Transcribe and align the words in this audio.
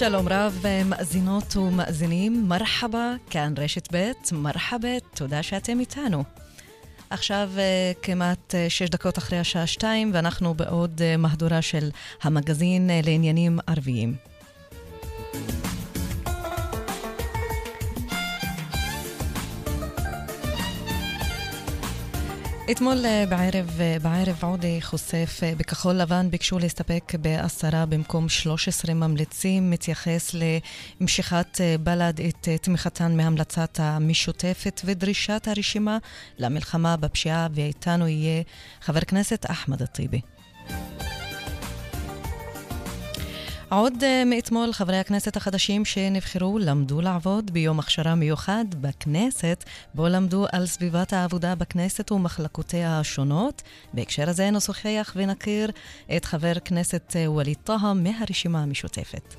שלום 0.00 0.28
רב, 0.28 0.64
מאזינות 0.84 1.56
ומאזינים, 1.56 2.48
מרחבה, 2.48 3.14
כאן 3.30 3.54
רשת 3.58 3.88
ב', 3.94 4.10
מרחבה, 4.32 5.00
תודה 5.14 5.42
שאתם 5.42 5.80
איתנו. 5.80 6.24
עכשיו 7.10 7.50
אה, 7.58 7.92
כמעט 8.02 8.54
אה, 8.54 8.70
שש 8.70 8.90
דקות 8.90 9.18
אחרי 9.18 9.38
השעה 9.38 9.66
שתיים, 9.66 10.10
ואנחנו 10.14 10.54
בעוד 10.54 11.02
אה, 11.02 11.16
מהדורה 11.16 11.62
של 11.62 11.90
המגזין 12.22 12.90
לעניינים 13.04 13.58
ערביים. 13.66 14.29
אתמול 22.70 23.06
אה, 23.06 23.24
בערב, 23.28 23.80
אה, 23.80 23.96
בערב 24.02 24.44
עודי 24.44 24.82
חושף 24.82 25.40
אה, 25.42 25.52
בכחול 25.56 25.94
לבן 25.94 26.30
ביקשו 26.30 26.58
להסתפק 26.58 27.12
בעשרה 27.20 27.86
במקום 27.86 28.28
13 28.28 28.94
ממליצים, 28.94 29.70
מתייחס 29.70 30.34
למשיכת 31.00 31.60
בל"ד 31.82 32.20
את 32.20 32.48
תמיכתן 32.62 33.16
מהמלצת 33.16 33.80
המשותפת 33.82 34.80
ודרישת 34.84 35.48
הרשימה 35.48 35.98
למלחמה 36.38 36.96
בפשיעה, 36.96 37.48
ואיתנו 37.54 38.08
יהיה 38.08 38.42
חבר 38.80 39.00
כנסת 39.00 39.46
אחמד 39.50 39.84
טיבי. 39.84 40.20
עוד 43.70 43.94
uh, 44.00 44.04
מאתמול 44.26 44.72
חברי 44.72 44.96
הכנסת 44.96 45.36
החדשים 45.36 45.84
שנבחרו 45.84 46.58
למדו 46.58 47.00
לעבוד 47.00 47.50
ביום 47.50 47.78
הכשרה 47.78 48.14
מיוחד 48.14 48.64
בכנסת, 48.80 49.64
בו 49.94 50.08
למדו 50.08 50.46
על 50.52 50.66
סביבת 50.66 51.12
העבודה 51.12 51.54
בכנסת 51.54 52.12
ומחלקותיה 52.12 53.00
השונות. 53.00 53.62
בהקשר 53.94 54.30
הזה 54.30 54.50
נשוחח 54.50 55.12
ונכיר 55.16 55.70
את 56.16 56.24
חבר 56.24 56.52
כנסת 56.64 57.16
אה, 57.16 57.30
ווליד 57.30 57.56
טאהא 57.64 57.92
מהרשימה 57.94 58.62
המשותפת. 58.62 59.34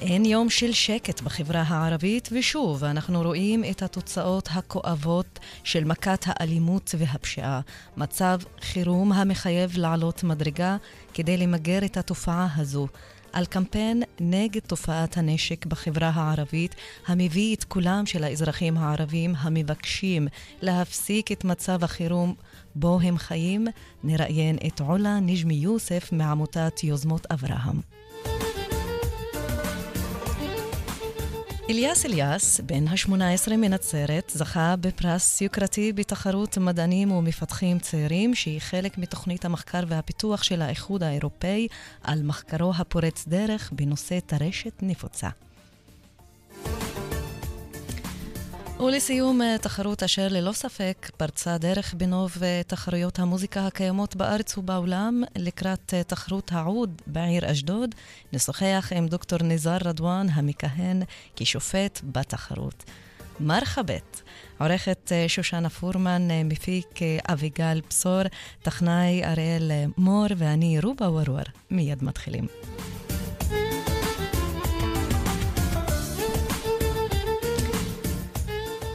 אין 0.00 0.24
יום 0.24 0.50
של 0.50 0.72
שקט 0.72 1.20
בחברה 1.20 1.62
הערבית, 1.66 2.28
ושוב, 2.32 2.84
אנחנו 2.84 3.22
רואים 3.22 3.64
את 3.70 3.82
התוצאות 3.82 4.48
הכואבות 4.52 5.38
של 5.64 5.84
מכת 5.84 6.24
האלימות 6.26 6.94
והפשיעה. 6.98 7.60
מצב 7.96 8.38
חירום 8.60 9.12
המחייב 9.12 9.78
לעלות 9.78 10.24
מדרגה 10.24 10.76
כדי 11.14 11.36
למגר 11.36 11.84
את 11.84 11.96
התופעה 11.96 12.48
הזו. 12.56 12.86
על 13.32 13.46
קמפיין 13.46 14.02
נגד 14.20 14.60
תופעת 14.60 15.16
הנשק 15.16 15.66
בחברה 15.66 16.10
הערבית, 16.14 16.74
המביא 17.06 17.56
את 17.56 17.64
קולם 17.64 18.06
של 18.06 18.24
האזרחים 18.24 18.76
הערבים 18.76 19.34
המבקשים 19.38 20.28
להפסיק 20.62 21.32
את 21.32 21.44
מצב 21.44 21.84
החירום 21.84 22.34
בו 22.74 23.00
הם 23.02 23.18
חיים, 23.18 23.66
נראיין 24.04 24.58
את 24.66 24.80
עולה 24.80 25.20
נג'מי 25.20 25.54
יוסף 25.54 26.12
מעמותת 26.12 26.84
יוזמות 26.84 27.26
אברהם. 27.32 27.80
אליאס 31.70 32.06
אליאס, 32.06 32.60
בן 32.60 32.88
ה-18 32.88 33.56
מנצרת, 33.56 34.32
זכה 34.34 34.74
בפרס 34.80 35.40
יוקרתי 35.40 35.92
בתחרות 35.92 36.58
מדענים 36.58 37.12
ומפתחים 37.12 37.78
צעירים, 37.78 38.34
שהיא 38.34 38.60
חלק 38.60 38.98
מתוכנית 38.98 39.44
המחקר 39.44 39.80
והפיתוח 39.88 40.42
של 40.42 40.62
האיחוד 40.62 41.02
האירופאי 41.02 41.68
על 42.02 42.22
מחקרו 42.22 42.72
הפורץ 42.76 43.24
דרך 43.28 43.70
בנושא 43.72 44.18
טרשת 44.26 44.72
נפוצה. 44.82 45.28
ולסיום, 48.80 49.42
אה, 49.42 49.56
תחרות 49.58 50.02
אשר 50.02 50.28
ללא 50.30 50.52
ספק 50.52 51.10
פרצה 51.16 51.58
דרך 51.58 51.94
בנוב 51.94 52.36
אה, 52.42 52.60
תחרויות 52.66 53.18
המוזיקה 53.18 53.66
הקיימות 53.66 54.16
בארץ 54.16 54.58
ובעולם 54.58 55.22
לקראת 55.36 55.94
אה, 55.94 56.02
תחרות 56.02 56.52
העוד 56.52 57.02
בעיר 57.06 57.52
אשדוד, 57.52 57.94
נשוחח 58.32 58.92
עם 58.96 59.08
דוקטור 59.08 59.38
ניזאר 59.42 59.78
רדואן 59.84 60.26
המכהן 60.32 61.02
כשופט 61.36 62.00
בתחרות. 62.04 62.84
מרחבת, 63.40 64.22
עורכת 64.60 65.12
שושנה 65.28 65.70
פורמן, 65.70 66.28
מפיק 66.44 67.00
אביגל 67.28 67.80
בשור, 67.90 68.22
טכנאי 68.62 69.24
אריאל 69.24 69.70
מור 69.98 70.26
ואני 70.36 70.80
רובה 70.82 71.10
ורור. 71.10 71.40
מיד 71.70 72.04
מתחילים. 72.04 72.46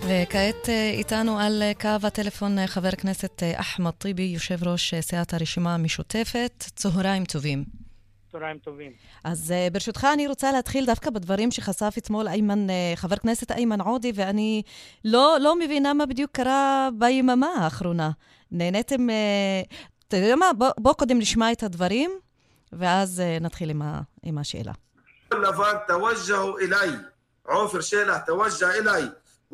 וכעת 0.08 0.70
אה, 0.70 0.90
איתנו 0.90 1.40
על 1.40 1.64
אה, 1.64 1.72
קו 1.82 2.08
הטלפון 2.08 2.60
אה, 2.60 2.68
חבר 2.68 2.88
הכנסת 2.88 3.44
אחמד 3.56 3.92
טיבי, 3.92 4.24
יושב 4.24 4.68
ראש 4.68 4.94
סיעת 5.02 5.34
הרשימה 5.34 5.74
המשותפת. 5.74 6.64
צהריים 6.76 7.26
טובים. 7.26 7.66
צהריים 8.32 8.58
טובים. 8.58 8.92
אז 9.24 9.54
ברשותך, 9.72 10.08
אני 10.14 10.28
רוצה 10.28 10.52
להתחיל 10.52 10.86
דווקא 10.86 11.10
בדברים 11.10 11.52
שחשף 11.52 11.96
אתמול 11.98 12.28
איימן, 12.28 12.68
חבר 12.96 13.16
כנסת 13.16 13.52
איימן 13.52 13.82
עודי, 13.82 14.12
ואני 14.16 14.62
לא, 15.06 15.38
לא 15.42 15.60
מבינה 15.60 15.94
מה 15.94 16.06
בדיוק 16.06 16.32
קרה 16.32 16.90
ביממה 16.98 17.48
האחרונה. 17.48 18.12
נהניתם... 18.52 19.08
אתה 20.08 20.18
יודע 20.18 20.36
מה? 20.36 20.46
בוא, 20.58 20.70
בוא 20.78 20.94
קודם 20.94 21.20
נשמע 21.20 21.52
את 21.52 21.64
הדברים, 21.64 22.12
ואז 22.74 23.24
נתחיל 23.42 23.70
עם, 23.70 23.82
ה, 23.82 24.02
עם 24.24 24.38
השאלה. 24.38 24.74
לבן 25.34 25.76
תווג'הו 25.88 26.58
אליי, 26.58 26.90
עופר 27.44 27.82
שלח 27.82 28.18
תווג'ה 28.26 28.72
אליי. 28.72 29.04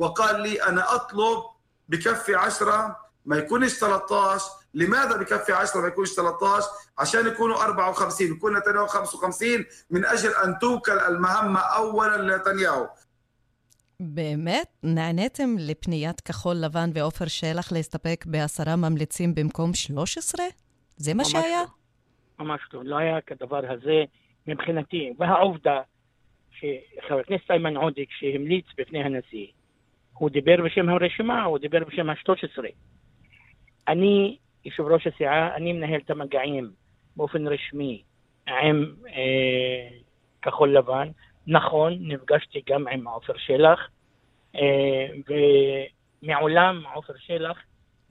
وقال 0.01 0.41
لي 0.41 0.63
أنا 0.63 0.95
أطلب 0.95 1.43
بكفي 1.89 2.35
عشرة 2.35 2.97
ما 3.27 3.37
يكونش 3.37 3.73
13 3.73 4.45
لماذا 4.75 5.17
بكفي 5.17 5.53
10 5.53 5.81
ما 5.81 5.89
يكونش 5.89 6.11
13 6.11 6.67
عشان 6.99 7.27
يكونوا 7.27 7.57
54 7.65 8.27
يكون 8.27 8.57
نتنياهو 8.57 8.87
55 8.87 9.49
من 9.91 10.05
أجل 10.05 10.31
أن 10.45 10.59
توكل 10.59 10.99
المهمة 10.99 11.61
أولا 11.61 12.17
לנתניהו. 12.17 12.87
באמת? 14.01 14.69
נעניתם 14.83 15.57
לפניית 15.59 16.21
כחול 16.21 16.57
לבן 16.57 16.91
ועופר 16.95 17.27
שלח 17.27 17.73
להסתפק 17.73 18.25
בעשרה 18.27 18.77
ממליצים 18.77 19.35
במקום 19.35 19.75
13? 19.75 20.45
זה 20.97 21.15
מה 21.15 21.25
שהיה? 21.25 21.63
לא. 21.63 22.45
ממש 22.45 22.61
לא, 22.73 22.85
לא 22.85 22.97
היה 22.97 23.21
כדבר 23.21 23.73
הזה 23.73 24.05
מבחינתי. 24.47 25.13
והעובדה 25.19 25.81
שחבר 26.51 27.19
הכנסת 27.21 27.51
איימן 27.51 27.77
עודה, 27.77 28.03
כשהמליץ 28.09 28.65
בפני 28.79 29.03
הנשיא, 29.05 29.47
הוא 30.22 30.30
דיבר 30.30 30.56
בשם 30.66 30.90
הרשימה, 30.90 31.44
הוא 31.44 31.58
דיבר 31.58 31.84
בשם 31.84 32.10
ה-13. 32.10 32.64
אני, 33.88 34.38
יושב 34.66 34.84
ראש 34.84 35.08
הסיעה, 35.08 35.56
אני 35.56 35.74
מנהל 35.74 36.02
את 36.06 36.10
המגעים 36.10 36.72
באופן 37.16 37.48
רשמי 37.48 38.04
עם 38.48 38.86
אה, 39.08 39.98
כחול 40.42 40.78
לבן. 40.78 41.08
נכון, 41.48 41.98
נפגשתי 42.02 42.62
גם 42.70 42.88
עם 42.88 43.08
עופר 43.08 43.34
שלח, 43.38 43.90
אה, 44.56 45.08
ומעולם 46.24 46.84
עופר 46.94 47.14
שלח 47.18 47.58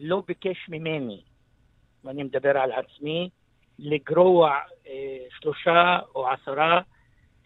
לא 0.01 0.23
ביקש 0.29 0.69
ממני, 0.69 1.21
ואני 2.05 2.23
מדבר 2.23 2.59
על 2.59 2.73
עצמי, 2.73 3.31
לגרוע 3.79 4.55
אה, 4.87 5.19
שלושה 5.41 5.99
או 6.15 6.29
עשרה. 6.29 6.81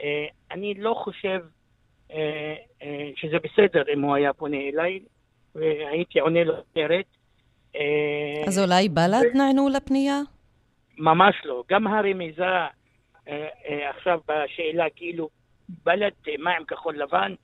אה, 0.00 0.26
אני 0.50 0.74
לא 0.74 0.94
חושב 1.04 1.40
שזה 3.16 3.36
בסדר 3.44 3.82
אם 3.94 4.00
הוא 4.00 4.14
היה 4.14 4.32
פונה 4.32 4.56
אליי, 4.56 5.00
והייתי 5.54 6.20
עונה 6.20 6.44
לו 6.44 6.54
אחרת. 6.54 7.04
אה, 7.76 8.44
אז 8.46 8.58
אולי 8.58 8.88
בל"ד 8.88 9.36
נענו 9.36 9.68
לפנייה? 9.68 10.20
ממש 10.98 11.34
לא. 11.44 11.64
גם 11.68 11.86
הרמיזה 11.86 12.44
עכשיו 13.66 14.20
בשאלה, 14.28 14.84
כאילו, 14.96 15.28
בל"ד, 15.68 16.28
מה 16.38 16.56
עם 16.56 16.64
כחול 16.64 17.02
לבן? 17.02 17.34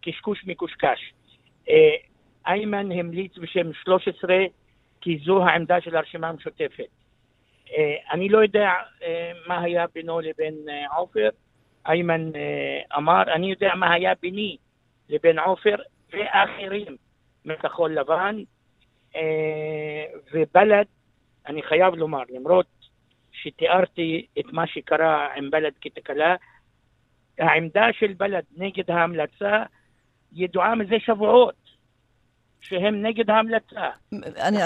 קשקוש 0.00 0.44
מקושקש. 0.46 1.12
איימן 2.46 2.92
המליץ 2.92 3.38
בשם 3.38 3.72
13, 3.72 4.36
כי 5.00 5.18
זו 5.24 5.44
העמדה 5.44 5.80
של 5.80 5.96
הרשימה 5.96 6.28
המשותפת. 6.28 6.88
אני 8.12 8.28
לא 8.28 8.38
יודע 8.38 8.70
מה 9.46 9.60
היה 9.60 9.84
בינו 9.94 10.20
לבין 10.20 10.54
עופר, 10.96 11.28
איימן 11.86 12.36
אה, 12.36 12.96
אמר, 12.96 13.22
אני 13.34 13.50
יודע 13.50 13.74
מה 13.74 13.92
היה 13.92 14.12
ביני 14.22 14.56
לבין 15.08 15.38
עופר 15.38 15.76
ואחרים 16.12 16.96
מכחול 17.44 17.98
לבן 17.98 18.36
אה, 19.16 20.04
ובל"ד, 20.32 20.84
אני 21.46 21.62
חייב 21.62 21.94
לומר, 21.94 22.22
למרות 22.28 22.66
שתיארתי 23.32 24.26
את 24.38 24.44
מה 24.52 24.66
שקרה 24.66 25.34
עם 25.34 25.50
בל"ד 25.50 25.72
כתקלה, 25.80 26.36
העמדה 27.38 27.86
של 27.92 28.12
בל"ד 28.12 28.44
נגד 28.56 28.90
ההמלצה 28.90 29.62
ידועה 30.32 30.74
מזה 30.74 30.96
שבועות. 30.98 31.63
שהם 32.68 33.06
נגד 33.06 33.30
ההמלצה. 33.30 33.80
אני, 34.38 34.58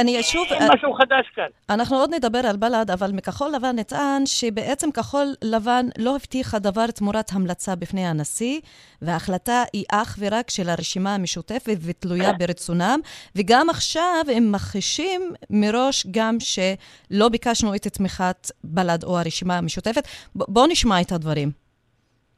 אני 0.00 0.22
שוב... 0.22 0.46
אין 0.50 0.68
משהו 0.74 0.94
חדש 0.94 1.30
כאן. 1.34 1.46
אנחנו 1.70 1.96
עוד 1.96 2.14
נדבר 2.14 2.38
על 2.38 2.56
בל"ד, 2.56 2.90
אבל 2.90 3.12
מכחול 3.12 3.52
לבן 3.56 3.78
נטען 3.78 4.26
שבעצם 4.26 4.92
כחול 4.92 5.26
לבן 5.44 5.86
לא 5.98 6.16
הבטיחה 6.16 6.58
דבר 6.58 6.86
תמורת 6.86 7.30
המלצה 7.32 7.74
בפני 7.74 8.06
הנשיא, 8.06 8.60
וההחלטה 9.02 9.62
היא 9.72 9.84
אך 9.92 10.16
ורק 10.18 10.50
של 10.50 10.68
הרשימה 10.68 11.14
המשותפת 11.14 11.76
ותלויה 11.80 12.32
ברצונם, 12.32 13.00
וגם 13.36 13.70
עכשיו 13.70 14.24
הם 14.36 14.52
מכחישים 14.52 15.32
מראש 15.50 16.06
גם 16.10 16.36
שלא 16.40 17.28
ביקשנו 17.28 17.74
את 17.74 17.86
תמיכת 17.86 18.50
בל"ד 18.64 19.04
או 19.04 19.18
הרשימה 19.18 19.58
המשותפת. 19.58 20.08
בואו 20.34 20.66
נשמע 20.66 21.00
את 21.00 21.12
הדברים. 21.12 21.61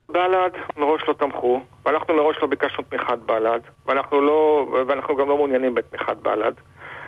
בל"ד 0.08 0.50
מראש 0.76 1.02
לא 1.08 1.12
תמכו, 1.12 1.60
ואנחנו 1.84 2.14
מראש 2.14 2.36
לא 2.42 2.48
ביקשנו 2.48 2.84
תמיכת 2.88 3.18
בל"ד, 3.26 3.60
ואנחנו, 3.86 4.20
לא, 4.20 4.66
ואנחנו 4.88 5.16
גם 5.16 5.28
לא 5.28 5.36
מעוניינים 5.36 5.74
בתמיכת 5.74 6.16
בל"ד. 6.16 6.52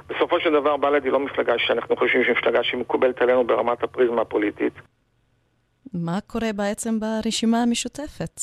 בסופו 0.08 0.40
של 0.40 0.52
דבר 0.52 0.76
בל"ד 0.76 1.04
היא 1.04 1.12
לא 1.12 1.20
מפלגה 1.20 1.52
שאנחנו 1.58 1.96
חושבים 1.96 2.24
שהיא 2.24 2.36
מפלגה 2.36 2.64
שמקובלת 2.64 3.22
עלינו 3.22 3.46
ברמת 3.46 3.82
הפריזמה 3.82 4.22
הפוליטית. 4.22 4.72
מה 5.94 6.18
קורה 6.26 6.52
בעצם 6.52 7.00
ברשימה 7.00 7.62
המשותפת? 7.62 8.40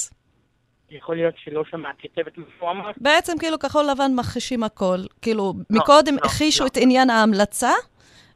יכול 0.89 1.15
להיות 1.15 1.35
שלא 1.37 1.63
שמעתי 1.71 2.07
היטב 2.07 2.27
את 2.27 2.37
מה 2.37 2.43
שהוא 2.57 2.71
אמר. 2.71 2.91
בעצם 2.97 3.37
כאילו 3.39 3.59
כחול 3.59 3.85
לבן 3.91 4.11
מכחישים 4.15 4.63
הכל. 4.63 4.97
כאילו, 5.21 5.53
לא, 5.69 5.79
מקודם 5.79 6.13
לא, 6.13 6.19
הכחישו 6.23 6.63
לא. 6.63 6.67
את 6.67 6.77
עניין 6.77 7.09
ההמלצה, 7.09 7.71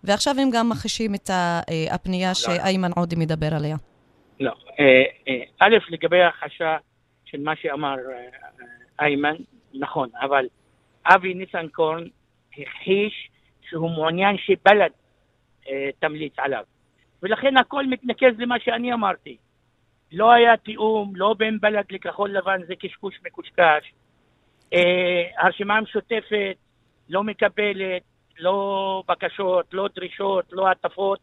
ועכשיו 0.04 0.36
הם 0.40 0.50
גם 0.50 0.70
מכחישים 0.70 1.16
את 1.16 1.30
אה, 1.30 1.62
הפנייה 1.92 2.30
לא. 2.30 2.34
שאיימן 2.34 2.92
עודי 2.96 3.16
מדבר 3.16 3.54
עליה. 3.56 3.76
לא. 4.40 4.52
אה, 4.80 5.04
אה, 5.28 5.44
א', 5.60 5.78
לגבי 5.90 6.22
ההכחשה 6.22 6.78
של 7.26 7.42
מה 7.42 7.56
שאמר 7.56 7.96
אה, 8.12 9.06
איימן, 9.06 9.36
נכון, 9.74 10.10
אבל 10.22 10.46
אבי 11.06 11.34
ניסנקורן 11.34 12.04
הכחיש 12.58 13.30
שהוא 13.70 13.92
מעוניין 13.92 14.38
שבל"ד 14.38 14.90
תמליץ 16.00 16.34
עליו. 16.38 16.64
ולכן 17.24 17.58
הכל 17.58 17.86
מתנקז 17.86 18.40
למה 18.40 18.60
שאני 18.60 18.94
אמרתי. 18.94 19.38
לא 20.12 20.32
היה 20.32 20.58
תיאום, 20.58 21.16
לא 21.16 21.36
בין 21.38 21.60
בל"ד 21.60 21.84
לכחול 21.92 22.30
לבן, 22.30 22.62
זה 22.68 22.76
קשקוש 22.76 23.20
מקושקש. 23.26 23.94
הרשימה 25.38 25.78
המשותפת 25.78 26.56
לא 27.10 27.24
מקבלת 27.24 28.02
לא 28.40 29.04
בקשות, 29.08 29.74
לא 29.74 29.88
דרישות, 29.96 30.46
לא 30.52 30.72
הטפות 30.72 31.20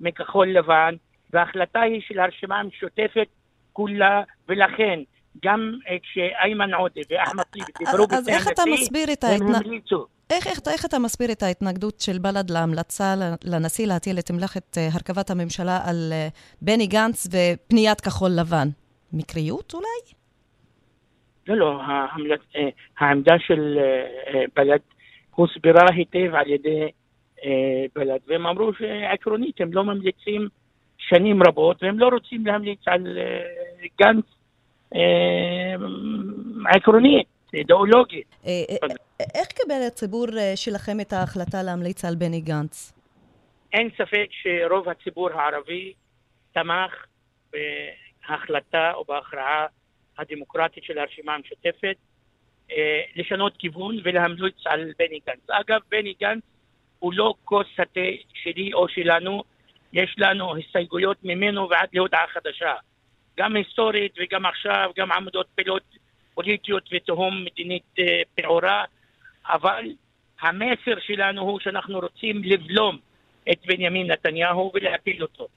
מכחול 0.00 0.48
לבן. 0.48 0.94
וההחלטה 1.32 1.80
היא 1.80 2.00
של 2.08 2.18
הרשימה 2.18 2.60
המשותפת 2.60 3.28
כולה, 3.72 4.22
ולכן 4.48 5.00
גם 5.44 5.72
כשאיימן 6.02 6.74
עודה 6.74 7.00
ואחמד 7.10 7.42
טיבי 7.42 7.72
דיברו 7.78 8.06
בפני 8.06 8.34
הנשיא, 8.34 9.14
הם 9.22 9.54
המליצו. 9.54 10.06
איך, 10.30 10.46
איך, 10.46 10.58
איך 10.72 10.84
אתה 10.84 10.98
מסביר 10.98 11.32
את 11.32 11.42
ההתנגדות 11.42 12.00
של 12.00 12.18
בל"ד 12.18 12.50
להמלצה 12.50 13.14
לנשיא 13.44 13.86
להטיל 13.86 14.18
את 14.18 14.30
מלאכת 14.30 14.78
אה, 14.78 14.88
הרכבת 14.92 15.30
הממשלה 15.30 15.78
על 15.88 16.12
אה, 16.12 16.28
בני 16.62 16.86
גנץ 16.86 17.26
ופניית 17.26 18.00
כחול 18.00 18.30
לבן? 18.40 18.68
מקריות 19.12 19.74
אולי? 19.74 20.00
לא, 21.48 21.56
לא, 21.56 21.82
ההמלצ... 21.82 22.40
אה, 22.56 22.68
העמדה 22.98 23.34
של 23.38 23.78
בל"ד 24.56 24.80
הוסברה 25.34 25.86
היטב 25.94 26.34
על 26.34 26.50
ידי 26.50 26.88
בל"ד, 27.94 28.18
והם 28.26 28.46
אמרו 28.46 28.70
שעקרונית 28.78 29.60
הם 29.60 29.72
לא 29.72 29.84
ממליצים 29.84 30.48
שנים 31.08 31.42
רבות, 31.42 31.82
והם 31.82 31.98
לא 31.98 32.08
רוצים 32.08 32.46
להמליץ 32.46 32.80
על 32.86 33.18
אה, 33.18 33.86
גנץ 34.00 34.24
אה, 34.94 35.74
עקרונית, 36.74 37.26
אידיאולוגית. 37.54 38.26
אה, 38.46 38.52
איך 39.34 39.48
קיבל 39.48 39.82
הציבור 39.86 40.26
שלכם 40.54 41.00
את 41.00 41.12
ההחלטה 41.12 41.62
להמליץ 41.62 42.04
על 42.04 42.14
בני 42.14 42.40
גנץ? 42.40 42.92
אין 43.72 43.88
ספק 43.90 44.28
שרוב 44.30 44.88
הציבור 44.88 45.30
הערבי 45.30 45.92
תמך 46.52 47.06
בהחלטה 47.52 48.92
או 48.94 49.04
בהכרעה 49.04 49.66
הדמוקרטית 50.18 50.84
של 50.84 50.98
הרשימה 50.98 51.34
המשותפת 51.34 51.96
לשנות 53.16 53.56
כיוון 53.58 53.96
ולהמליץ 54.04 54.56
על 54.66 54.92
בני 54.98 55.18
גנץ. 55.26 55.50
אגב, 55.50 55.80
בני 55.90 56.14
גנץ 56.20 56.42
הוא 56.98 57.12
לא 57.14 57.34
כוס 57.44 57.66
התה 57.78 58.00
שלי 58.34 58.72
או 58.72 58.88
שלנו, 58.88 59.42
יש 59.92 60.14
לנו 60.18 60.56
הסתייגויות 60.56 61.16
ממנו 61.24 61.68
ועד 61.70 61.88
להודעה 61.92 62.26
חדשה. 62.32 62.74
גם 63.38 63.56
היסטורית 63.56 64.12
וגם 64.18 64.46
עכשיו, 64.46 64.90
גם 64.96 65.12
עמדות 65.12 65.46
פילות 65.54 65.82
פוליטיות 66.34 66.88
ותהום 66.92 67.44
מדינית 67.44 67.94
אה, 67.98 68.22
פעורה, 68.34 68.84
אבל 69.48 69.84
המסר 70.40 71.00
שלנו 71.00 71.42
הוא 71.42 71.60
שאנחנו 71.60 71.98
רוצים 71.98 72.42
לבלום 72.44 72.98
את 73.50 73.58
בנימין 73.66 74.10
נתניהו 74.10 74.70
ולהפיל 74.74 75.22
אותו. 75.22 75.48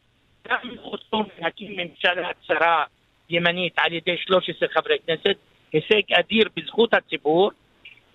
גם 0.48 0.70
אותו 0.78 1.24
להקים 1.40 1.72
ממשלה 1.78 2.30
צרה 2.48 2.84
ימנית 3.30 3.74
על 3.78 3.94
ידי 3.94 4.18
13 4.18 4.70
חברי 4.70 4.98
כנסת, 5.08 5.38
הישג 5.74 6.14
אדיר 6.20 6.50
בזכות 6.56 6.94
הציבור, 6.94 7.52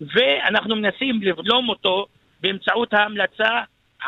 ואנחנו 0.01 0.77
מנסים 0.77 1.23
לבלום 1.23 1.69
אותו 1.69 2.07
באמצעות 2.41 2.95
ההמלצה 2.95 3.61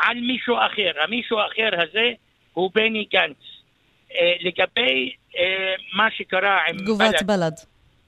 על 0.03 0.19
מישהו 0.19 0.55
אחר. 0.57 0.91
המישהו 1.03 1.39
האחר 1.39 1.69
הזה 1.81 2.11
הוא 2.53 2.71
בני 2.75 3.05
גנץ. 3.13 3.37
Uh, 4.09 4.13
לגבי 4.39 5.13
uh, 5.31 5.37
מה 5.93 6.11
שקרה 6.11 6.59
עם 6.67 6.77
תגובת 6.77 7.23
בל"ד. 7.23 7.27
בלד. 7.27 7.53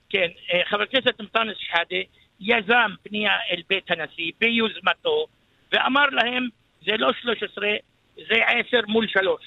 כן, 0.10 0.28
uh, 0.48 0.70
חבר 0.70 0.84
הכנסת 0.84 1.22
אנטאנס 1.22 1.58
שחאדה 1.58 1.96
יזם 2.40 2.92
פנייה 3.04 3.34
אל 3.52 3.62
בית 3.70 3.92
הנשיא 3.92 4.32
ביוזמתו 4.40 5.26
ואמר 5.72 6.06
להם 6.12 6.48
זה 6.86 6.92
לא 6.98 7.12
13, 7.22 7.68
זה 8.16 8.36
10 8.68 8.78
מול 8.88 9.08
3. 9.08 9.42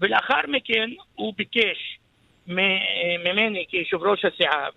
ולאחר 0.00 0.40
מכן 0.48 0.90
הוא 1.14 1.34
ביקש 1.36 1.98
ממני 2.46 3.64
כיושב 3.68 4.02
ראש 4.02 4.24
הסיעה 4.24 4.68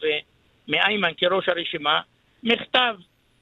ומאיימן 0.67 1.11
כראש 1.17 1.49
הרשימה 1.49 2.01
מכתב 2.43 2.95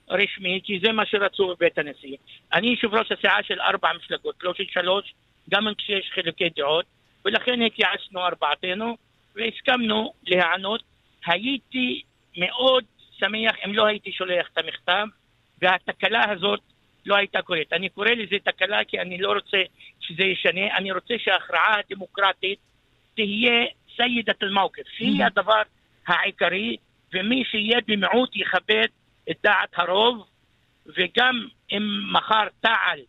רשמי, 0.10 0.62
כי 0.64 0.80
זה 0.84 0.92
מה 0.92 1.06
שרצו 1.06 1.48
בבית 1.48 1.78
הנשיא. 1.78 2.18
אני 2.54 2.68
יושב 2.68 2.94
ראש 2.94 3.12
הסיעה 3.12 3.44
של 3.44 3.62
ארבע 3.62 3.89
מפלגות, 3.96 4.36
לא 4.44 4.54
של 4.54 4.63
שלוש, 4.70 5.13
גם 5.50 5.68
כשיש 5.77 6.12
חילוקי 6.13 6.50
דעות, 6.56 6.86
ולכן 7.25 7.62
התייעצנו 7.62 8.20
ארבעתנו 8.20 8.98
והסכמנו 9.36 10.13
להיענות. 10.27 10.84
הייתי 11.25 12.01
מאוד 12.38 12.84
שמח 13.18 13.56
אם 13.66 13.74
לא 13.74 13.86
הייתי 13.86 14.12
שולח 14.12 14.48
את 14.54 14.58
המכתב, 14.58 15.06
והתקלה 15.62 16.32
הזאת 16.32 16.60
לא 17.06 17.16
הייתה 17.16 17.42
קורית. 17.42 17.74
אני 17.74 17.89
קורא 17.89 18.10
לזה 18.10 18.36
תקלה 18.44 18.84
כי 18.84 19.00
אני 19.00 19.18
לא 19.18 19.34
רוצה 19.34 19.58
שזה 20.00 20.24
ישנה, 20.24 20.77
אני 20.77 20.92
רוצה 20.92 21.13
שההכרעה 21.18 21.75
הדמוקרטית 21.80 22.60
תהיה 23.16 23.66
סיידת 23.96 24.44
אל-מוקף, 24.44 24.84
שהיא 24.98 25.25
הדבר 25.25 25.62
העיקרי, 26.08 26.77
ומי 27.13 27.44
שיהיה 27.51 27.80
במיעוט 27.88 28.36
יכבד 28.36 28.88
את 29.32 29.38
דעת 29.44 29.70
הרוב, 29.75 30.25
וגם 30.86 31.48
אם 31.72 31.84
מחר 32.12 32.48
תע"ל 32.60 33.00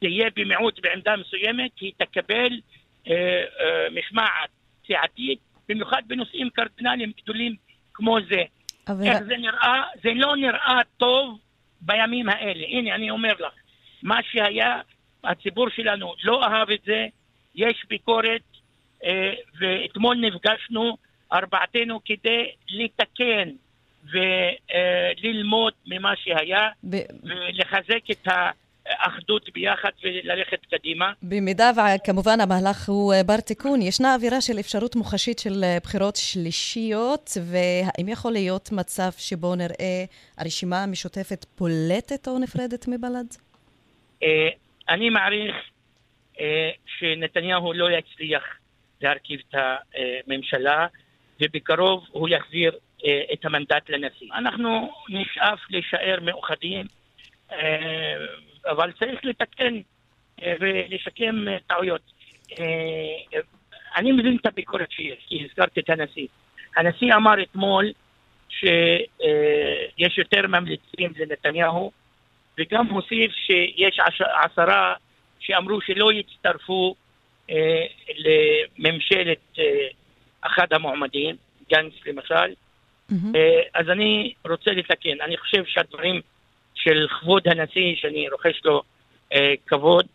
תהיה 0.00 0.30
במיעוט 0.36 0.80
בעמדה 0.80 1.16
מסוימת, 1.16 1.70
היא 1.80 1.92
תקבל 1.96 2.60
אה, 3.08 3.44
אה, 3.60 3.88
משמעת 3.90 4.50
סיעתית, 4.86 5.38
במיוחד 5.68 6.02
בנושאים 6.06 6.50
קרדינליים 6.50 7.12
גדולים 7.22 7.54
כמו 7.94 8.18
זה. 8.28 8.42
אבל... 8.88 9.04
איך 9.04 9.22
זה 9.22 9.36
נראה? 9.36 9.82
זה 10.02 10.10
לא 10.14 10.36
נראה 10.36 10.80
טוב 10.96 11.38
בימים 11.80 12.28
האלה. 12.28 12.64
הנה, 12.68 12.94
אני 12.94 13.10
אומר 13.10 13.32
לך, 13.32 13.52
מה 14.02 14.18
שהיה, 14.30 14.80
הציבור 15.24 15.70
שלנו 15.70 16.14
לא 16.24 16.44
אהב 16.44 16.70
את 16.70 16.80
זה, 16.84 17.06
יש 17.54 17.84
ביקורת, 17.88 18.42
אה, 19.04 19.34
ואתמול 19.58 20.16
נפגשנו 20.16 20.96
ארבעתנו 21.32 22.00
כדי 22.04 22.50
לתקן 22.68 23.48
וללמוד 24.12 25.72
ממה 25.86 26.12
שהיה 26.16 26.68
ב... 26.90 26.96
ולחזק 27.22 28.10
את 28.10 28.28
האחדות 28.86 29.50
ביחד 29.54 29.90
וללכת 30.02 30.66
קדימה. 30.70 31.12
במידה 31.22 31.70
וכמובן 31.76 32.40
המהלך 32.40 32.88
הוא 32.88 33.14
אה, 33.14 33.22
בר 33.22 33.40
תיקון, 33.40 33.82
ישנה 33.82 34.14
אווירה 34.14 34.40
של 34.40 34.60
אפשרות 34.60 34.96
מוחשית 34.96 35.38
של 35.38 35.64
אה, 35.64 35.78
בחירות 35.82 36.16
שלישיות, 36.16 37.30
והאם 37.50 38.08
יכול 38.08 38.32
להיות 38.32 38.72
מצב 38.72 39.10
שבו 39.18 39.54
נראה 39.54 40.04
הרשימה 40.38 40.82
המשותפת 40.82 41.44
פולטת 41.44 42.28
או 42.28 42.38
נפרדת 42.38 42.88
מבל"ד? 42.88 43.34
אה, 44.22 44.48
אני 44.88 45.10
מעריך 45.10 45.56
שנתניהו 46.98 47.72
לא 47.72 47.88
יצליח 47.90 48.42
להרכיב 49.00 49.40
את 49.48 49.54
הממשלה, 49.54 50.86
ובקרוב 51.40 52.04
הוא 52.10 52.28
יחזיר 52.28 52.72
את 53.32 53.44
המנדט 53.44 53.90
לנשיא. 53.90 54.26
אנחנו 54.34 54.92
נשאף 55.08 55.60
להישאר 55.70 56.18
מאוחדים, 56.22 56.86
אה, 57.52 58.16
אבל 58.66 58.92
צריך 58.92 59.24
לתקן 59.24 59.80
אה, 60.42 60.54
ולשקם 60.60 61.44
טעויות. 61.66 62.12
אני 63.96 64.12
מבין 64.12 64.36
את 64.40 64.46
הביקורת 64.46 64.90
שיש, 64.90 65.18
כי 65.28 65.44
הזכרתי 65.44 65.80
את 65.80 65.90
הנשיא. 65.90 66.26
הנשיא 66.76 67.14
אמר 67.14 67.42
אתמול 67.42 67.92
שיש 68.48 70.18
יותר 70.18 70.46
ממליצים 70.46 71.12
לנתניהו, 71.16 71.92
וגם 72.58 72.86
הוסיף 72.86 73.32
שיש 73.32 73.98
עשרה 74.18 74.94
שאמרו 75.40 75.80
שלא 75.80 76.12
יצטרפו 76.12 76.94
אה, 77.50 77.86
לממשלת 78.16 79.58
אה, 79.58 79.86
אחד 80.40 80.72
המועמדים, 80.72 81.36
גנץ 81.70 81.92
למשל. 82.06 82.54
Mm-hmm. 83.12 83.36
אה, 83.36 83.80
אז 83.80 83.88
אני 83.88 84.34
רוצה 84.44 84.70
לתקן, 84.70 85.20
אני 85.24 85.36
חושב 85.36 85.64
שהדברים 85.66 86.20
של 86.74 87.06
כבוד 87.20 87.48
הנשיא, 87.48 87.96
שאני 87.96 88.28
רוחש 88.28 88.60
לו 88.64 88.82
אה, 89.32 89.54
כבוד, 89.66 90.06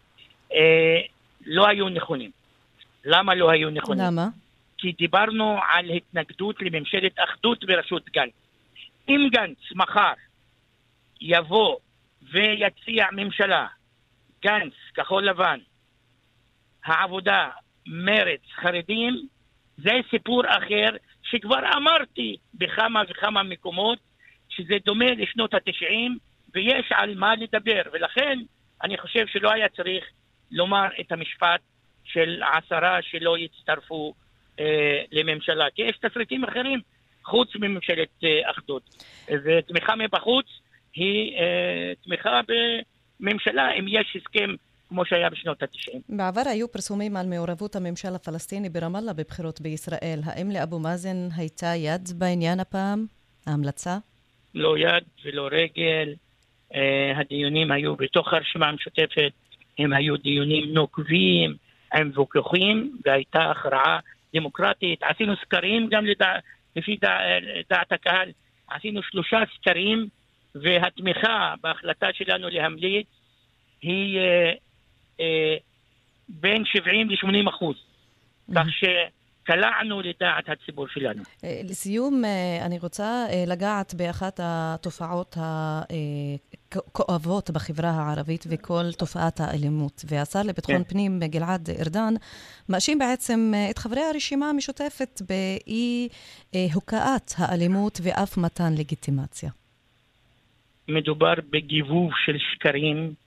אה, 0.53 0.99
לא 1.45 1.67
היו 1.67 1.89
נכונים. 1.89 2.31
למה 3.05 3.35
לא 3.35 3.51
היו 3.51 3.69
נכונים? 3.69 4.03
למה? 4.03 4.27
כי 4.77 4.91
דיברנו 4.91 5.57
על 5.69 5.89
התנגדות 5.89 6.61
לממשלת 6.61 7.15
אחדות 7.15 7.65
בראשות 7.65 8.09
גנץ. 8.09 8.33
אם 9.09 9.27
גנץ 9.31 9.57
מחר 9.75 10.13
יבוא 11.21 11.75
ויציע 12.31 13.05
ממשלה, 13.11 13.67
גנץ, 14.43 14.73
כחול 14.95 15.29
לבן, 15.29 15.59
העבודה, 16.85 17.49
מרץ, 17.87 18.41
חרדים, 18.61 19.27
זה 19.77 19.91
סיפור 20.09 20.43
אחר 20.45 20.89
שכבר 21.29 21.59
אמרתי 21.77 22.37
בכמה 22.53 23.03
וכמה 23.09 23.43
מקומות 23.43 23.99
שזה 24.49 24.75
דומה 24.85 25.11
לשנות 25.11 25.53
התשעים 25.53 26.17
ויש 26.53 26.85
על 26.91 27.15
מה 27.15 27.35
לדבר. 27.35 27.81
ולכן 27.93 28.39
אני 28.83 28.97
חושב 28.97 29.27
שלא 29.27 29.51
היה 29.51 29.69
צריך 29.69 30.05
לומר 30.51 30.87
את 30.99 31.11
המשפט 31.11 31.61
של 32.03 32.41
עשרה 32.43 32.99
שלא 33.01 33.37
יצטרפו 33.37 34.13
אה, 34.59 35.01
לממשלה 35.11 35.65
כי 35.75 35.81
יש 35.81 35.97
תסריטים 35.97 36.43
אחרים 36.43 36.79
חוץ 37.23 37.55
מממשלת 37.55 38.09
אה, 38.23 38.51
אחדות. 38.51 39.03
ותמיכה 39.31 39.95
מבחוץ 39.95 40.45
היא 40.93 41.37
אה, 41.37 41.93
תמיכה 42.03 42.41
בממשלה 43.19 43.71
אם 43.71 43.85
יש 43.87 44.15
הסכם 44.15 44.55
כמו 44.89 45.05
שהיה 45.05 45.29
בשנות 45.29 45.63
ה-90. 45.63 45.99
בעבר 46.09 46.41
היו 46.45 46.71
פרסומים 46.71 47.17
על 47.17 47.25
מעורבות 47.25 47.75
הממשל 47.75 48.15
הפלסטיני 48.15 48.69
ברמאללה 48.69 49.13
בבחירות 49.13 49.61
בישראל. 49.61 50.19
האם 50.25 50.51
לאבו 50.51 50.79
מאזן 50.79 51.27
הייתה 51.37 51.75
יד 51.75 52.09
בעניין 52.17 52.59
הפעם? 52.59 53.05
ההמלצה? 53.47 53.97
לא 54.55 54.77
יד 54.77 55.03
ולא 55.25 55.49
רגל. 55.51 56.13
Uh, 56.73 56.77
הדיונים 57.15 57.71
היו 57.71 57.95
בתוך 57.95 58.33
הרשימה 58.33 58.67
המשותפת, 58.67 59.31
הם 59.79 59.93
היו 59.93 60.17
דיונים 60.17 60.73
נוקבים, 60.73 61.55
עם 61.93 62.11
ויכוחים, 62.15 62.97
והייתה 63.05 63.51
הכרעה 63.51 63.99
דמוקרטית. 64.35 65.03
עשינו 65.03 65.33
סקרים 65.45 65.87
גם 65.91 66.05
לדע, 66.05 66.31
לפי 66.75 66.97
דע, 67.01 67.17
דעת 67.69 67.91
הקהל, 67.91 68.31
עשינו 68.69 69.03
שלושה 69.03 69.39
סקרים, 69.55 70.07
והתמיכה 70.55 71.53
בהחלטה 71.61 72.07
שלנו 72.13 72.49
להמליץ 72.49 73.07
היא 73.81 74.19
אה, 74.19 74.51
בין 76.29 76.63
70 76.65 77.09
ל-80 77.09 77.49
אחוז. 77.49 77.75
כך 78.55 78.65
שקלענו 78.69 80.01
לדעת 80.01 80.49
הציבור 80.49 80.87
שלנו. 80.87 81.23
אה, 81.43 81.61
לסיום, 81.63 82.25
אה, 82.25 82.65
אני 82.65 82.79
רוצה 82.79 83.25
לגעת 83.47 83.93
באחת 83.93 84.39
התופעות 84.43 85.37
הכואבות 86.71 87.51
בחברה 87.51 87.89
הערבית 87.89 88.45
וכל 88.49 88.83
תופעת 88.97 89.39
האלימות. 89.39 90.05
והשר 90.07 90.43
לביטחון 90.43 90.75
כן. 90.75 90.83
פנים 90.83 91.19
גלעד 91.19 91.69
ארדן 91.79 92.13
מאשים 92.69 92.99
בעצם 92.99 93.53
את 93.71 93.77
חברי 93.77 94.01
הרשימה 94.01 94.49
המשותפת 94.49 95.21
באי 95.29 96.07
הוקעת 96.73 97.33
האלימות 97.37 97.99
ואף 98.03 98.37
מתן 98.37 98.73
לגיטימציה. 98.77 99.49
מדובר 100.87 101.33
בגיבוב 101.49 102.11
של 102.25 102.37
שקרים 102.37 102.97
אה, 102.97 103.26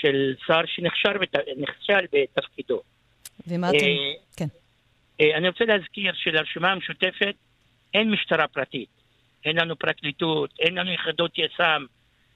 של 0.00 0.34
שר 0.46 0.60
שנכשל 0.66 2.06
בתפקידו. 2.12 2.82
ומה 3.46 3.70
אתם... 3.70 3.76
אה, 3.76 4.12
כן. 4.36 4.46
אה, 5.20 5.36
אני 5.36 5.48
רוצה 5.48 5.64
להזכיר 5.64 6.12
שלרשימה 6.14 6.72
המשותפת 6.72 7.34
אין 7.94 8.10
משטרה 8.10 8.48
פרטית. 8.48 8.88
אין 9.44 9.56
לנו 9.56 9.76
פרקליטות, 9.76 10.50
אין 10.60 10.74
לנו 10.74 10.92
יחידות 10.92 11.38
יס"מ, 11.38 11.86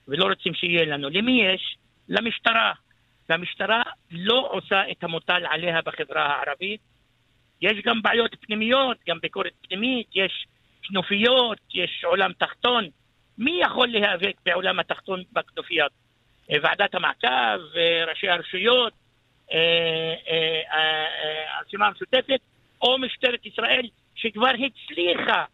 ולא 0.09 0.25
רוצים 0.25 0.55
שיהיה 0.55 0.85
לנו. 0.85 1.09
למי 1.11 1.43
יש? 1.43 1.77
למשטרה. 2.09 2.73
והמשטרה 3.29 3.83
לא 4.11 4.49
עושה 4.53 4.91
את 4.91 5.05
המוטל 5.05 5.47
עליה 5.51 5.83
בחברה 5.83 6.27
הערבית. 6.27 6.81
יש 7.61 7.79
גם 7.85 8.03
בעיות 8.03 8.37
פנימיות, 8.41 8.97
גם 9.09 9.19
ביקורת 9.23 9.53
פנימית, 9.69 10.07
יש 10.15 10.47
כנופיות, 10.83 11.59
יש 11.75 12.05
עולם 12.05 12.33
תחתון. 12.33 12.89
מי 13.39 13.61
יכול 13.63 13.89
להיאבק 13.89 14.35
בעולם 14.47 14.79
התחתון 14.79 15.23
בכנופיות? 15.33 15.93
ועדת 16.51 16.95
המעקב, 16.95 17.79
ראשי 18.09 18.29
הרשויות, 18.29 18.93
אה, 19.53 19.59
אה, 20.29 20.71
אה, 20.79 21.59
הרשימה 21.59 21.87
המשותפת, 21.87 22.41
או 22.83 22.99
משטרת 22.99 23.47
ישראל, 23.47 23.89
שכבר 24.15 24.51
הצליחה 24.51 25.45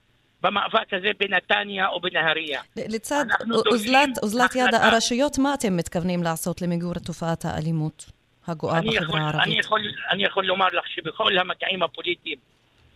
במאבק 0.40 0.92
הזה 0.92 1.10
בנתניה 1.18 1.88
או 1.88 2.00
בנהריה. 2.00 2.62
לצד 2.76 3.24
אוזלת, 3.66 4.18
אוזלת 4.22 4.54
יד 4.56 4.74
הרשויות, 4.74 5.38
מה 5.38 5.54
אתם 5.54 5.76
מתכוונים 5.76 6.22
לעשות 6.22 6.62
למיגור 6.62 6.94
תופעת 6.94 7.44
האלימות 7.44 8.04
הגואה 8.46 8.80
בחברה 8.80 9.20
הערבית? 9.20 9.42
אני 9.42 9.58
יכול, 9.58 9.80
אני 10.10 10.24
יכול 10.24 10.44
לומר 10.44 10.66
לך 10.72 10.88
שבכל 10.88 11.38
המגעים 11.38 11.82
הפוליטיים 11.82 12.38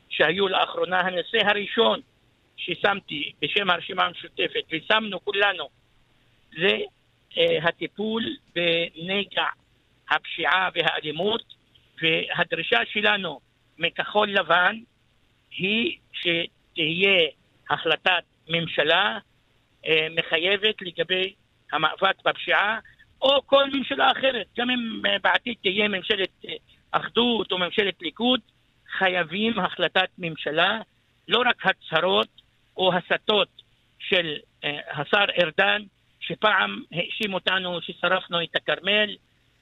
שהיו 0.08 0.48
לאחרונה, 0.48 1.00
הנושא 1.00 1.38
הראשון 1.44 2.00
ששמתי 2.56 3.32
בשם 3.42 3.70
הרשימה 3.70 4.04
המשותפת, 4.04 4.62
ושמנו 4.72 5.24
כולנו, 5.24 5.68
זה 6.60 6.66
אה, 6.66 6.78
הטיפול 7.62 8.36
בנגע 8.54 9.46
הפשיעה 10.10 10.68
והאלימות, 10.74 11.42
והדרישה 12.02 12.78
שלנו 12.92 13.40
מכחול 13.78 14.30
לבן 14.30 14.76
היא 15.50 15.98
שתהיה 16.12 17.28
החלטת 17.70 18.24
ממשלה 18.48 19.18
אה, 19.86 20.06
מחייבת 20.16 20.82
לגבי 20.82 21.34
המאבק 21.72 22.24
בפשיעה, 22.24 22.78
או 23.22 23.46
כל 23.46 23.64
ממשלה 23.72 24.12
אחרת, 24.12 24.46
גם 24.58 24.70
אם 24.70 25.06
אה, 25.06 25.16
בעתיד 25.22 25.56
תהיה 25.62 25.88
ממשלת 25.88 26.44
אחדות 26.90 27.52
או 27.52 27.58
ממשלת 27.58 28.02
ליכוד, 28.02 28.40
חייבים 28.98 29.58
החלטת 29.58 30.08
ממשלה, 30.18 30.80
לא 31.28 31.42
רק 31.46 31.66
הצהרות 31.66 32.28
או 32.76 32.92
הסתות 32.94 33.48
של 33.98 34.36
השר 34.92 35.24
ארדן 35.42 35.82
שפעם 36.28 36.82
האשים 36.92 37.34
אותנו 37.34 37.80
ששרפנו 37.82 38.42
את 38.42 38.56
הכרמל, 38.56 39.16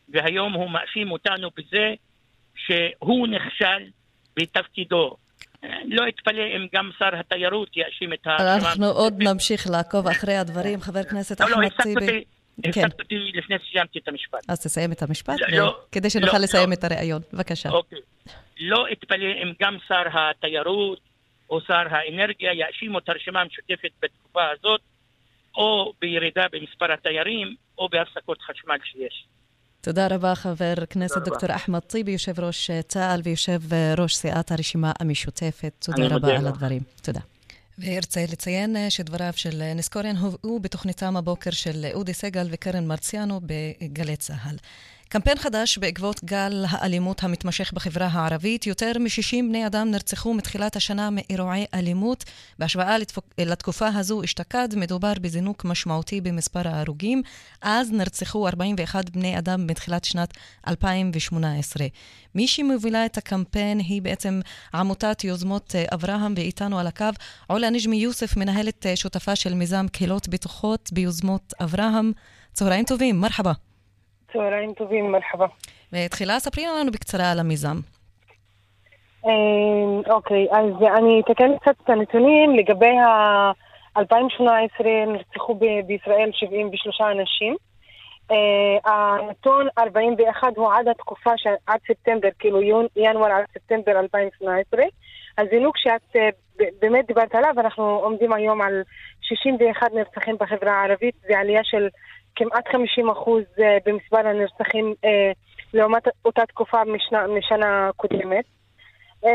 והיום 0.08 0.52
הוא 0.52 0.70
מאשים 0.70 1.10
אותנו 1.10 1.50
בזה 1.56 1.94
שהוא 2.56 3.28
נכשל 3.28 3.90
בתפקידו. 4.36 5.16
לא 5.84 6.08
אתפלא 6.08 6.42
אם 6.56 6.66
גם 6.74 6.90
שר 6.98 7.16
התיירות 7.20 7.76
יאשים 7.76 8.12
את 8.12 8.26
ה... 8.26 8.56
אנחנו 8.56 8.86
עוד 8.86 9.14
נמשיך 9.18 9.66
לעקוב 9.70 10.08
אחרי 10.08 10.36
הדברים. 10.36 10.80
חבר 10.80 10.98
הכנסת 10.98 11.40
לא, 11.40 11.48
לא, 11.50 11.54
אחמד 11.54 11.82
טיבי. 11.82 12.24
כן. 12.62 12.68
הפסקת 12.68 13.00
אותי 13.00 13.14
לפני 13.34 13.56
שסיימתי 13.64 13.98
את 13.98 14.08
המשפט. 14.08 14.38
אז 14.48 14.60
תסיים 14.60 14.92
את 14.92 15.02
המשפט, 15.02 15.34
לא, 15.48 15.80
כדי 15.92 16.10
שנוכל 16.10 16.38
לסיים 16.38 16.72
את 16.72 16.84
הריאיון. 16.84 17.22
בבקשה. 17.32 17.68
אוקיי. 17.68 17.98
לא 18.60 18.86
אתפלא 18.92 19.26
אם 19.42 19.52
גם 19.62 19.76
שר 19.88 20.02
התיירות 20.12 21.00
או 21.50 21.60
שר 21.60 21.84
האנרגיה 21.90 22.52
יאשימו 22.52 22.98
את 22.98 23.08
הרשימה 23.08 23.40
המשותפת 23.40 23.90
בתקופה 24.02 24.50
הזאת 24.50 24.80
או 25.56 25.92
בירידה 26.00 26.46
במספר 26.52 26.92
התיירים, 26.92 27.54
או 27.78 27.88
בהפסקות 27.88 28.38
חשמל 28.42 28.76
שיש. 28.84 29.26
תודה 29.80 30.06
רבה, 30.10 30.34
חבר 30.34 30.74
הכנסת 30.82 31.22
דוקטור 31.24 31.54
אחמד 31.54 31.78
טיבי, 31.78 32.10
יושב 32.10 32.40
ראש 32.40 32.70
צה"ל 32.88 33.20
ויושב 33.24 33.60
ראש 33.98 34.14
סיעת 34.14 34.52
הרשימה 34.52 34.92
המשותפת. 35.00 35.72
תודה 35.78 36.16
רבה 36.16 36.38
על 36.38 36.46
הדברים. 36.46 36.82
תודה. 37.02 37.20
וארצה 37.78 38.24
לציין 38.32 38.76
שדבריו 38.90 39.32
של 39.36 39.72
נסקוריאן 39.74 40.16
הובאו 40.16 40.60
בתוכניתם 40.60 41.16
הבוקר 41.16 41.50
של 41.50 41.86
אודי 41.94 42.14
סגל 42.14 42.46
וקרן 42.50 42.86
מרציאנו 42.86 43.40
בגלי 43.42 44.16
צה"ל. 44.16 44.56
קמפיין 45.08 45.38
חדש 45.38 45.78
בעקבות 45.78 46.24
גל 46.24 46.64
האלימות 46.68 47.22
המתמשך 47.22 47.72
בחברה 47.72 48.06
הערבית. 48.06 48.66
יותר 48.66 48.92
מ-60 49.00 49.42
בני 49.48 49.66
אדם 49.66 49.90
נרצחו 49.90 50.34
מתחילת 50.34 50.76
השנה 50.76 51.08
מאירועי 51.12 51.64
אלימות. 51.74 52.24
בהשוואה 52.58 52.96
לתקופה 53.38 53.88
הזו 53.88 54.24
אשתקד, 54.24 54.68
מדובר 54.76 55.12
בזינוק 55.20 55.64
משמעותי 55.64 56.20
במספר 56.20 56.68
ההרוגים. 56.68 57.22
אז 57.62 57.92
נרצחו 57.92 58.48
41 58.48 59.10
בני 59.10 59.38
אדם 59.38 59.66
מתחילת 59.66 60.04
שנת 60.04 60.34
2018. 60.68 61.86
מי 62.34 62.48
שמובילה 62.48 63.06
את 63.06 63.18
הקמפיין 63.18 63.78
היא 63.78 64.02
בעצם 64.02 64.40
עמותת 64.74 65.24
יוזמות 65.24 65.74
אברהם, 65.94 66.34
ואיתנו 66.36 66.78
על 66.78 66.86
הקו 66.86 67.04
עולה 67.46 67.70
נג'מי 67.70 67.96
יוסף, 67.96 68.36
מנהלת 68.36 68.86
שותפה 68.94 69.36
של 69.36 69.54
מיזם 69.54 69.86
קהילות 69.92 70.28
בטוחות 70.28 70.90
ביוזמות 70.92 71.54
אברהם. 71.60 72.12
צהריים 72.52 72.84
טובים, 72.84 73.20
מרחבה. 73.20 73.52
צהריים 74.36 74.72
טובים, 74.72 75.12
מרחבה. 75.12 75.46
ותחילה 75.92 76.40
ספרי 76.40 76.64
לנו 76.80 76.92
בקצרה 76.92 77.32
על 77.32 77.38
המיזם. 77.38 77.76
אוקיי, 80.10 80.46
אז 80.52 80.70
אני 80.98 81.20
אתקן 81.20 81.58
קצת 81.58 81.74
את 81.84 81.90
הנתונים 81.90 82.56
לגבי 82.56 82.98
ה-2018 82.98 84.84
נרצחו 85.06 85.54
בישראל 85.86 86.30
73 86.32 87.00
אנשים. 87.00 87.56
Uh, 88.32 88.90
הנתון 88.90 89.66
41 89.78 90.56
הוא 90.56 90.72
עד 90.72 90.88
התקופה, 90.88 91.30
עד 91.66 91.80
ספטמבר, 91.88 92.28
כאילו 92.38 92.60
ינואר 92.96 93.32
עד 93.32 93.44
ספטמבר 93.54 93.98
2018. 94.00 94.82
הזינוק 95.38 95.78
שאת 95.78 96.16
uh, 96.16 96.64
באמת 96.80 97.06
דיברת 97.06 97.34
עליו, 97.34 97.54
אנחנו 97.58 97.84
עומדים 97.84 98.32
היום 98.32 98.62
על 98.62 98.82
61 99.22 99.92
נרצחים 99.94 100.36
בחברה 100.40 100.72
הערבית, 100.72 101.14
ועלייה 101.28 101.60
של 101.64 101.88
כמעט 102.36 102.68
50 102.72 103.10
אחוז 103.10 103.44
uh, 103.58 103.62
במספר 103.86 104.28
הנרצחים 104.28 104.94
uh, 105.04 105.08
לעומת 105.74 106.02
אותה 106.24 106.46
תקופה 106.46 106.84
משנה, 106.84 107.26
משנה 107.26 107.90
קודמת. 107.96 108.44
Uh, 109.24 109.28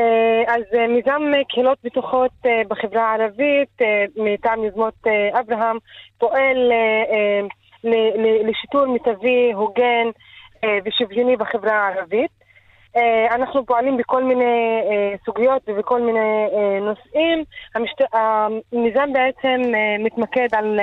אז 0.47 0.63
מיזם 0.89 1.21
קהילות 1.49 1.77
בטוחות 1.83 2.31
בחברה 2.67 3.11
הערבית, 3.11 3.81
מטעם 4.15 4.63
יוזמות 4.63 4.93
אברהם, 5.39 5.77
פועל 6.17 6.71
לשיטור 8.43 8.85
מיטבי, 8.85 9.51
הוגן 9.51 10.07
אה, 10.63 10.77
ושוויוני 10.85 11.35
בחברה 11.35 11.73
הערבית. 11.73 12.31
אה, 12.97 13.35
אנחנו 13.35 13.65
פועלים 13.65 13.97
בכל 13.97 14.23
מיני 14.23 14.81
אה, 14.91 15.15
סוגיות 15.25 15.61
ובכל 15.67 16.01
מיני 16.01 16.47
נושאים. 16.81 17.43
המיזם 18.13 19.13
בעצם 19.13 19.61
מתמקד 19.99 20.47
על, 20.51 20.79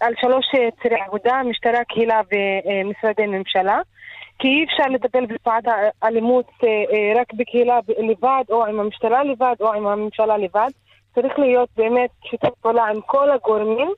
על 0.00 0.12
שלוש 0.20 0.46
צירי 0.82 1.00
עבודה, 1.06 1.40
משטרה, 1.44 1.84
קהילה 1.84 2.20
ומשרדי 2.32 3.26
ממשלה. 3.26 3.80
כי 4.38 4.48
אי 4.48 4.64
אפשר 4.64 4.88
לטפל 4.90 5.26
בתופעת 5.26 5.64
האלימות 6.02 6.50
רק 7.16 7.32
בקהילה 7.34 7.78
לבד, 7.98 8.44
או 8.50 8.66
עם 8.66 8.80
המשטרה 8.80 9.24
לבד, 9.24 9.54
או 9.60 9.72
עם 9.72 9.86
הממשלה 9.86 10.36
לבד. 10.38 10.68
צריך 11.14 11.38
להיות 11.38 11.68
באמת 11.76 12.10
שיתוף 12.22 12.54
פעולה 12.60 12.84
עם 12.84 13.00
כל 13.06 13.30
הגורמים. 13.30 13.92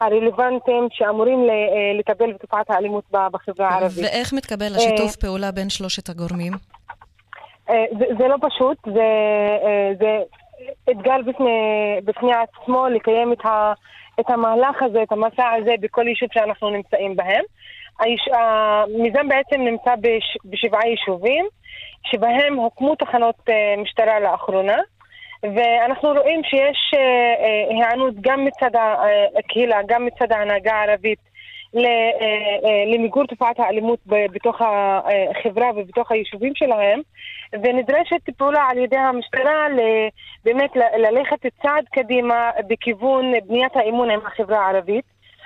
הרלוונטיים 0.00 0.88
שאמורים 0.90 1.38
אה, 1.38 1.98
לטפל 1.98 2.32
בתופעת 2.32 2.70
האלימות 2.70 3.04
בחברה 3.10 3.68
הערבית. 3.68 4.04
ואיך 4.04 4.32
מתקבל 4.32 4.74
השיתוף 4.76 5.16
אה, 5.16 5.20
פעולה 5.20 5.52
בין 5.52 5.68
שלושת 5.68 6.08
הגורמים? 6.08 6.52
אה, 7.70 7.84
זה, 7.98 8.04
זה 8.18 8.28
לא 8.28 8.36
פשוט, 8.40 8.78
זה, 8.84 9.08
זה 9.98 10.18
אתגר 10.90 11.16
בפני, 11.26 11.58
בפני 12.04 12.32
עצמו 12.34 12.86
לקיים 12.88 13.32
את, 13.32 13.44
ה, 13.44 13.72
את 14.20 14.30
המהלך 14.30 14.82
הזה, 14.82 15.02
את 15.02 15.12
המסע 15.12 15.50
הזה 15.50 15.74
בכל 15.80 16.08
יישוב 16.08 16.28
שאנחנו 16.32 16.70
נמצאים 16.70 17.16
בהם. 17.16 17.44
המיזם 18.32 19.28
בעצם 19.28 19.60
נמצא 19.60 19.94
בש, 20.00 20.36
בשבעה 20.44 20.88
יישובים, 20.88 21.46
שבהם 22.06 22.54
הוקמו 22.54 22.94
תחנות 22.94 23.36
משטרה 23.78 24.20
לאחרונה. 24.20 24.76
ואנחנו 25.42 26.08
רואים 26.08 26.44
שיש 26.44 26.94
אה, 26.94 27.00
אה, 27.00 27.76
היענות 27.76 28.14
גם 28.20 28.44
מצד 28.44 28.76
אה, 28.76 29.26
הקהילה, 29.38 29.80
גם 29.86 30.06
מצד 30.06 30.32
ההנהגה 30.32 30.72
הערבית 30.74 31.18
למיגור 32.92 33.26
תופעת 33.26 33.60
האלימות 33.60 33.98
בתוך 34.06 34.60
החברה 34.60 35.70
ובתוך 35.76 36.12
היישובים 36.12 36.52
שלהם, 36.54 37.00
ונדרשת 37.52 38.30
פעולה 38.36 38.62
על 38.70 38.78
ידי 38.78 38.96
המשטרה 38.96 39.66
באמת 40.44 40.70
ללכת 40.76 41.46
צעד 41.62 41.84
קדימה 41.92 42.50
בכיוון 42.68 43.32
בניית 43.46 43.76
האמון 43.76 44.10
עם 44.10 44.20
החברה 44.26 44.66
הערבית. 44.66 45.04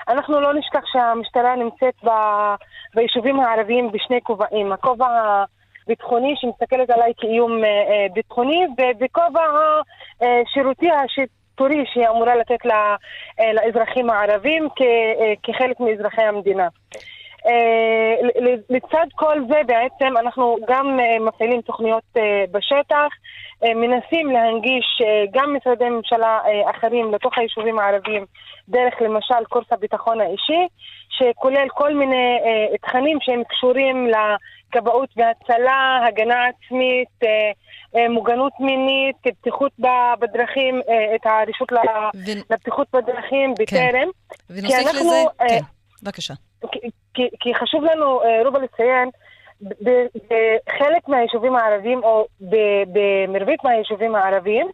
אנחנו 0.09 0.41
לא 0.41 0.55
נשכח 0.55 0.83
שהמשטרה 0.93 1.57
נמצאת 1.57 1.95
ב... 2.05 2.11
ביישובים 2.95 3.41
הערביים 3.41 3.93
בשני 3.93 4.21
כובעים. 4.23 4.73
הכובע 4.73 5.45
ביטחוני 5.87 6.35
שמסתכלת 6.37 6.91
עליי 6.91 7.13
כאיום 7.17 7.65
אה, 7.65 7.69
אה, 7.69 8.07
ביטחוני, 8.13 8.67
ובכובע 8.79 9.43
השירותי 10.21 10.91
השיטורי 11.61 11.85
שהיא 11.93 12.09
אמורה 12.09 12.37
לתת 12.37 12.67
אה, 12.67 13.53
לאזרחים 13.53 14.11
הערבים 14.11 14.69
כחלק 15.43 15.81
מאזרחי 15.81 16.23
המדינה. 16.23 16.69
לצד 18.71 19.07
כל 19.15 19.37
זה 19.49 19.61
בעצם 19.67 20.17
אנחנו 20.17 20.57
גם 20.69 20.99
מפעילים 21.21 21.61
תוכניות 21.61 22.03
בשטח, 22.51 23.09
מנסים 23.63 24.31
להנגיש 24.31 25.03
גם 25.33 25.57
משרדי 25.57 25.89
ממשלה 25.89 26.41
אחרים 26.71 27.15
לתוך 27.15 27.39
היישובים 27.39 27.79
הערביים 27.79 28.25
דרך 28.69 28.95
למשל 29.01 29.45
קורס 29.49 29.73
הביטחון 29.73 30.21
האישי, 30.21 30.67
שכולל 31.11 31.69
כל 31.69 31.95
מיני 31.95 32.39
תכנים 32.83 33.19
שהם 33.21 33.43
קשורים 33.45 34.07
כבאות 34.73 35.09
והצלה, 35.17 36.01
הגנה 36.09 36.47
עצמית, 36.47 37.09
אה, 37.23 37.29
אה, 37.97 38.09
מוגנות 38.09 38.53
מינית, 38.61 39.17
בטיחות 39.27 39.73
בדרכים, 40.21 40.81
אה, 40.89 41.15
את 41.15 41.27
הרשות 41.27 41.73
ו... 41.73 41.77
לבטיחות 42.51 42.89
בדרכים. 42.93 43.55
בטרם. 43.55 43.91
כן. 43.93 44.09
ונוסיף 44.51 44.87
אנחנו, 44.87 45.01
לזה, 45.01 45.25
כן, 45.49 45.61
בבקשה. 46.03 46.35
כי, 46.73 46.79
כי, 47.15 47.29
כי 47.41 47.55
חשוב 47.55 47.85
לנו, 47.85 48.21
רובה, 48.45 48.59
לציין, 48.59 49.11
בחלק 49.61 51.09
מהיישובים 51.09 51.57
הערביים, 51.57 52.05
או 52.05 52.27
במרבית 53.29 53.65
מהיישובים 53.65 54.15
הערביים, 54.15 54.67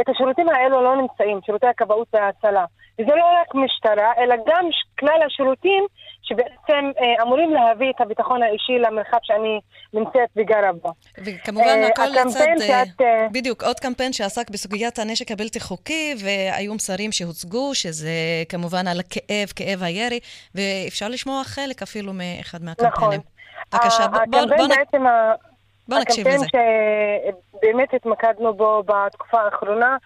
את 0.00 0.08
השירותים 0.08 0.48
האלו 0.48 0.82
לא 0.82 0.96
נמצאים, 0.96 1.40
שירותי 1.46 1.66
הכבאות 1.66 2.08
וההצלה. 2.12 2.64
וזה 2.98 3.10
לא 3.14 3.24
רק 3.40 3.54
משטרה, 3.54 4.12
אלא 4.18 4.36
גם 4.46 4.68
כלל 4.98 5.22
השירותים 5.26 5.86
שבעצם 6.24 6.90
אה, 7.00 7.22
אמורים 7.22 7.54
להביא 7.54 7.90
את 7.90 8.00
הביטחון 8.00 8.42
האישי 8.42 8.78
למרחב 8.78 9.18
שאני 9.22 9.60
נמצאת 9.92 10.28
וגרה 10.36 10.72
בו. 10.72 10.92
וכמובן 11.18 11.66
אה, 11.66 11.86
הכל 11.86 12.02
לצד, 12.02 12.46
שאת, 12.58 13.00
אה, 13.00 13.26
בדיוק, 13.32 13.62
עוד 13.62 13.80
קמפיין 13.80 14.12
שעסק 14.12 14.50
בסוגיית 14.50 14.98
הנשק 14.98 15.30
הבלתי 15.30 15.60
חוקי, 15.60 16.14
והיו 16.24 16.74
מסרים 16.74 17.12
שהוצגו, 17.12 17.74
שזה 17.74 18.10
כמובן 18.48 18.86
על 18.86 19.00
הכאב, 19.00 19.48
כאב 19.56 19.82
הירי, 19.82 20.20
ואפשר 20.54 21.08
לשמוע 21.08 21.44
חלק 21.44 21.82
אפילו 21.82 22.12
מאחד 22.12 22.62
מהקמפיינים. 22.62 23.20
נכון. 23.20 23.34
בבקשה, 23.72 24.08
בוא, 24.08 24.18
בוא, 24.30 24.56
בוא, 24.56 24.66
בעצם 24.68 25.04
בוא 25.88 25.98
נקשיב 25.98 26.28
לזה. 26.28 26.46
הקמפיין 26.46 27.32
שבאמת 27.62 27.94
התמקדנו 27.94 28.54
בו 28.54 28.82
בתקופה 28.82 29.40
האחרונה, 29.40 29.96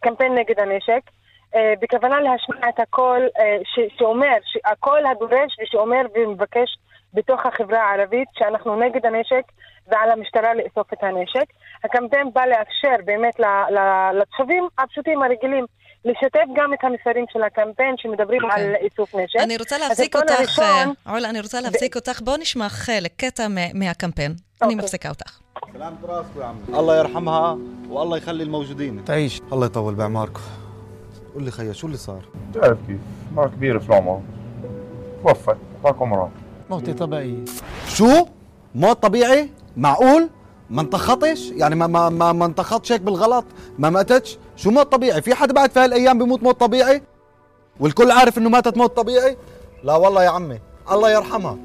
קמפיין 0.00 0.34
נגד 0.34 0.60
הנשק. 0.60 1.10
אה, 1.55 1.73
בכוונה 1.81 2.19
להשמיע 2.21 2.69
את 2.69 2.79
הקול 2.79 3.27
אה, 3.39 3.57
שאומר, 3.97 4.37
הקול 4.65 5.05
הדורש 5.05 5.51
ושאומר 5.61 6.01
ומבקש 6.15 6.77
בתוך 7.13 7.45
החברה 7.45 7.79
הערבית 7.79 8.27
שאנחנו 8.33 8.79
נגד 8.79 9.05
הנשק 9.05 9.43
ועל 9.87 10.11
המשטרה 10.11 10.53
לאסוף 10.53 10.93
את 10.93 11.03
הנשק. 11.03 11.45
הקמפיין 11.83 12.33
בא 12.33 12.45
לאפשר 12.45 12.95
באמת 13.05 13.39
לתושבים 14.13 14.67
הפשוטים 14.77 15.23
הרגילים 15.23 15.65
לשתף 16.05 16.47
גם 16.55 16.73
את 16.73 16.83
המסרים 16.83 17.25
של 17.33 17.43
הקמפיין 17.43 17.95
שמדברים 17.97 18.41
okay. 18.41 18.53
על 18.53 18.75
איסוף 18.75 19.15
נשק. 19.15 19.39
אני 19.39 19.57
רוצה 19.57 19.77
להפסיק 19.77 20.15
אותך, 20.15 20.31
הראשון... 20.37 20.93
עולה, 21.09 21.29
אני 21.29 21.39
רוצה 21.39 21.61
להפסיק 21.61 21.95
ב... 21.95 21.97
אותך. 21.97 22.21
בוא 22.21 22.37
נשמע 22.37 22.69
חלק, 22.69 23.11
קטע 23.17 23.47
מהקמפיין. 23.73 24.31
Okay. 24.31 24.65
אני 24.65 24.75
מפסיקה 24.75 25.09
אותך. 25.09 25.39
سلامة 25.73 25.97
راسكم 26.03 26.39
يا 26.39 26.45
عمي 26.45 26.79
الله 26.79 26.99
يرحمها 26.99 27.57
والله 27.89 28.17
يخلي 28.17 28.43
الموجودين 28.43 29.05
تعيش 29.05 29.41
الله 29.51 29.65
يطول 29.65 29.95
بعماركم 29.95 30.41
قول 31.34 31.42
لي 31.44 31.50
خيا 31.50 31.72
شو 31.72 31.86
اللي 31.86 31.98
صار؟ 31.98 32.22
بتعرف 32.50 32.78
كيف 32.86 32.98
ما 33.36 33.46
كبير 33.46 33.78
في 33.78 33.88
العمر 33.88 34.20
توفت 35.22 35.56
اعطاك 35.84 36.02
عمرها 36.02 36.30
موتة 36.70 36.92
طبيعية 36.92 37.44
شو؟ 37.88 38.26
موت 38.74 39.02
طبيعي؟ 39.02 39.50
معقول؟ 39.76 40.28
ما 40.70 40.80
انتخطش؟ 40.82 41.50
يعني 41.50 41.74
ما 41.74 41.86
ما 41.86 42.08
ما, 42.08 42.32
ما 42.32 42.46
انتخطش 42.46 42.92
هيك 42.92 43.00
بالغلط؟ 43.00 43.44
ما 43.78 43.90
ماتتش؟ 43.90 44.38
شو 44.56 44.70
موت 44.70 44.92
طبيعي؟ 44.92 45.22
في 45.22 45.34
حدا 45.34 45.52
بعد 45.52 45.70
في 45.70 45.80
هالايام 45.80 46.18
بيموت 46.18 46.42
موت 46.42 46.60
طبيعي؟ 46.60 47.02
والكل 47.80 48.10
عارف 48.10 48.38
إنه 48.38 48.48
ماتت 48.50 48.76
موت 48.76 48.96
طبيعي؟ 48.96 49.36
لا 49.84 49.96
والله 49.96 50.24
يا 50.24 50.28
عمي 50.30 50.58
الله 50.92 51.10
يرحمها 51.10 51.56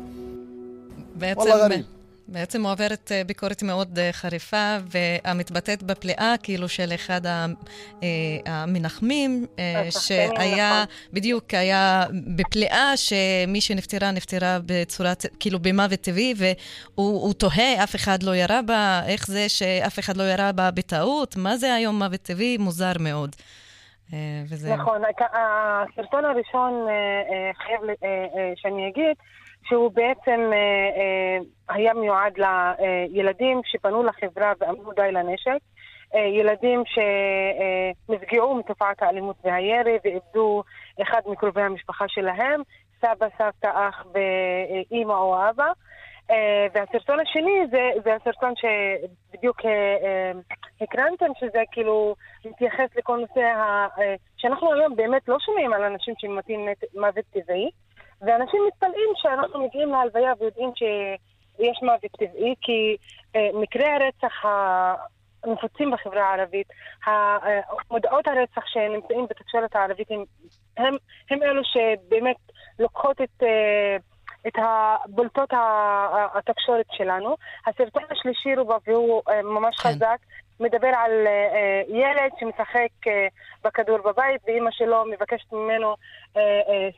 والله 1.40 1.64
غريب 1.64 1.86
בעצם 2.28 2.62
מועברת 2.62 3.12
אה, 3.12 3.22
ביקורת 3.24 3.64
מאוד 3.64 4.00
אה, 4.00 4.10
חריפה 4.12 4.76
והמתבטאת 4.82 5.84
בפליאה, 5.84 6.34
כאילו 6.44 6.70
של 6.70 6.90
אחד 6.96 7.26
אה, 7.26 7.46
המנחמים, 8.46 9.46
שהיה, 9.90 10.84
בדיוק, 11.14 11.54
היה 11.54 12.04
בפליאה 12.38 12.92
שמי 12.98 13.62
שנפטרה, 13.62 14.12
נפטרה 14.12 14.58
בצורה, 14.66 15.14
כאילו 15.40 15.60
במוות 15.60 16.00
טבעי, 16.00 16.34
והוא 16.38 17.34
תוהה, 17.34 17.84
אף 17.84 17.96
אחד 17.96 18.24
לא 18.24 18.36
ירה 18.36 18.62
בה, 18.62 19.02
איך 19.08 19.28
זה 19.28 19.50
שאף 19.50 20.00
אחד 20.00 20.18
לא 20.18 20.24
ירה 20.24 20.52
בה 20.52 20.72
בטעות? 20.72 21.36
מה 21.38 21.58
זה 21.58 21.74
היום 21.74 22.04
מוות 22.04 22.22
טבעי? 22.22 22.58
מוזר 22.58 22.92
מאוד. 23.00 23.36
וזה... 24.50 24.76
נכון, 24.76 25.02
הסרטון 25.34 26.26
הראשון, 26.26 26.88
חייב 27.64 27.82
שאני 28.56 28.90
אגיד, 28.90 29.16
שהוא 29.68 29.92
בעצם 29.92 30.50
אה, 30.54 30.58
אה, 30.98 31.38
היה 31.76 31.94
מיועד 31.94 32.34
לילדים 32.38 33.62
שפנו 33.66 34.04
לחברה 34.04 34.54
ואמרו 34.60 34.94
די 34.94 35.12
לנשק. 35.12 35.60
אה, 36.16 36.20
ילדים 36.20 36.84
שנפגעו 36.86 38.56
מתופעת 38.56 39.04
האלימות 39.04 39.36
והירי 39.44 39.98
ואיבדו 40.04 40.64
אחד 41.02 41.22
מקרובי 41.26 41.62
המשפחה 41.62 42.06
שלהם, 42.08 42.62
סבא, 43.02 43.28
סבתא, 43.38 43.68
אח 43.74 44.06
ואימא 44.14 45.14
או 45.14 45.50
אבא. 45.50 45.72
והסרטון 46.74 47.20
השני 47.20 47.68
זה, 47.72 47.90
זה 48.04 48.16
הסרטון 48.16 48.54
שבדיוק 48.56 49.62
הקרנתם, 50.82 51.26
שזה 51.40 51.64
כאילו 51.72 52.16
מתייחס 52.46 52.96
לכל 52.96 53.18
נושא 53.18 53.42
ה... 53.42 53.88
שאנחנו 54.38 54.74
היום 54.74 54.96
באמת 54.96 55.28
לא 55.28 55.38
שומעים 55.40 55.74
על 55.74 55.84
אנשים 55.84 56.14
שמתים 56.18 56.68
מוות 56.96 57.26
טבעי, 57.34 57.70
ואנשים 58.22 58.60
מתפלאים 58.68 59.10
שאנחנו 59.16 59.66
מגיעים 59.66 59.90
להלוויה 59.90 60.34
ויודעים 60.40 60.72
שיש 60.76 61.78
מוות 61.84 62.12
טבעי, 62.20 62.56
כי 62.62 62.98
אה, 63.36 63.50
מקרי 63.54 63.86
הרצח 63.86 64.46
הנפוצים 65.44 65.92
בחברה 65.92 66.30
הערבית, 66.30 66.68
אה, 67.08 67.38
מודעות 67.92 68.28
הרצח 68.28 68.66
שנמצאים 68.66 69.26
בתקשורת 69.30 69.76
הערבית 69.76 70.12
הם, 70.12 70.24
הם, 70.78 70.96
הם 71.30 71.44
אלו 71.44 71.62
שבאמת 71.64 72.38
לוקחות 72.80 73.22
את... 73.22 73.44
אה, 73.44 73.98
את 74.48 74.54
הבולטות 74.58 75.50
התקשורת 76.36 76.86
שלנו. 76.92 77.36
הסרטון 77.68 78.04
השלישי 78.12 78.56
רובה, 78.56 78.78
והוא 78.88 79.22
ממש 79.44 79.76
כן. 79.76 79.90
חזק, 79.90 80.18
מדבר 80.60 80.88
על 80.88 81.12
אה, 81.28 81.32
אה, 81.56 81.82
ילד 81.88 82.32
שמשחק 82.40 83.08
אה, 83.08 83.28
בכדור 83.64 83.98
בבית, 83.98 84.42
ואימא 84.48 84.72
שלו 84.72 85.04
מבקשת 85.12 85.54
ממנו, 85.54 85.96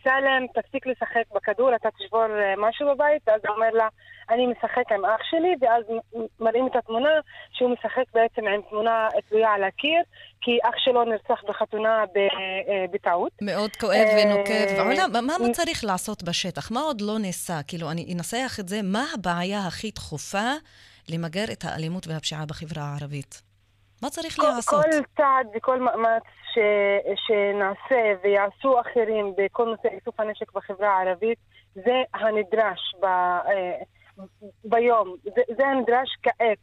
סלם, 0.03 0.45
תפסיק 0.55 0.87
לשחק 0.87 1.23
בכדור, 1.35 1.75
אתה 1.75 1.89
תשבור 1.99 2.23
משהו 2.57 2.87
בבית, 2.95 3.21
ואז 3.27 3.41
הוא 3.47 3.55
אומר 3.55 3.69
לה, 3.73 3.87
אני 4.29 4.47
משחק 4.47 4.91
עם 4.91 5.05
אח 5.05 5.21
שלי, 5.29 5.55
ואז 5.61 5.83
מראים 6.39 6.67
את 6.67 6.75
התמונה 6.75 7.09
שהוא 7.51 7.69
משחק 7.69 8.03
בעצם 8.13 8.47
עם 8.47 8.61
תמונה 8.69 9.07
תלויה 9.29 9.49
על 9.49 9.63
הקיר, 9.63 10.01
כי 10.41 10.57
אח 10.63 10.73
שלו 10.77 11.03
נרצח 11.03 11.43
בחתונה 11.49 12.03
בטעות. 12.91 13.31
מאוד 13.41 13.75
כואב 13.75 14.07
ונוקב. 14.17 14.79
עולה, 14.79 15.21
מה- 15.21 15.53
צריך 15.53 15.83
לעשות 15.83 16.23
בשטח? 16.23 16.71
מה 16.71 16.79
עוד 16.81 17.01
לא 17.01 17.19
נעשה? 17.19 17.53
כאילו, 17.67 17.91
אני 17.91 18.13
אנסח 18.15 18.57
את 18.59 18.69
זה, 18.69 18.79
מה 18.83 19.05
הבעיה 19.13 19.67
הכי 19.67 19.91
דחופה 19.91 20.51
למגר 21.09 21.45
את 21.51 21.65
האלימות 21.65 22.07
והפשיעה 22.07 22.45
בחברה 22.45 22.83
הערבית? 22.83 23.48
מה 24.01 24.09
צריך 24.09 24.35
כל, 24.35 24.43
לעשות? 24.43 24.83
כל 24.83 25.03
צעד 25.17 25.47
וכל 25.55 25.79
מאמץ 25.79 26.23
ש, 26.53 26.57
שנעשה 27.27 28.13
ויעשו 28.23 28.81
אחרים 28.81 29.33
בכל 29.37 29.65
נושא 29.65 29.95
איסוף 29.95 30.19
הנשק 30.19 30.51
בחברה 30.51 30.89
הערבית, 30.89 31.37
זה 31.75 32.01
הנדרש 32.13 32.95
ב, 33.01 33.05
אה, 33.05 33.77
ביום, 34.63 35.15
זה, 35.23 35.41
זה 35.57 35.67
הנדרש 35.67 36.17
כעת. 36.23 36.57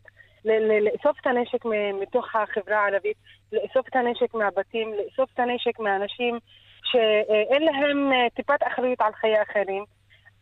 לאסוף 0.81 1.17
את 1.21 1.27
הנשק 1.27 1.65
מתוך 2.01 2.27
החברה 2.35 2.79
הערבית, 2.79 3.17
לאסוף 3.53 3.89
את 3.89 3.97
הנשק 3.97 4.35
מהבתים, 4.35 4.95
לאסוף 4.95 5.31
את 5.35 5.39
הנשק 5.39 5.79
מאנשים 5.79 6.39
שאין 6.85 7.63
להם 7.63 8.13
אה, 8.13 8.31
טיפת 8.37 8.61
אחריות 8.73 9.01
על 9.01 9.13
חיי 9.21 9.43
אחרים. 9.43 9.85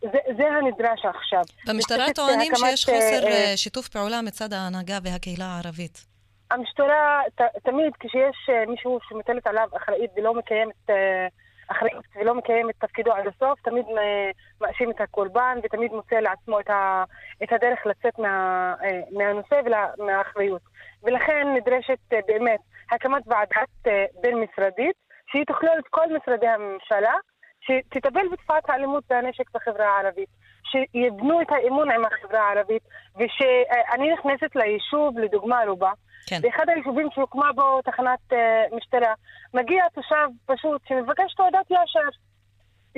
זה, 0.00 0.18
זה 0.36 0.44
הנדרש 0.48 1.00
עכשיו. 1.04 1.42
במשטרה 1.68 2.06
טוענים 2.14 2.52
שיש 2.54 2.84
חוסר 2.84 3.26
אה, 3.26 3.56
שיתוף 3.56 3.88
פעולה 3.88 4.22
מצד 4.22 4.52
ההנהגה 4.52 4.98
והקהילה 5.02 5.44
הערבית. 5.44 6.13
המשטרה, 6.54 7.22
ת, 7.34 7.40
תמיד 7.62 7.92
כשיש 8.00 8.50
אה, 8.50 8.66
מישהו 8.66 8.98
שמוטלת 9.08 9.46
עליו 9.46 9.68
אחראית 9.76 10.10
ולא 10.16 10.34
מקיים 10.34 10.70
את 10.70 10.90
אה, 10.90 11.26
אחריות 11.68 12.04
ולא 12.16 12.34
מקיים 12.34 12.70
את 12.70 12.74
תפקידו 12.78 13.12
עד 13.12 13.26
הסוף, 13.26 13.60
תמיד 13.60 13.86
אה, 13.98 14.30
מאשים 14.60 14.90
את 14.90 15.00
הקורבן 15.00 15.58
ותמיד 15.62 15.92
מוצא 15.92 16.16
לעצמו 16.16 16.60
את, 16.60 16.70
ה, 16.70 17.04
את 17.42 17.52
הדרך 17.52 17.86
לצאת 17.86 18.18
מה, 18.18 18.74
מהנושא 19.10 19.60
ומהאחריות. 19.98 20.62
ולכן 21.02 21.46
נדרשת 21.54 21.98
באמת 22.26 22.60
הקמת 22.92 23.22
ועדת 23.26 23.94
בין-משרדית 24.20 24.96
שהיא 25.26 25.44
תכלול 25.44 25.78
את 25.78 25.88
כל 25.90 26.06
משרדי 26.16 26.48
הממשלה, 26.48 27.14
שתטפל 27.60 28.28
בתופעת 28.32 28.70
האלימות 28.70 29.04
והנשק 29.10 29.50
בחברה 29.54 29.86
הערבית. 29.86 30.28
שיבנו 30.64 31.40
את 31.40 31.46
האמון 31.50 31.90
עם 31.90 32.02
החברה 32.04 32.40
הערבית, 32.40 32.82
ושאני 33.16 34.12
נכנסת 34.12 34.56
ליישוב, 34.56 35.18
לדוגמה 35.18 35.60
רובה, 35.66 35.92
כן. 36.26 36.40
באחד 36.42 36.68
היישובים 36.68 37.08
שהוקמה 37.14 37.52
בו 37.52 37.82
תחנת 37.82 38.18
uh, 38.32 38.76
משטרה, 38.76 39.14
מגיע 39.54 39.84
תושב 39.94 40.26
פשוט 40.46 40.80
שמבקש 40.88 41.34
תעודת 41.34 41.70
יושר, 41.70 42.08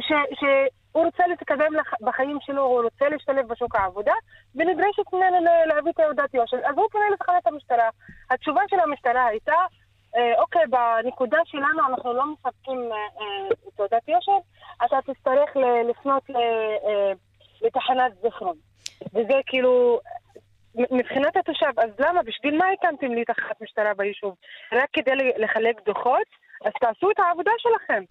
ש- 0.00 0.38
שהוא 0.38 1.04
רוצה 1.04 1.26
להתקדם 1.26 1.72
לח- 1.74 2.00
בחיים 2.00 2.38
שלו, 2.40 2.62
הוא 2.62 2.82
רוצה 2.82 3.08
להשתלב 3.08 3.48
בשוק 3.48 3.74
העבודה, 3.76 4.12
ונדרשת 4.54 5.12
ממנו 5.12 5.36
להביא 5.66 5.92
תעודת 5.92 6.34
יושר. 6.34 6.56
אז 6.56 6.74
הוא 6.76 6.86
פונה 6.92 7.04
לתחנת 7.12 7.46
המשטרה. 7.46 7.88
התשובה 8.30 8.60
של 8.70 8.80
המשטרה 8.80 9.26
הייתה, 9.26 9.54
אה, 10.16 10.32
אוקיי, 10.38 10.62
בנקודה 10.66 11.38
שלנו 11.44 11.80
אנחנו 11.88 12.12
לא 12.12 12.24
מספקים 12.32 12.78
אה, 12.92 12.96
אה, 13.20 13.48
תעודת 13.76 14.08
יושר, 14.08 14.38
אתה 14.84 14.96
תצטרך 15.12 15.50
לפנות 15.90 16.30
ל- 16.30 16.36
אה, 16.36 17.12
לתחנת 17.62 18.12
זיכרון. 18.22 18.56
וזה 19.14 19.40
כאילו, 19.46 20.00
מבחינת 20.74 21.36
התושב, 21.36 21.72
אז 21.78 21.90
למה, 21.98 22.22
בשביל 22.22 22.58
מה 22.58 22.64
הקמתם 22.72 23.14
לי 23.14 23.24
תחנת 23.24 23.60
משטרה 23.62 23.94
ביישוב? 23.94 24.34
רק 24.72 24.88
כדי 24.92 25.12
לחלק 25.36 25.84
דוחות? 25.86 26.26
אז 26.64 26.72
תעשו 26.80 27.10
את 27.10 27.18
העבודה 27.18 27.50
שלכם. 27.58 28.02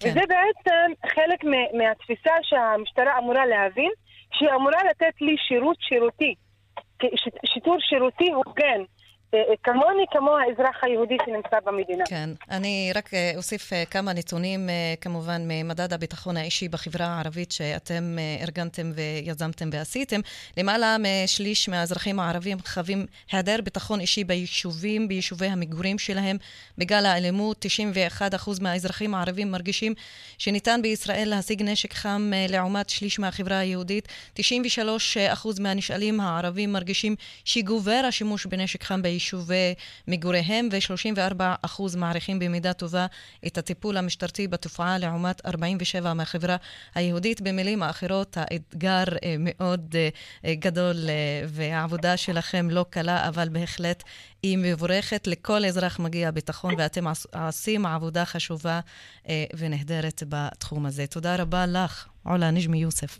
כן. 0.00 0.08
וזה 0.08 0.20
בעצם 0.20 0.92
חלק 1.14 1.44
מהתפיסה 1.72 2.32
שהמשטרה 2.42 3.18
אמורה 3.18 3.46
להבין, 3.46 3.90
שהיא 4.32 4.50
אמורה 4.54 4.78
לתת 4.90 5.20
לי 5.20 5.36
שירות 5.48 5.76
שירותי. 5.80 6.34
שיטור 7.46 7.76
שירותי 7.80 8.30
הוגן. 8.32 8.82
אה, 9.34 9.38
אה, 9.38 9.54
כמוני 9.62 10.04
כמו 10.10 10.36
האזרח 10.36 10.84
היהודי 10.84 11.16
שנמצא 11.26 11.56
במדינה. 11.64 12.04
כן, 12.08 12.30
אני 12.50 12.92
רק 12.94 13.14
אה, 13.14 13.32
אוסיף 13.36 13.70
כמה 13.90 14.12
נתונים, 14.12 14.68
כמובן, 15.00 15.42
ממדד 15.48 15.92
הביטחון 15.92 16.36
האישי 16.36 16.68
בחברה 16.68 17.06
הערבית 17.06 17.52
שאתם 17.52 18.16
ארגנתם 18.42 18.92
ויזמתם 18.94 19.68
ועשיתם. 19.72 20.20
למעלה 20.56 20.96
משליש 20.98 21.68
מהאזרחים 21.68 22.20
הערבים 22.20 22.58
חווים 22.66 23.06
היעדר 23.32 23.56
ביטחון 23.64 24.00
אישי 24.00 24.24
ביישובים, 24.24 25.08
ביישובי 25.08 25.46
המגורים 25.46 25.98
שלהם. 25.98 26.36
בגל 26.78 27.06
האלימות, 27.06 27.66
91% 28.20 28.62
מהאזרחים 28.62 29.14
הערבים 29.14 29.50
מרגישים 29.50 29.94
שניתן 30.38 30.80
בישראל 30.82 31.28
להשיג 31.28 31.62
נשק 31.62 31.92
חם 31.92 32.30
לעומת 32.48 32.90
שליש 32.90 33.18
מהחברה 33.18 33.58
היהודית. 33.58 34.08
93% 34.36 34.40
מהנשאלים 35.60 36.20
הערבים 36.20 36.72
מרגישים 36.72 37.16
שגובר 37.44 38.02
השימוש 38.08 38.46
בנשק 38.46 38.82
חם 38.82 39.02
ביישובי 39.22 39.74
מגוריהם, 40.08 40.68
ו-34% 40.72 41.82
מעריכים 41.96 42.38
במידה 42.38 42.72
טובה 42.72 43.06
את 43.46 43.58
הטיפול 43.58 43.96
המשטרתי 43.96 44.48
בתופעה, 44.48 44.98
לעומת 44.98 45.46
47% 45.46 46.14
מהחברה 46.14 46.56
היהודית. 46.94 47.40
במילים 47.40 47.82
האחרות, 47.82 48.36
האתגר 48.40 49.04
אה, 49.24 49.36
מאוד 49.38 49.94
אה, 49.94 50.08
אה, 50.44 50.54
גדול, 50.54 50.96
והעבודה 51.48 52.16
שלכם 52.16 52.70
לא 52.70 52.84
קלה, 52.90 53.28
אבל 53.28 53.48
בהחלט 53.48 54.02
היא 54.42 54.58
מבורכת. 54.58 55.26
לכל 55.26 55.64
אזרח 55.64 56.00
מגיע 56.00 56.30
ביטחון, 56.30 56.74
ואתם 56.78 57.04
עושים 57.46 57.86
עבודה 57.86 58.24
חשובה 58.24 58.80
ונהדרת 59.56 60.22
בתחום 60.28 60.86
הזה. 60.86 61.06
תודה 61.06 61.36
רבה 61.36 61.66
לך, 61.66 62.08
עולה 62.22 62.50
נג'מי 62.50 62.78
יוסף. 62.78 63.18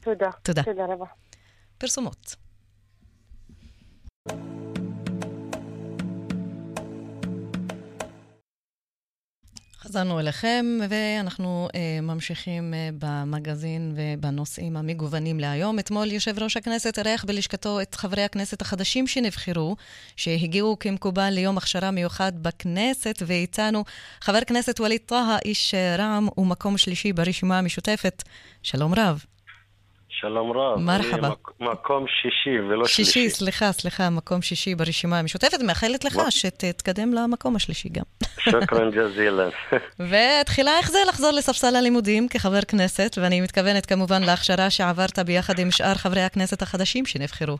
תודה. 0.00 0.30
תודה. 0.42 0.62
תודה 0.62 0.84
רבה. 0.84 1.06
פרסומות. 1.78 2.36
חזרנו 9.84 10.20
אליכם, 10.20 10.78
ואנחנו 10.88 11.68
אה, 11.74 12.00
ממשיכים 12.02 12.74
אה, 12.74 12.88
במגזין 12.98 13.94
ובנושאים 13.96 14.76
המגוונים 14.76 15.40
להיום. 15.40 15.78
אתמול 15.78 16.12
יושב 16.12 16.38
ראש 16.38 16.56
הכנסת 16.56 16.98
אירח 16.98 17.24
בלשכתו 17.24 17.80
את 17.80 17.94
חברי 17.94 18.22
הכנסת 18.22 18.62
החדשים 18.62 19.06
שנבחרו, 19.06 19.76
שהגיעו 20.16 20.76
כמקובל 20.80 21.30
ליום 21.30 21.58
הכשרה 21.58 21.90
מיוחד 21.90 22.32
בכנסת, 22.42 23.22
ואיתנו 23.26 23.84
חבר 24.20 24.38
הכנסת 24.38 24.80
ווליד 24.80 25.00
טאהא, 25.06 25.38
איש 25.44 25.74
אה, 25.74 25.96
רע"מ 25.96 26.28
ומקום 26.38 26.78
שלישי 26.78 27.12
ברשימה 27.12 27.58
המשותפת. 27.58 28.22
שלום 28.62 28.94
רב. 28.94 29.33
שלום 30.24 30.52
רב. 30.52 30.78
מרחבה. 30.78 31.28
מקום 31.60 32.04
שישי 32.08 32.60
ולא 32.60 32.84
שישי, 32.84 33.04
שלישי. 33.04 33.30
סליחה, 33.30 33.72
סליחה, 33.72 34.10
מקום 34.10 34.42
שישי 34.42 34.74
ברשימה 34.74 35.18
המשותפת, 35.18 35.58
מאחלת 35.66 36.04
לך 36.04 36.16
מה? 36.16 36.30
שתתקדם 36.30 37.12
למקום 37.12 37.56
השלישי 37.56 37.88
גם. 37.88 38.02
שוכרן 38.38 38.90
ג'זילן. 38.90 39.48
ותחילה, 40.10 40.70
איך 40.78 40.90
זה 40.90 40.98
לחזור 41.08 41.30
לספסל 41.30 41.76
הלימודים 41.76 42.28
כחבר 42.28 42.60
כנסת, 42.68 43.18
ואני 43.22 43.40
מתכוונת 43.40 43.86
כמובן 43.86 44.22
להכשרה 44.22 44.70
שעברת 44.70 45.18
ביחד 45.18 45.58
עם 45.58 45.70
שאר 45.70 45.94
חברי 45.94 46.22
הכנסת 46.22 46.62
החדשים 46.62 47.06
שנבחרו. 47.06 47.56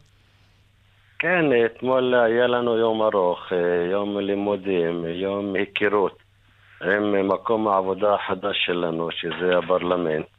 כן, 1.18 1.44
אתמול 1.66 2.14
היה 2.14 2.46
לנו 2.46 2.78
יום 2.78 3.02
ארוך, 3.02 3.52
אה, 3.52 3.90
יום 3.90 4.18
לימודים, 4.18 5.04
יום 5.04 5.54
היכרות 5.54 6.18
עם 6.82 7.28
מקום 7.28 7.68
העבודה 7.68 8.14
החדש 8.14 8.56
שלנו, 8.66 9.08
שזה 9.10 9.58
הפרלמנט. 9.58 10.33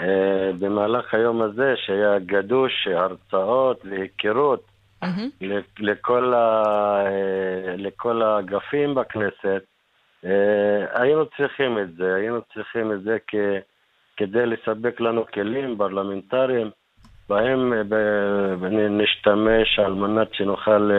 אה, 0.00 0.50
במהלך 0.58 1.14
היום 1.14 1.42
הזה, 1.42 1.74
שהיה 1.76 2.18
גדוש, 2.18 2.88
הרצאות 2.94 3.84
והיכרות 3.84 4.64
מהמם. 5.02 5.28
לכל, 5.78 6.34
ה, 6.34 6.64
אה, 7.06 7.76
לכל 7.76 8.22
האגפים 8.22 8.94
בכנסת, 8.94 9.62
אה, 10.24 11.02
היינו 11.02 11.26
צריכים 11.36 11.78
את 11.78 11.94
זה, 11.94 12.14
היינו 12.14 12.40
צריכים 12.54 12.92
את 12.92 13.02
זה 13.02 13.18
כ, 13.26 13.34
כדי 14.16 14.46
לספק 14.46 15.00
לנו 15.00 15.26
כלים 15.34 15.76
פרלמנטריים 15.78 16.70
בהם 17.28 17.72
ב- 17.88 18.64
נשתמש 18.90 19.78
על 19.78 19.92
מנת 19.92 20.34
שנוכל 20.34 20.90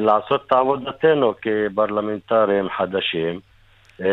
לעשות 0.00 0.46
את 0.46 0.52
עבודתנו 0.52 1.34
כפרלמנטרים 1.42 2.68
חדשים. 2.70 3.40
אה, 4.00 4.06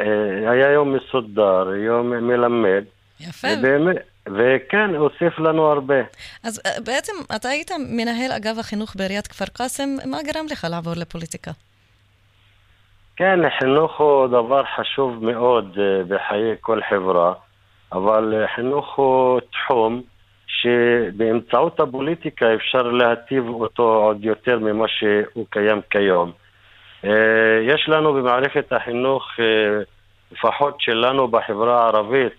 אה, 0.00 0.50
היה 0.50 0.72
יום 0.72 0.96
מסודר, 0.96 1.74
יום 1.74 2.10
מלמד, 2.10 2.84
יפה. 3.20 3.48
ובאמת, 3.58 3.96
וכן, 4.26 4.94
הוסיף 4.94 5.38
לנו 5.38 5.66
הרבה. 5.66 6.00
אז 6.44 6.62
אה, 6.66 6.70
בעצם 6.84 7.12
אתה 7.36 7.48
היית 7.48 7.70
מנהל 7.88 8.32
אגף 8.32 8.58
החינוך 8.58 8.96
בעיריית 8.96 9.26
כפר 9.26 9.44
קאסם, 9.52 9.88
מה 10.04 10.18
גרם 10.22 10.46
לך 10.50 10.66
לעבור 10.70 10.92
לפוליטיקה? 10.96 11.50
כן, 13.16 13.38
חינוך 13.58 14.00
הוא 14.00 14.26
דבר 14.26 14.62
חשוב 14.76 15.24
מאוד 15.24 15.78
בחיי 16.08 16.54
כל 16.60 16.80
חברה, 16.90 17.32
אבל 17.92 18.44
חינוך 18.54 18.96
הוא 18.96 19.40
תחום 19.40 20.02
שבאמצעות 20.46 21.80
הפוליטיקה 21.80 22.54
אפשר 22.54 22.82
להטיב 22.82 23.48
אותו 23.48 23.82
עוד 23.82 24.24
יותר 24.24 24.58
ממה 24.58 24.88
שהוא 24.88 25.46
קיים 25.50 25.80
כיום. 25.90 26.32
אה, 27.04 27.60
יש 27.62 27.88
לנו 27.88 28.12
במערכת 28.12 28.72
החינוך, 28.72 29.30
אה, 29.40 29.82
לפחות 30.32 30.80
שלנו 30.80 31.28
בחברה 31.28 31.84
הערבית, 31.84 32.32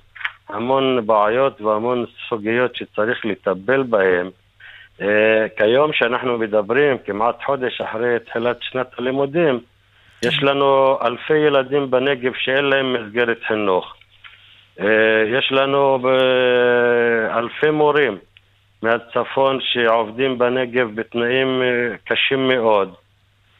המון 0.50 1.06
בעיות 1.06 1.62
והמון 1.62 2.06
סוגיות 2.30 2.76
שצריך 2.76 3.26
לטפל 3.26 3.84
בהן. 3.84 4.30
אה, 5.02 5.46
כיום 5.58 5.94
שאנחנו 5.94 6.38
מדברים, 6.38 6.98
כמעט 7.06 7.44
חודש 7.46 7.82
אחרי 7.82 8.20
תחילת 8.20 8.58
שנת 8.62 8.88
הלימודים, 9.00 9.60
יש 10.26 10.44
לנו 10.44 10.98
אלפי 11.02 11.38
ילדים 11.38 11.92
בנגב 11.92 12.32
שאין 12.36 12.66
להם 12.66 12.94
מסגרת 12.94 13.38
חינוך. 13.48 13.94
יש 15.28 15.52
לנו 15.52 16.00
אלפי 17.38 17.70
מורים 17.72 18.18
מהצפון 18.82 19.60
שעובדים 19.62 20.38
בנגב 20.38 20.96
בתנאים 20.96 21.62
קשים 22.06 22.48
מאוד. 22.48 22.94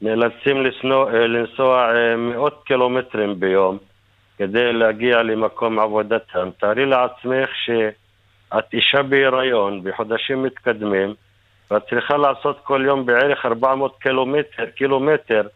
נאלצים 0.02 0.66
לסנוע, 0.66 1.14
אה, 1.14 1.28
לנסוע 1.28 1.96
אה, 1.96 2.16
מאות 2.16 2.64
קילומטרים 2.66 3.40
ביום 3.40 3.78
כדי 4.38 4.74
להגיע 4.74 5.24
למקום 5.24 5.80
עבודתם. 5.80 6.50
תארי 6.60 6.86
לעצמך 6.86 7.50
שאת 7.66 8.74
אישה 8.74 9.04
בהיריון 9.04 9.84
בחודשים 9.84 10.44
מתקדמים 10.44 11.14
ואת 11.72 11.82
צריכה 11.90 12.18
לעשות 12.18 12.60
כל 12.64 12.84
יום 12.86 13.06
בערך 13.06 13.46
400 13.46 13.96
קילומטר, 14.02 14.66
קילומטר 14.76 15.48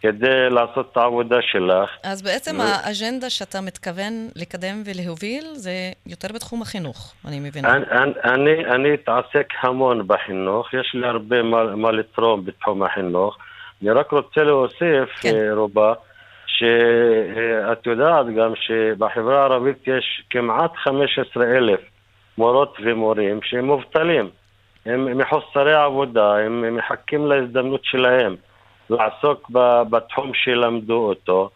כדי 0.00 0.50
לעשות 0.50 0.88
את 0.92 0.96
העבודה 0.96 1.36
שלך. 1.42 1.90
אז 2.02 2.22
בעצם 2.22 2.56
ו- 2.58 2.62
האג'נדה 2.62 3.30
שאתה 3.30 3.60
מתכוון 3.60 4.28
לקדם 4.36 4.82
ולהוביל 4.84 5.44
זה 5.54 5.72
יותר 6.06 6.28
בתחום 6.34 6.62
החינוך, 6.62 7.14
אני 7.28 7.40
מבינה. 7.40 7.74
אני, 7.74 7.84
אני, 8.24 8.66
אני 8.66 8.94
אתעסק 8.94 9.48
המון 9.60 10.06
בחינוך, 10.06 10.74
יש 10.74 10.94
לי 10.94 11.06
הרבה 11.06 11.42
מה, 11.42 11.76
מה 11.76 11.92
לתרום 11.92 12.44
בתחום 12.44 12.82
החינוך. 12.82 13.38
אני 13.82 13.90
רק 13.90 14.10
רוצה 14.10 14.44
להוסיף, 14.44 15.08
כן. 15.20 15.32
כן. 15.32 15.52
רובה, 15.52 15.94
שאת 16.46 17.86
יודעת 17.86 18.26
גם 18.26 18.52
שבחברה 18.56 19.40
הערבית 19.40 19.88
יש 19.88 20.22
כמעט 20.30 20.76
15 20.76 21.44
אלף 21.44 21.80
מורות 22.38 22.76
ומורים 22.84 23.42
שהם 23.42 23.64
מובטלים. 23.64 24.30
הם 24.86 25.18
מחוסרי 25.18 25.74
עבודה, 25.74 26.36
הם 26.36 26.76
מחכים 26.76 27.26
להזדמנות 27.26 27.84
שלהם 27.84 28.36
לעסוק 28.90 29.50
בתחום 29.90 30.30
שלמדו 30.34 31.08
אותו. 31.08 31.50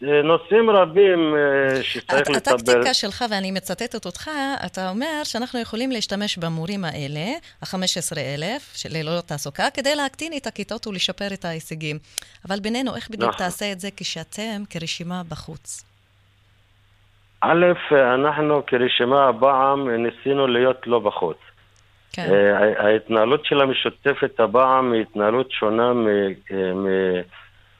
ונושאים 0.00 0.70
רבים 0.70 1.34
אה, 1.36 1.82
שצריך 1.82 2.30
לטפל... 2.30 2.54
הטקטיקה 2.54 2.94
שלך, 2.94 3.24
ואני 3.30 3.50
מצטטת 3.50 4.04
אותך, 4.04 4.30
אתה 4.66 4.90
אומר 4.90 5.24
שאנחנו 5.24 5.60
יכולים 5.60 5.90
להשתמש 5.90 6.38
במורים 6.38 6.84
האלה, 6.84 7.26
ה-15,000 7.62 8.88
ללא 8.90 9.20
תעסוקה, 9.20 9.64
כדי 9.74 9.94
להקטין 9.94 10.32
את 10.36 10.46
הכיתות 10.46 10.86
ולשפר 10.86 11.26
את 11.34 11.44
ההישגים. 11.44 11.98
אבל 12.48 12.60
בינינו, 12.60 12.96
איך 12.96 13.10
בדיוק 13.10 13.30
נכון. 13.34 13.46
תעשה 13.46 13.72
את 13.72 13.80
זה 13.80 13.88
כשאתם 13.96 14.62
כרשימה 14.70 15.22
בחוץ? 15.28 15.84
א', 17.40 17.66
אנחנו 18.14 18.62
כרשימה 18.66 19.28
הפעם 19.28 19.90
ניסינו 19.90 20.46
להיות 20.46 20.86
לא 20.86 20.98
בחוץ. 20.98 21.36
כן. 22.12 22.26
אה, 22.32 22.84
ההתנהלות 22.84 23.44
של 23.44 23.60
המשותפת 23.60 24.40
הפעם 24.40 24.92
היא 24.92 25.02
התנהלות 25.02 25.50
שונה 25.50 25.92
מ- 25.92 26.06
אה, 26.52 26.74
מ- 26.74 27.20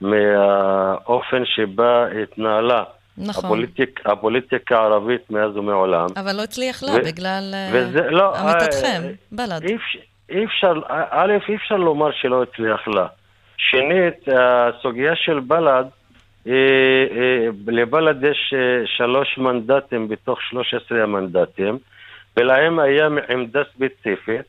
מהאופן 0.01 1.41
שבה 1.45 2.05
התנהלה 2.23 2.83
נכון. 3.17 3.45
הפוליטיק, 3.45 3.99
הפוליטיקה 4.05 4.79
הערבית 4.79 5.31
מאז 5.31 5.57
ומעולם. 5.57 6.07
אבל 6.17 6.35
לא 6.35 6.41
הצליח 6.43 6.83
לה 6.83 6.91
ו- 6.91 7.03
בגלל 7.05 7.51
אה, 7.53 7.69
וזה- 7.73 8.09
לא, 8.11 8.35
עמיתתכם, 8.37 9.01
אה, 9.03 9.11
בל"ד. 9.31 9.63
אי 9.63 9.77
אי 10.29 10.45
אפשר, 10.45 10.73
א', 11.11 11.31
אי 11.49 11.55
אפשר 11.55 11.75
לומר 11.75 12.11
שלא 12.11 12.43
הצליח 12.43 12.87
לה. 12.87 13.07
שנית, 13.57 14.27
הסוגיה 14.37 15.15
של 15.15 15.39
בל"ד, 15.39 15.85
אה, 16.47 16.53
אה, 17.11 17.47
לבל"ד 17.67 18.23
יש 18.23 18.53
אה, 18.57 18.87
שלוש 18.97 19.37
מנדטים 19.37 20.07
בתוך 20.07 20.41
13 20.41 21.03
המנדטים, 21.03 21.77
ולהם 22.37 22.79
היה 22.79 23.07
עמדה 23.29 23.59
ספציפית, 23.75 24.45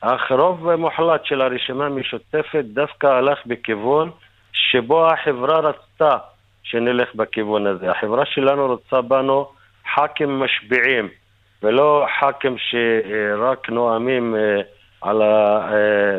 אך 0.00 0.32
רוב 0.32 0.74
מוחלט 0.74 1.24
של 1.24 1.40
הרשימה 1.40 1.86
המשותפת 1.86 2.64
דווקא 2.64 3.06
הלך 3.06 3.38
בכיוון 3.46 4.10
שבו 4.74 5.06
החברה 5.06 5.58
רצתה 5.58 6.16
שנלך 6.62 7.14
בכיוון 7.14 7.66
הזה. 7.66 7.90
החברה 7.90 8.26
שלנו 8.26 8.66
רוצה 8.66 9.00
בנו 9.00 9.46
ח"כים 9.94 10.40
משפיעים, 10.40 11.08
ולא 11.62 12.06
ח"כים 12.20 12.56
שרק 12.58 13.68
נואמים 13.68 14.36
אה, 14.36 14.60
על 15.00 15.22
ה... 15.22 15.68
אה, 15.72 16.18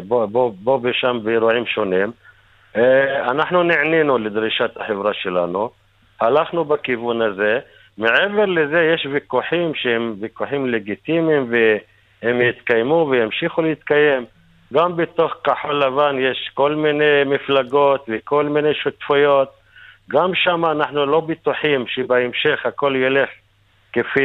בו, 0.64 0.80
ושם 0.84 1.20
באירועים 1.24 1.66
שונים. 1.66 2.12
אה, 2.76 3.32
אנחנו 3.32 3.64
נענינו 3.64 4.18
לדרישת 4.18 4.72
החברה 4.78 5.14
שלנו, 5.14 5.70
הלכנו 6.22 6.66
בכיוון 6.66 7.22
הזה. 7.22 7.60
מעבר 7.98 8.46
לזה 8.46 8.82
יש 8.94 9.06
ויכוחים 9.12 9.76
שהם 9.76 10.16
ויכוחים 10.20 10.66
לגיטימיים 10.66 11.52
והם 11.52 12.42
יתקיימו 12.42 13.08
וימשיכו 13.12 13.62
להתקיים. 13.62 14.26
גם 14.74 14.98
בתוך 14.98 15.34
כחול 15.44 15.84
לבן 15.84 16.16
יש 16.20 16.52
כל 16.54 16.76
מיני 16.76 17.24
מפלגות 17.26 18.06
וכל 18.08 18.46
מיני 18.46 18.74
שותפויות. 18.74 19.50
גם 20.10 20.36
שם 20.36 20.66
אנחנו 20.66 21.06
לא 21.06 21.20
בטוחים 21.20 21.88
שבהמשך 21.88 22.66
הכל 22.66 22.96
ילך 22.96 23.30
כפי, 23.94 24.22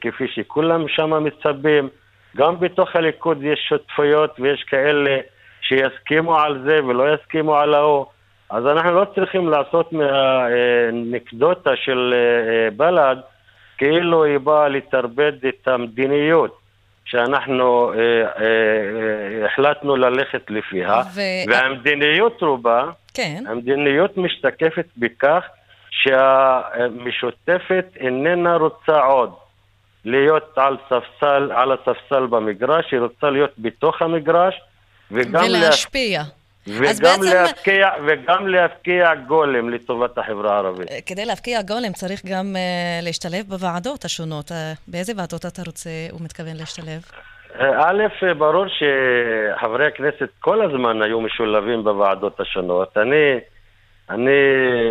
כפי 0.00 0.28
שכולם 0.28 0.88
שם 0.88 1.24
מצפים. 1.24 1.88
גם 2.36 2.60
בתוך 2.60 2.96
הליכוד 2.96 3.42
יש 3.42 3.66
שותפויות 3.68 4.40
ויש 4.40 4.62
כאלה 4.62 5.16
שיסכימו 5.60 6.38
על 6.38 6.62
זה 6.64 6.84
ולא 6.84 7.14
יסכימו 7.14 7.56
על 7.56 7.74
ההוא. 7.74 8.06
אז 8.50 8.66
אנחנו 8.66 8.90
לא 8.90 9.06
צריכים 9.14 9.48
לעשות 9.48 9.92
מהאנקדוטה 9.92 11.76
של 11.76 12.14
אה, 12.16 12.70
בל"ד 12.70 13.16
כאילו 13.78 14.24
היא 14.24 14.38
באה 14.38 14.68
לטרפד 14.68 15.32
את 15.48 15.68
המדיניות 15.68 16.58
שאנחנו 17.06 17.92
אה, 17.92 17.98
אה, 17.98 18.26
אה, 18.42 19.46
החלטנו 19.46 19.96
ללכת 19.96 20.50
לפיה. 20.50 21.02
ו- 21.14 21.20
והמדיניות 21.48 22.42
רובה, 22.42 22.84
כן, 23.14 23.44
המדיניות 23.48 24.16
משתקפת 24.16 24.86
בכך 24.96 25.42
שהמשותפת 25.90 27.86
איננה 27.96 28.56
רוצה 28.56 29.00
עוד 29.00 29.32
להיות 30.04 30.52
על 30.56 30.76
ספסל, 30.84 31.52
על 31.54 31.72
הספסל 31.72 32.26
במגרש, 32.26 32.92
היא 32.92 33.00
רוצה 33.00 33.30
להיות 33.30 33.52
בתוך 33.58 34.02
המגרש 34.02 34.60
וגם, 35.10 35.34
לה, 35.34 35.58
ולהשפיע. 35.58 36.20
אז 36.20 36.26
וגם, 36.68 36.84
בעצם- 37.20 37.22
להפקיע, 37.22 37.88
וגם 38.06 38.48
להפקיע 38.48 39.14
גולים 39.14 39.70
לטובת 39.70 40.18
החברה 40.18 40.54
הערבית. 40.54 40.90
אה, 40.90 40.98
כדי 41.06 41.24
להבקיע 41.24 41.62
גולים 41.62 41.92
צריך 41.92 42.22
גם 42.26 42.56
אה, 42.56 43.00
להשתלב 43.02 43.44
בוועדות 43.48 44.04
השונות. 44.04 44.52
אה, 44.52 44.72
באיזה 44.88 45.12
ועדות 45.16 45.46
אתה 45.46 45.62
רוצה 45.66 45.90
ומתכוון 46.20 46.56
להשתלב? 46.56 47.00
א', 47.58 48.02
ברור 48.38 48.64
שחברי 48.68 49.86
הכנסת 49.86 50.28
כל 50.40 50.62
הזמן 50.64 51.02
היו 51.02 51.20
משולבים 51.20 51.84
בוועדות 51.84 52.40
השונות. 52.40 52.96
אני, 52.96 53.38
אני, 54.10 54.30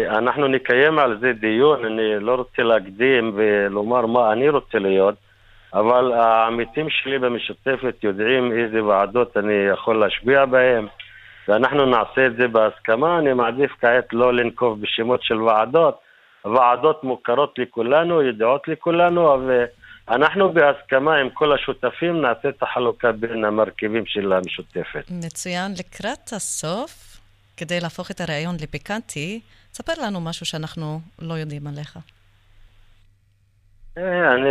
אנחנו 0.10 0.48
נקיים 0.48 1.00
על 1.00 1.18
זה 1.22 1.34
דיון, 1.34 1.86
אני 1.86 2.20
לא 2.20 2.36
רוצה 2.36 2.64
להקדים 2.64 3.32
ולומר 3.36 4.06
מה 4.06 4.32
אני 4.34 4.50
רוצה 4.50 4.80
להיות, 4.80 5.16
אבל 5.74 6.14
העמיתים 6.14 6.90
שלי 6.90 7.20
במשותפת 7.20 7.96
יודעים 8.04 8.52
איזה 8.52 8.84
ועדות 8.84 9.38
אני 9.38 9.54
יכול 9.74 10.00
להשפיע 10.00 10.46
בהם, 10.46 10.88
ואנחנו 11.48 11.86
נעשה 11.86 12.26
את 12.28 12.36
זה 12.36 12.48
בהסכמה. 12.48 13.20
אני 13.20 13.34
מעדיף 13.34 13.72
כעת 13.82 14.14
לא 14.14 14.34
לנקוב 14.34 14.82
בשמות 14.82 15.24
של 15.24 15.42
ועדות. 15.42 16.00
ועדות 16.46 17.04
מוכרות 17.04 17.54
לכולנו, 17.58 18.22
ידועות 18.22 18.68
לכולנו, 18.68 19.34
אבל 19.34 19.66
אנחנו 20.10 20.54
בהסכמה 20.54 21.16
עם 21.18 21.30
כל 21.30 21.54
השותפים 21.54 22.22
נעשה 22.22 22.50
את 22.50 22.64
החלוקה 22.64 23.12
בין 23.12 23.46
המרכיבים 23.46 24.06
של 24.06 24.34
המשותפת. 24.34 25.06
מצוין. 25.12 25.72
לקראת 25.80 26.34
הסוף, 26.34 27.18
כדי 27.58 27.80
להפוך 27.80 28.12
את 28.12 28.22
הראיון 28.22 28.56
לפיקנטי, 28.62 29.42
ספר 29.74 29.94
לנו 30.06 30.22
משהו 30.22 30.46
שאנחנו 30.46 31.00
לא 31.20 31.34
יודעים 31.34 31.68
עליך. 31.68 32.00
אה, 33.98 34.34
אני 34.34 34.50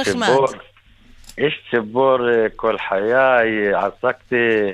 נחמד. 0.00 0.26
ציבור, 0.26 0.46
איש 1.38 1.62
ציבור 1.70 2.30
אה, 2.30 2.46
כל 2.56 2.76
חיי, 2.88 3.74
עסקתי 3.74 4.72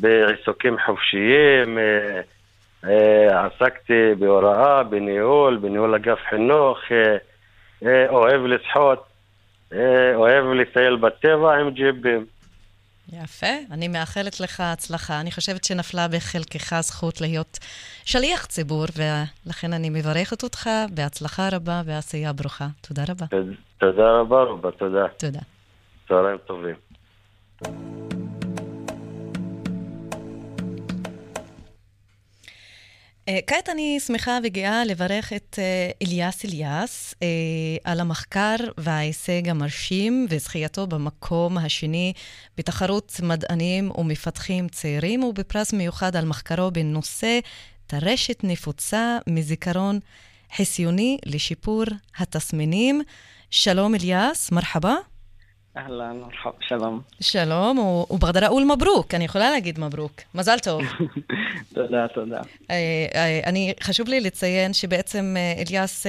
בעיסוקים 0.00 0.76
חופשיים, 0.86 1.78
אה, 1.78 2.20
אה, 2.84 3.46
עסקתי 3.46 4.14
בהוראה, 4.18 4.82
בניהול, 4.82 5.56
בניהול 5.56 5.94
אגף 5.94 6.18
חינוך, 6.30 6.78
אה, 7.82 8.08
אוהב 8.08 8.40
לשחות, 8.44 9.04
אוהב 10.14 10.44
לטייל 10.44 10.96
בטבע 10.96 11.54
עם 11.54 11.70
ג'יפים. 11.70 12.26
יפה, 13.12 13.46
אני 13.70 13.88
מאחלת 13.88 14.40
לך 14.40 14.60
הצלחה. 14.60 15.20
אני 15.20 15.30
חושבת 15.30 15.64
שנפלה 15.64 16.08
בחלקך 16.08 16.80
זכות 16.80 17.20
להיות 17.20 17.58
שליח 18.04 18.46
ציבור, 18.46 18.84
ולכן 18.96 19.72
אני 19.72 19.90
מברכת 19.90 20.42
אותך 20.42 20.70
בהצלחה 20.94 21.48
רבה 21.52 21.82
ועשייה 21.84 22.32
ברוכה. 22.32 22.66
תודה 22.88 23.02
רבה. 23.08 23.26
תודה 23.78 24.10
רבה, 24.10 24.42
רובה, 24.42 24.70
תודה. 24.70 25.08
תודה. 25.18 25.40
צהריים 26.08 26.38
טובים. 26.46 26.74
כעת 33.46 33.68
אני 33.68 34.00
שמחה 34.00 34.38
וגאה 34.44 34.84
לברך 34.84 35.32
את 35.32 35.58
אה, 35.58 35.90
אליאס 36.02 36.44
אליאס 36.44 37.14
אה, 37.22 37.28
על 37.84 38.00
המחקר 38.00 38.56
וההישג 38.78 39.48
המרשים 39.48 40.26
וזכייתו 40.30 40.86
במקום 40.86 41.58
השני 41.58 42.12
בתחרות 42.58 43.20
מדענים 43.22 43.90
ומפתחים 43.98 44.68
צעירים, 44.68 45.24
ובפרס 45.24 45.72
מיוחד 45.72 46.16
על 46.16 46.24
מחקרו 46.24 46.70
בנושא 46.70 47.38
טרשת 47.86 48.40
נפוצה 48.44 49.18
מזיכרון 49.26 49.98
חסיוני 50.56 51.18
לשיפור 51.26 51.84
התסמינים. 52.18 53.02
שלום 53.50 53.94
אליאס, 53.94 54.52
מרחבה. 54.52 54.94
אהלן, 55.78 56.16
מרחב, 56.20 56.50
שלום. 56.60 57.00
שלום, 57.20 57.78
ובגדרה 58.10 58.48
אול 58.48 58.64
מברוק, 58.64 59.14
אני 59.14 59.24
יכולה 59.24 59.50
להגיד 59.50 59.80
מברוק. 59.80 60.12
מזל 60.34 60.58
טוב. 60.58 60.82
תודה, 61.74 62.08
תודה. 62.14 62.40
אה, 62.70 63.06
אה, 63.14 63.40
אני, 63.46 63.74
חשוב 63.82 64.08
לי 64.08 64.20
לציין 64.20 64.72
שבעצם, 64.72 65.34
אה, 65.36 65.62
אליאס, 65.68 66.06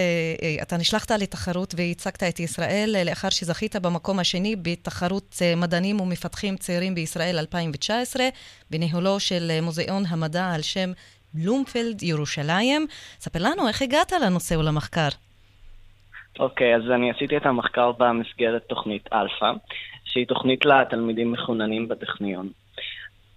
אתה 0.61 0.77
נשלחת 0.77 1.11
לתחרות 1.11 1.73
וייצגת 1.77 2.23
את 2.23 2.39
ישראל 2.39 2.95
לאחר 3.05 3.29
שזכית 3.29 3.75
במקום 3.75 4.19
השני 4.19 4.55
בתחרות 4.55 5.41
מדענים 5.57 6.01
ומפתחים 6.01 6.57
צעירים 6.57 6.95
בישראל 6.95 7.39
2019, 7.39 8.23
בניהולו 8.71 9.19
של 9.19 9.59
מוזיאון 9.61 10.03
המדע 10.07 10.51
על 10.51 10.61
שם 10.61 10.91
בלומפלד 11.33 12.03
ירושלים. 12.03 12.87
ספר 13.19 13.39
לנו 13.39 13.67
איך 13.67 13.81
הגעת 13.81 14.11
לנושא 14.11 14.55
ולמחקר. 14.55 15.09
אוקיי, 16.39 16.75
okay, 16.75 16.77
אז 16.77 16.91
אני 16.91 17.11
עשיתי 17.11 17.37
את 17.37 17.45
המחקר 17.45 17.91
במסגרת 17.91 18.63
תוכנית 18.63 19.13
אלפא, 19.13 19.51
שהיא 20.05 20.27
תוכנית 20.27 20.65
לתלמידים 20.65 21.31
מחוננים 21.31 21.87
בטכניון. 21.87 22.49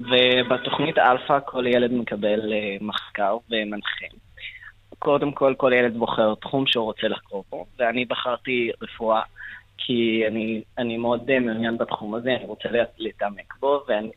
ובתוכנית 0.00 0.98
אלפא 0.98 1.38
כל 1.44 1.66
ילד 1.66 1.92
מקבל 1.92 2.40
uh, 2.40 2.84
מחקר 2.84 3.36
ומנחה. 3.50 4.06
קודם 4.98 5.32
כל, 5.32 5.54
כל 5.56 5.72
ילד 5.74 5.96
בוחר 5.96 6.34
תחום 6.34 6.66
שהוא 6.66 6.84
רוצה 6.84 7.08
לחקור 7.08 7.44
בו, 7.50 7.66
ואני 7.78 8.04
בחרתי 8.04 8.70
רפואה, 8.82 9.22
כי 9.78 10.24
אני, 10.28 10.62
אני 10.78 10.96
מאוד 10.96 11.30
uh, 11.30 11.40
מעוניין 11.40 11.78
בתחום 11.78 12.14
הזה, 12.14 12.30
אני 12.36 12.44
רוצה 12.44 12.68
להתעמק 12.98 13.54
בו, 13.60 13.84
ואני, 13.88 14.10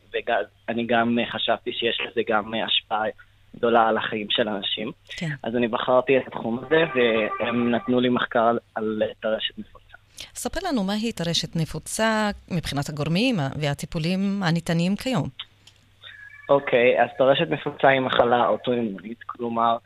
ואני 0.68 0.86
גם 0.86 1.18
uh, 1.18 1.32
חשבתי 1.32 1.72
שיש 1.72 1.98
לזה 2.00 2.20
גם 2.28 2.54
השפעה 2.66 3.04
גדולה 3.56 3.88
על 3.88 3.96
החיים 3.96 4.26
של 4.30 4.48
אנשים. 4.48 4.92
כן. 5.08 5.30
אז 5.42 5.56
אני 5.56 5.68
בחרתי 5.68 6.18
את 6.18 6.26
התחום 6.26 6.58
הזה, 6.58 6.84
והם 6.94 7.70
נתנו 7.70 8.00
לי 8.00 8.08
מחקר 8.08 8.44
על, 8.44 8.58
על 8.74 9.02
טרשת 9.20 9.58
נפוצה. 9.58 9.96
ספר 10.34 10.68
לנו 10.68 10.84
מהי 10.84 11.12
טרשת 11.12 11.56
נפוצה 11.56 12.30
מבחינת 12.50 12.88
הגורמים 12.88 13.36
והטיפולים 13.60 14.42
הניתנים 14.42 14.96
כיום. 14.96 15.28
אוקיי, 16.48 17.02
אז 17.02 17.08
טרשת 17.18 17.50
נפוצה 17.50 17.88
היא 17.88 18.00
מחלה 18.00 18.46
אוטואימונית, 18.46 19.22
כלומר, 19.26 19.76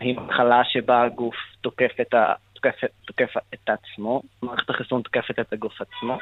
היא 0.00 0.16
מחלה 0.16 0.62
שבה 0.64 1.02
הגוף 1.02 1.34
תוקף 1.60 2.00
את 2.00 2.14
ה... 2.14 2.32
תוקף, 2.52 2.80
תוקף 3.04 3.34
את 3.54 3.70
עצמו, 3.70 4.22
מערכת 4.42 4.70
החיסון 4.70 5.02
תוקפת 5.02 5.38
את 5.38 5.52
הגוף 5.52 5.80
עצמו, 5.80 6.18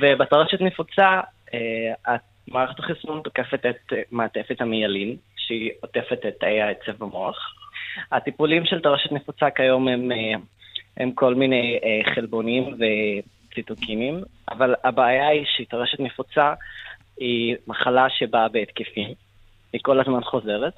ובטרשת 0.00 0.60
נפוצה 0.60 1.20
אה, 1.54 2.16
מערכת 2.48 2.78
החיסון 2.78 3.20
תוקפת 3.24 3.66
את 3.66 3.92
מעטפת 4.10 4.60
המיילין, 4.60 5.16
שהיא 5.50 5.70
עוטפת 5.80 6.26
את 6.28 6.34
תאי 6.40 6.60
העצב 6.60 6.92
במוח. 6.98 7.36
הטיפולים 8.12 8.64
של 8.64 8.80
טרשת 8.80 9.12
נפוצה 9.12 9.50
כיום 9.50 9.88
הם, 9.88 10.12
אה, 10.12 10.34
הם 10.96 11.12
כל 11.12 11.34
מיני 11.34 11.78
אה, 11.84 12.14
חלבונים 12.14 12.76
וציטוקינים, 12.78 14.22
אבל 14.50 14.74
הבעיה 14.84 15.28
היא 15.28 15.44
שטרשת 15.56 16.00
נפוצה 16.00 16.54
היא 17.16 17.56
מחלה 17.66 18.06
שבאה 18.10 18.48
בהתקפים, 18.48 19.14
היא 19.72 19.80
כל 19.82 20.00
הזמן 20.00 20.24
חוזרת, 20.24 20.72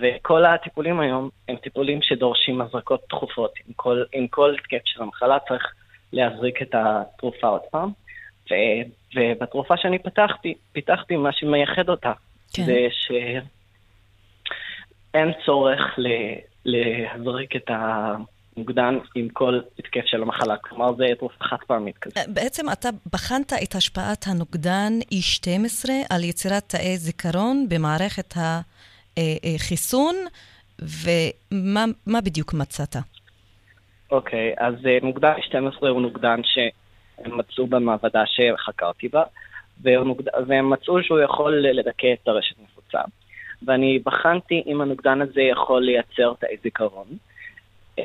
וכל 0.00 0.44
הטיפולים 0.44 1.00
היום 1.00 1.30
הם 1.48 1.56
טיפולים 1.56 1.98
שדורשים 2.02 2.60
הזרקות 2.60 3.00
תכופות. 3.08 3.52
עם 3.66 3.72
כל, 3.76 4.02
עם 4.12 4.26
כל 4.26 4.54
התקף 4.54 4.82
של 4.84 5.02
המחלה 5.02 5.38
צריך 5.48 5.72
להזריק 6.12 6.62
את 6.62 6.74
התרופה 6.74 7.46
עוד 7.46 7.62
פעם, 7.70 7.90
ו, 8.50 8.54
ובתרופה 9.14 9.76
שאני 9.76 9.98
פתחתי, 9.98 10.54
פיתחתי 10.72 11.16
מה 11.16 11.32
שמייחד 11.32 11.88
אותה. 11.88 12.12
כן. 12.52 12.64
זה 12.64 12.86
ש... 12.90 13.12
אין 15.14 15.32
צורך 15.46 15.98
להזריק 16.64 17.56
את 17.56 17.70
המוקדן 18.56 18.98
עם 19.14 19.28
כל 19.28 19.60
התקף 19.78 20.04
של 20.06 20.22
המחלה. 20.22 20.56
כלומר, 20.56 20.94
זה 20.94 21.04
תרופה 21.18 21.44
חד 21.44 21.56
פעמית 21.66 21.98
כזה. 21.98 22.20
אה, 22.20 22.24
בעצם 22.28 22.66
אתה 22.72 22.88
בחנת 23.12 23.52
את 23.62 23.74
השפעת 23.74 24.24
הנוגדן 24.26 24.92
E12 25.14 25.90
על 26.10 26.24
יצירת 26.24 26.62
תאי 26.68 26.96
זיכרון 26.96 27.66
במערכת 27.68 28.34
החיסון, 28.36 30.14
ומה 30.78 32.20
בדיוק 32.24 32.54
מצאת? 32.54 32.96
אוקיי, 34.10 34.54
okay, 34.54 34.64
אז 34.64 34.74
אה, 34.86 34.98
נוגדן 35.02 35.32
E12 35.32 35.86
הוא 35.88 36.02
נוגדן 36.02 36.40
שהם 36.44 37.38
מצאו 37.38 37.66
במעבדה 37.66 38.22
שחקרתי 38.26 39.08
בה, 39.08 39.22
והם 40.46 40.70
מצאו 40.70 41.02
שהוא 41.02 41.20
יכול 41.20 41.66
לדכא 41.66 42.06
את 42.22 42.28
הרשת 42.28 42.56
נפוצה. 42.62 42.98
ואני 43.66 43.98
בחנתי 44.04 44.62
אם 44.66 44.80
הנוגדן 44.80 45.22
הזה 45.22 45.40
יכול 45.40 45.82
לייצר 45.82 46.34
תאי 46.40 46.56
זיכרון, 46.62 47.06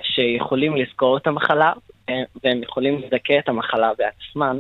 שיכולים 0.04 0.76
לזכור 0.76 1.18
את 1.18 1.28
המחלה, 1.28 1.74
והם 2.44 2.64
יכולים 2.64 3.00
לדכא 3.00 3.40
את 3.40 3.50
המחלה 3.50 3.92
בעצמן 3.98 4.60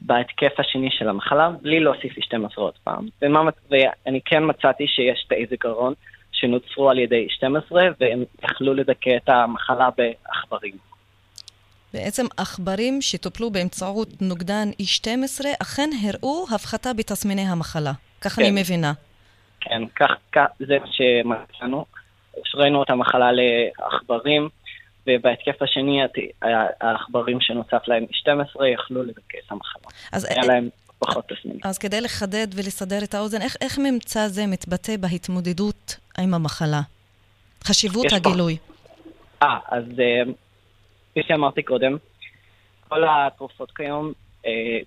בהתקף 0.00 0.52
השני 0.58 0.88
של 0.90 1.08
המחלה, 1.08 1.50
בלי 1.62 1.80
להוסיף 1.80 2.12
E12 2.18 2.54
עוד 2.54 2.74
פעם. 2.84 3.08
ומה, 3.22 3.50
ואני 3.70 4.20
כן 4.24 4.42
מצאתי 4.46 4.86
שיש 4.86 5.24
תאי 5.28 5.46
זיכרון 5.50 5.94
שנוצרו 6.32 6.90
על 6.90 6.98
ידי 6.98 7.26
12, 7.30 7.82
והם 8.00 8.24
יכלו 8.44 8.74
לדכא 8.74 9.16
את 9.16 9.28
המחלה 9.28 9.88
בעכברים. 9.96 10.74
בעצם 11.94 12.26
עכברים 12.36 13.02
שטופלו 13.02 13.50
באמצעות 13.50 14.08
נוגדן 14.20 14.68
E12 14.82 15.44
אכן 15.62 15.90
הראו 16.02 16.46
הפחתה 16.54 16.92
בתסמיני 16.92 17.42
המחלה. 17.42 17.92
כך 18.20 18.32
כן. 18.32 18.42
אני 18.42 18.60
מבינה. 18.60 18.92
כן, 19.64 19.82
כך, 19.96 20.10
כך 20.32 20.46
זה 20.58 20.78
מה 20.78 20.86
שמצאנו. 20.92 21.84
ראינו 22.54 22.82
את 22.82 22.90
המחלה 22.90 23.30
לעכברים, 23.32 24.48
ובהתקף 25.06 25.62
השני 25.62 26.00
העכברים 26.80 27.40
שנוסף 27.40 27.88
להם 27.88 28.04
12 28.10 28.68
יכלו 28.68 29.02
לדכא 29.02 29.38
את 29.46 29.52
המחלה. 29.52 29.82
אז 30.12 30.26
היה 30.30 30.44
להם 30.46 30.68
פחות 30.98 31.28
תסמינים. 31.28 31.60
אז 31.64 31.78
כדי 31.78 32.00
לחדד 32.00 32.46
ולסדר 32.54 32.98
את 33.04 33.14
האוזן, 33.14 33.42
איך, 33.42 33.56
איך 33.60 33.78
ממצא 33.78 34.28
זה 34.28 34.46
מתבטא 34.46 34.96
בהתמודדות 34.96 35.96
עם 36.18 36.34
המחלה? 36.34 36.80
חשיבות 37.64 38.06
הגילוי. 38.12 38.56
אה, 39.42 39.58
אז 39.68 39.84
אה, 40.00 40.32
כפי 41.10 41.20
שאמרתי 41.28 41.62
קודם, 41.62 41.96
כל 42.88 43.04
התרופות 43.08 43.70
כיום 43.70 44.12
אה, 44.46 44.78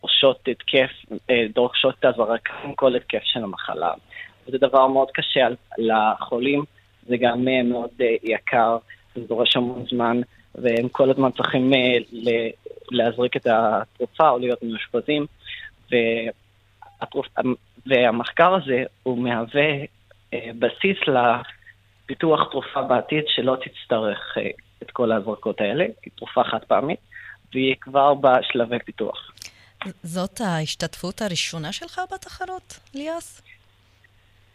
דורשות 0.00 0.48
התקף, 0.48 0.90
אה, 1.30 1.44
דורשות 1.54 2.04
הזרקה 2.04 2.52
עם 2.64 2.74
כל 2.74 2.96
התקף 2.96 3.22
של 3.24 3.42
המחלה. 3.42 3.92
זה 4.46 4.58
דבר 4.58 4.86
מאוד 4.86 5.08
קשה 5.10 5.46
לחולים, 5.78 6.64
זה 7.06 7.16
גם 7.16 7.48
אה, 7.48 7.62
מאוד 7.62 7.90
אה, 8.00 8.14
יקר, 8.22 8.78
זה 9.14 9.20
דורש 9.28 9.56
המון 9.56 9.84
זמן, 9.90 10.20
והם 10.54 10.88
כל 10.88 11.10
הזמן 11.10 11.30
צריכים 11.30 11.74
אה, 11.74 11.78
להזריק 12.90 13.36
את 13.36 13.46
התרופה 13.46 14.30
או 14.30 14.38
להיות 14.38 14.62
מאושפזים, 14.62 15.26
והמחקר 17.86 18.54
הזה 18.54 18.84
הוא 19.02 19.18
מהווה 19.18 19.68
בסיס 20.34 20.96
לפיתוח 21.06 22.50
תרופה 22.50 22.82
בעתיד 22.82 23.24
שלא 23.26 23.56
תצטרך 23.56 24.38
את 24.82 24.90
כל 24.90 25.12
ההזרקות 25.12 25.60
האלה, 25.60 25.84
היא 25.84 26.12
תרופה 26.16 26.44
חד 26.44 26.64
פעמית, 26.68 27.00
והיא 27.52 27.74
כבר 27.80 28.14
בשלבי 28.14 28.78
פיתוח. 28.84 29.32
זאת 30.02 30.40
ההשתתפות 30.40 31.22
הראשונה 31.22 31.72
שלך 31.72 32.00
בתחרות, 32.14 32.80
ליאס? 32.94 33.42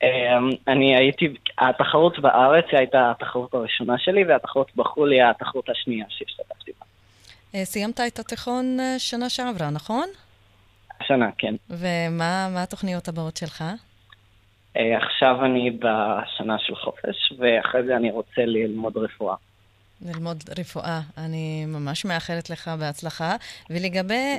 אמ, 0.06 0.50
אני 0.68 0.96
הייתי, 0.96 1.34
התחרות 1.58 2.20
בארץ 2.20 2.66
הייתה 2.72 3.12
התחרות 3.12 3.54
הראשונה 3.54 3.98
שלי, 3.98 4.24
והתחרות 4.24 4.76
בחו"ל 4.76 5.12
היא 5.12 5.24
התחרות 5.24 5.70
השנייה 5.70 6.06
שהשתתפתי 6.10 6.72
בה. 6.80 6.86
אה, 7.56 7.66
סיימת 7.66 8.00
את 8.00 8.20
התיכון 8.20 8.80
אה, 8.80 9.00
שנה 9.00 9.30
שעברה, 9.30 9.70
נכון? 9.70 10.08
השנה, 11.02 11.30
כן. 11.38 11.56
ומה 11.70 12.50
מה 12.54 12.64
התוכניות 12.64 13.08
הבאות 13.08 13.38
שלך? 13.38 13.64
אה, 14.78 14.98
עכשיו 14.98 15.46
אני 15.46 15.72
בשנה 15.72 16.60
של 16.60 16.76
חופש, 16.76 17.34
ואחרי 17.40 17.84
זה 17.84 17.96
אני 17.96 18.12
רוצה 18.12 18.46
ללמוד 18.46 18.98
רפואה. 18.98 19.36
ללמוד 20.06 20.44
רפואה. 20.60 21.02
אני 21.18 21.66
ממש 21.66 22.06
מאחלת 22.06 22.50
לך 22.50 22.68
בהצלחה. 22.80 23.36
ולגבי 23.70 24.38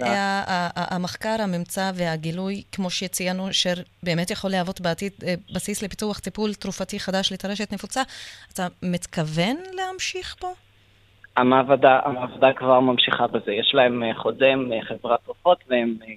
המחקר, 0.77 1.37
הממצא 1.39 1.91
והגילוי, 1.95 2.63
כמו 2.73 2.91
שציינו, 2.91 3.49
שבאמת 3.53 4.31
יכול 4.31 4.51
להוות 4.51 4.81
בעתיד 4.81 5.13
אה, 5.27 5.35
בסיס 5.55 5.83
לפיתוח 5.83 6.19
טיפול 6.19 6.55
תרופתי 6.55 7.01
חדש 7.01 7.33
לטרשת 7.33 7.73
נפוצה, 7.73 8.03
אתה 8.53 8.67
מתכוון 8.83 9.57
להמשיך 9.73 10.37
בו? 10.41 10.55
המעבדה, 11.37 12.01
המעבדה 12.05 12.53
כבר 12.57 12.81
ממשיכה 12.81 13.27
בזה. 13.27 13.53
יש 13.53 13.71
להם 13.75 14.03
אה, 14.03 14.09
אה, 14.09 14.85
חברת 14.89 15.21
תרופות, 15.25 15.59
והם 15.69 15.97
אה, 16.09 16.15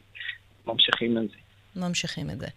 ממשיכים 0.68 1.18
עם 1.18 1.26
זה. 1.28 1.80
ממשיכים 1.82 2.30
את 2.30 2.40
זה. 2.40 2.48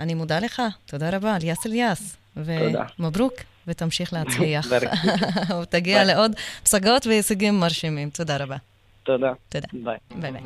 אני 0.00 0.14
מודה 0.14 0.38
לך, 0.38 0.62
תודה 0.86 1.16
רבה, 1.16 1.36
אליאס 1.36 1.66
אליאס. 1.66 2.16
תודה. 2.34 2.84
ו 2.98 3.03
مبروك, 3.03 3.32
ותמשיך 3.70 4.12
להצליח. 4.12 4.66
ותגיע. 5.62 6.04
לעוד 6.10 6.32
פסגות 6.62 7.06
והישגים 7.06 7.60
מרשימים. 7.60 8.10
תודה 8.10 8.36
רבה. 8.36 8.56
תודה. 9.02 9.32
תודה. 9.48 9.66
ביי. 9.72 9.96
ביי 10.14 10.32
ביי. 10.32 10.42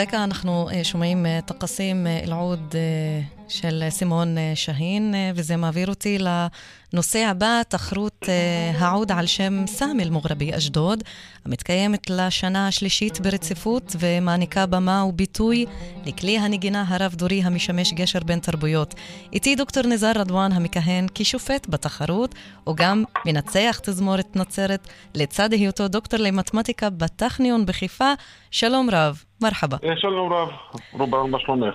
ברקע 0.00 0.24
אנחנו 0.24 0.68
אה, 0.72 0.84
שומעים 0.84 1.26
אה, 1.26 1.40
טקסים 1.46 2.06
אה, 2.06 2.20
אל-עוד 2.24 2.74
אה, 2.74 3.22
של 3.48 3.84
סימון 3.90 4.38
אה, 4.38 4.52
שהין, 4.54 5.14
אה, 5.14 5.30
וזה 5.34 5.56
מעביר 5.56 5.88
אותי 5.88 6.18
לנושא 6.18 7.18
הבא, 7.18 7.62
תחרות 7.68 8.26
אה, 8.28 8.78
העוד 8.78 9.12
על 9.12 9.26
שם 9.26 9.66
סמי 9.66 10.02
אל-מוגרבי 10.02 10.56
אשדוד, 10.56 11.04
המתקיימת 11.44 12.10
לשנה 12.10 12.68
השלישית 12.68 13.20
ברציפות 13.20 13.96
ומעניקה 13.98 14.66
במה 14.66 15.04
וביטוי 15.04 15.66
לכלי 16.06 16.38
הנגינה 16.38 16.84
הרב-דורי 16.88 17.42
המשמש 17.42 17.92
גשר 17.92 18.20
בין 18.20 18.38
תרבויות. 18.38 18.94
איתי 19.32 19.56
דוקטור 19.56 19.82
ניזאר 19.86 20.12
רדואן 20.14 20.52
המכהן 20.52 21.06
כשופט 21.14 21.66
בתחרות, 21.68 22.34
וגם 22.68 23.04
מנצח 23.26 23.80
תזמורת 23.82 24.36
נצרת, 24.36 24.88
לצד 25.14 25.52
היותו 25.52 25.88
דוקטור 25.88 26.20
למתמטיקה 26.20 26.90
בטכניון 26.90 27.66
בחיפה. 27.66 28.12
שלום 28.50 28.90
רב, 28.90 29.24
מרחבה. 29.42 29.76
אה, 29.84 29.96
שלום 29.96 30.32
רב, 30.32 30.48
רובן, 30.92 31.30
מה 31.30 31.38
שלומך? 31.38 31.74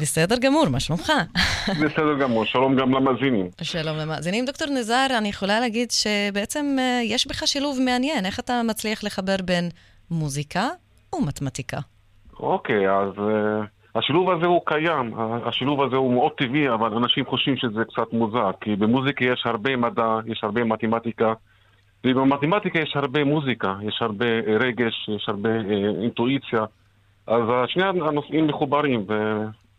בסדר 0.00 0.36
גמור, 0.38 0.68
מה 0.68 0.80
שלומך? 0.80 1.12
בסדר 1.68 2.18
גמור, 2.20 2.44
שלום 2.44 2.76
גם 2.76 2.94
למאזינים. 2.94 3.48
שלום 3.62 3.96
למאזינים. 3.96 4.44
דוקטור 4.44 4.68
ניזאר, 4.68 5.06
אני 5.18 5.28
יכולה 5.28 5.60
להגיד 5.60 5.90
שבעצם 5.90 6.76
אה, 6.78 7.00
יש 7.04 7.26
בך 7.26 7.46
שילוב 7.46 7.78
מעניין. 7.84 8.26
איך 8.26 8.40
אתה 8.40 8.60
מצליח 8.68 9.04
לחבר 9.04 9.36
בין 9.44 9.68
מוזיקה 10.10 10.68
ומתמטיקה? 11.14 11.78
אוקיי, 12.40 12.90
אז 12.90 13.12
uh, 13.16 13.66
השילוב 13.94 14.30
הזה 14.30 14.46
הוא 14.46 14.60
קיים, 14.64 15.14
השילוב 15.44 15.82
הזה 15.82 15.96
הוא 15.96 16.12
מאוד 16.12 16.32
טבעי, 16.32 16.70
אבל 16.70 16.96
אנשים 16.96 17.26
חושבים 17.26 17.56
שזה 17.56 17.84
קצת 17.84 18.12
מוזר, 18.12 18.50
כי 18.60 18.76
במוזיקה 18.76 19.24
יש 19.24 19.42
הרבה 19.46 19.76
מדע, 19.76 20.18
יש 20.26 20.40
הרבה 20.44 20.64
מתמטיקה, 20.64 21.32
ובמתמטיקה 22.04 22.78
יש 22.78 22.92
הרבה 22.96 23.24
מוזיקה, 23.24 23.74
יש 23.82 23.98
הרבה 24.00 24.26
רגש, 24.60 25.08
יש 25.16 25.24
הרבה 25.28 25.60
uh, 25.60 26.02
אינטואיציה, 26.02 26.64
אז 27.26 27.42
שני 27.66 27.82
הנושאים 27.84 28.46
מחוברים, 28.46 29.06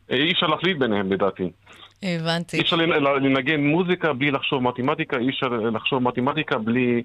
ואי 0.09 0.31
אפשר 0.31 0.47
להחליט 0.47 0.77
ביניהם 0.77 1.11
לדעתי. 1.13 1.51
הבנתי. 2.03 2.57
אי 2.57 2.61
אפשר 2.61 2.75
לנ- 2.75 2.93
לנגן 3.23 3.61
מוזיקה 3.67 4.13
בלי 4.13 4.31
לחשוב 4.31 4.63
מתמטיקה, 4.63 5.17
אי 5.17 5.29
אפשר 5.29 5.47
לחשוב 5.47 6.03
מתמטיקה 6.03 6.57
בלי 6.57 7.03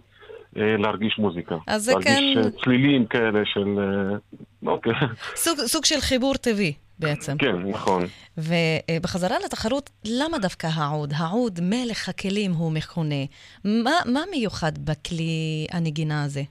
אה, 0.57 0.77
להרגיש 0.77 1.19
מוזיקה. 1.19 1.57
אז 1.67 1.85
זה 1.85 1.93
להרגיש 1.93 2.09
כן- 2.35 2.39
אה, 2.39 2.51
צלילים 2.65 3.07
כאלה 3.07 3.41
של... 3.45 3.79
אה, 3.79 4.17
אוקיי. 4.73 4.93
סוג, 5.35 5.59
סוג 5.59 5.85
של 5.85 6.01
חיבור 6.01 6.35
טבעי 6.35 6.73
בעצם. 6.99 7.37
כן, 7.39 7.57
נכון. 7.57 8.03
ובחזרה 8.39 9.37
לתחרות, 9.45 9.91
למה 10.05 10.39
דווקא 10.39 10.69
העוד? 10.75 11.13
העוד, 11.17 11.59
מלך 11.63 12.09
הכלים 12.09 12.53
הוא 12.53 12.73
מכונה. 12.73 13.25
מה, 13.65 13.91
מה 14.13 14.21
מיוחד 14.31 14.73
בכלי 14.85 15.67
הנגינה 15.73 16.25
הזה? 16.25 16.43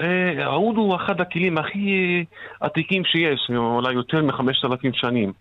אה, 0.00 0.44
העוד 0.44 0.76
הוא 0.76 0.96
אחד 0.96 1.20
הכלים 1.20 1.58
הכי 1.58 2.24
עתיקים 2.60 3.04
שיש, 3.04 3.50
אולי 3.56 3.92
יותר 3.92 4.22
מחמשת 4.22 4.64
אלפים 4.64 4.92
שנים. 4.94 5.32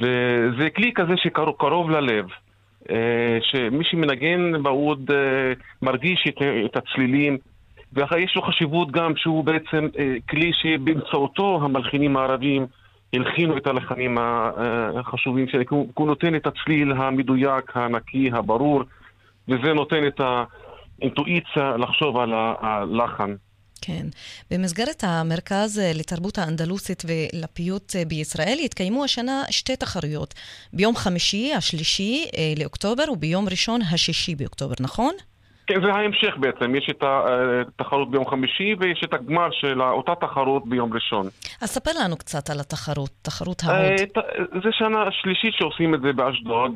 וזה 0.00 0.70
כלי 0.76 0.92
כזה 0.94 1.12
שקרוב 1.16 1.54
קרוב 1.58 1.90
ללב. 1.90 2.26
אה, 2.90 3.38
שמי 3.42 3.84
שמנגן 3.84 4.62
בעוד 4.62 5.10
אה, 5.10 5.52
מרגיש 5.82 6.24
את, 6.64 6.76
הצלילים, 6.76 7.38
ויש 7.92 8.36
לו 8.36 8.42
חשיבות 8.42 8.90
גם 8.90 9.12
שהוא 9.16 9.44
בעצם 9.44 9.88
אה, 9.98 10.14
כלי 10.30 10.50
שבאמצעותו 10.52 11.60
המלחינים 11.62 12.16
הערבים 12.16 12.66
הלחינו 13.12 13.56
את 13.56 13.66
הלחנים 13.66 14.18
אה, 14.18 14.50
החשובים 15.00 15.48
שלהם, 15.48 15.64
כי 15.64 15.74
הוא, 15.74 15.88
הוא 15.94 16.06
נותן 16.06 16.34
את 16.34 16.46
הצליל 16.46 16.92
המדויק, 16.92 17.76
הנקי, 17.76 18.30
הברור, 18.32 18.82
וזה 19.48 19.72
נותן 19.72 20.06
את 20.06 20.20
האינטואיציה 20.20 21.76
לחשוב 21.76 22.16
על 22.16 22.32
הלחן. 22.60 23.34
כן. 23.82 24.06
במסגרת 24.50 25.04
המרכז 25.06 25.78
אה, 25.78 25.90
לתרבות 25.94 26.38
האנדלוסית 26.38 27.02
ולפיוט 27.06 27.96
אה, 27.96 28.04
בישראל 28.04 28.56
יתקיימו 28.60 29.04
השנה 29.04 29.42
שתי 29.50 29.76
תחרויות. 29.76 30.34
ביום 30.72 30.96
חמישי, 30.96 31.52
השלישי 31.56 32.24
אה, 32.36 32.52
לאוקטובר, 32.60 33.12
וביום 33.12 33.48
ראשון, 33.48 33.80
השישי 33.92 34.34
באוקטובר, 34.34 34.74
נכון? 34.80 35.14
כן, 35.66 35.80
זה 35.86 35.92
ההמשך 35.92 36.34
בעצם, 36.40 36.74
יש 36.74 36.88
את 36.90 37.02
התחרות 37.02 38.10
ביום 38.10 38.26
חמישי 38.30 38.74
ויש 38.78 39.00
את 39.04 39.14
הגמר 39.14 39.48
של 39.52 39.82
אותה 39.82 40.12
תחרות 40.20 40.68
ביום 40.68 40.92
ראשון. 40.92 41.26
אז 41.62 41.68
ספר 41.70 41.90
לנו 42.02 42.16
קצת 42.16 42.50
על 42.50 42.60
התחרות, 42.60 43.10
תחרות 43.22 43.62
העוד. 43.64 43.92
ת- 44.14 44.18
זה 44.64 44.68
שנה 44.72 44.98
שלישית 45.22 45.54
שעושים 45.54 45.94
את 45.94 46.00
זה 46.00 46.12
באשדוד. 46.12 46.72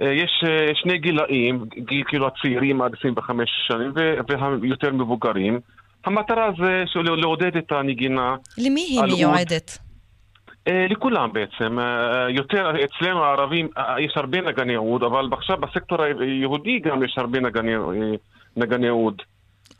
יש 0.00 0.44
שני 0.74 0.98
גילאים, 0.98 1.64
גיל 1.78 2.02
כאילו 2.08 2.26
הצעירים 2.26 2.82
עד 2.82 2.92
25 2.98 3.50
שנים 3.68 3.92
ו- 3.96 4.14
והיותר 4.60 4.92
מבוגרים. 4.92 5.60
המטרה 6.04 6.50
זה 6.58 6.82
של- 6.86 7.14
לעודד 7.14 7.56
את 7.56 7.72
הנגינה. 7.72 8.36
למי 8.58 8.80
היא. 8.80 9.00
מיועדת? 9.02 9.78
אה, 10.68 10.86
לכולם 10.90 11.32
בעצם. 11.32 11.78
אה, 11.78 12.30
יותר, 12.30 12.70
אצלנו 12.84 13.24
הערבים 13.24 13.68
אה, 13.78 14.00
יש 14.00 14.12
הרבה 14.16 14.40
נגני 14.40 14.74
עוד, 14.74 15.02
אבל 15.02 15.28
עכשיו 15.32 15.56
בסקטור 15.56 15.98
היהודי 16.02 16.78
גם 16.78 17.02
יש 17.02 17.14
הרבה 17.18 17.40
נגני, 17.40 17.74
אה, 17.76 17.80
נגני 18.56 18.88
עוד. 18.88 19.22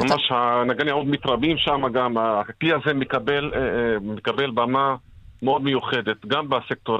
ממש 0.00 0.30
הנגני 0.30 0.90
עוד 0.90 1.06
מתרבים 1.06 1.56
שם 1.58 1.82
גם, 1.92 2.16
הכלי 2.18 2.72
הזה 2.72 2.94
מקבל, 2.94 3.50
אה, 3.54 3.58
אה, 3.60 3.64
מקבל 4.02 4.50
במה 4.50 4.96
מאוד 5.42 5.62
מיוחדת, 5.62 6.26
גם 6.26 6.48
בסקטור 6.48 6.98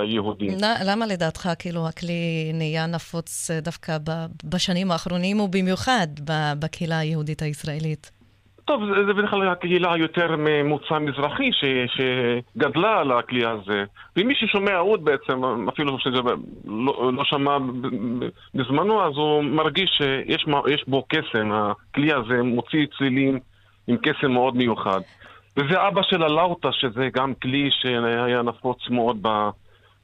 היהודי. 0.00 0.48
למה 0.84 1.06
לדעתך 1.06 1.48
כאילו 1.58 1.88
הכלי 1.88 2.50
נהיה 2.54 2.86
נפוץ 2.86 3.50
אה, 3.50 3.60
דווקא 3.60 3.96
בשנים 4.44 4.90
האחרונים, 4.90 5.40
ובמיוחד 5.40 6.06
בקהילה 6.58 6.98
היהודית 6.98 7.42
הישראלית? 7.42 8.10
טוב, 8.66 8.82
זה, 8.84 9.06
זה 9.06 9.12
בדרך 9.12 9.30
כלל 9.30 9.48
הקהילה 9.48 9.92
היותר 9.92 10.36
ממוצא 10.38 10.98
מזרחי 10.98 11.50
ש, 11.52 11.64
שגדלה 11.96 12.98
על 13.00 13.12
הכלי 13.12 13.46
הזה. 13.46 13.84
ומי 14.16 14.34
ששומע 14.34 14.76
עוד 14.76 15.04
בעצם, 15.04 15.68
אפילו 15.68 15.98
שזה 15.98 16.18
לא, 16.64 17.12
לא 17.12 17.24
שמע 17.24 17.58
בזמנו, 18.54 19.06
אז 19.06 19.12
הוא 19.16 19.44
מרגיש 19.44 19.90
שיש 19.90 20.84
בו 20.88 21.04
קסם. 21.08 21.50
הכלי 21.52 22.12
הזה 22.12 22.42
מוציא 22.42 22.86
צלילים 22.98 23.38
עם 23.88 23.96
קסם 23.96 24.32
מאוד 24.32 24.56
מיוחד. 24.56 25.00
וזה 25.56 25.88
אבא 25.88 26.02
של 26.02 26.22
הלאוטה, 26.22 26.68
שזה 26.72 27.08
גם 27.12 27.34
כלי 27.34 27.68
שהיה 27.70 28.42
נפוץ 28.42 28.78
מאוד 28.90 29.18
ב... 29.22 29.28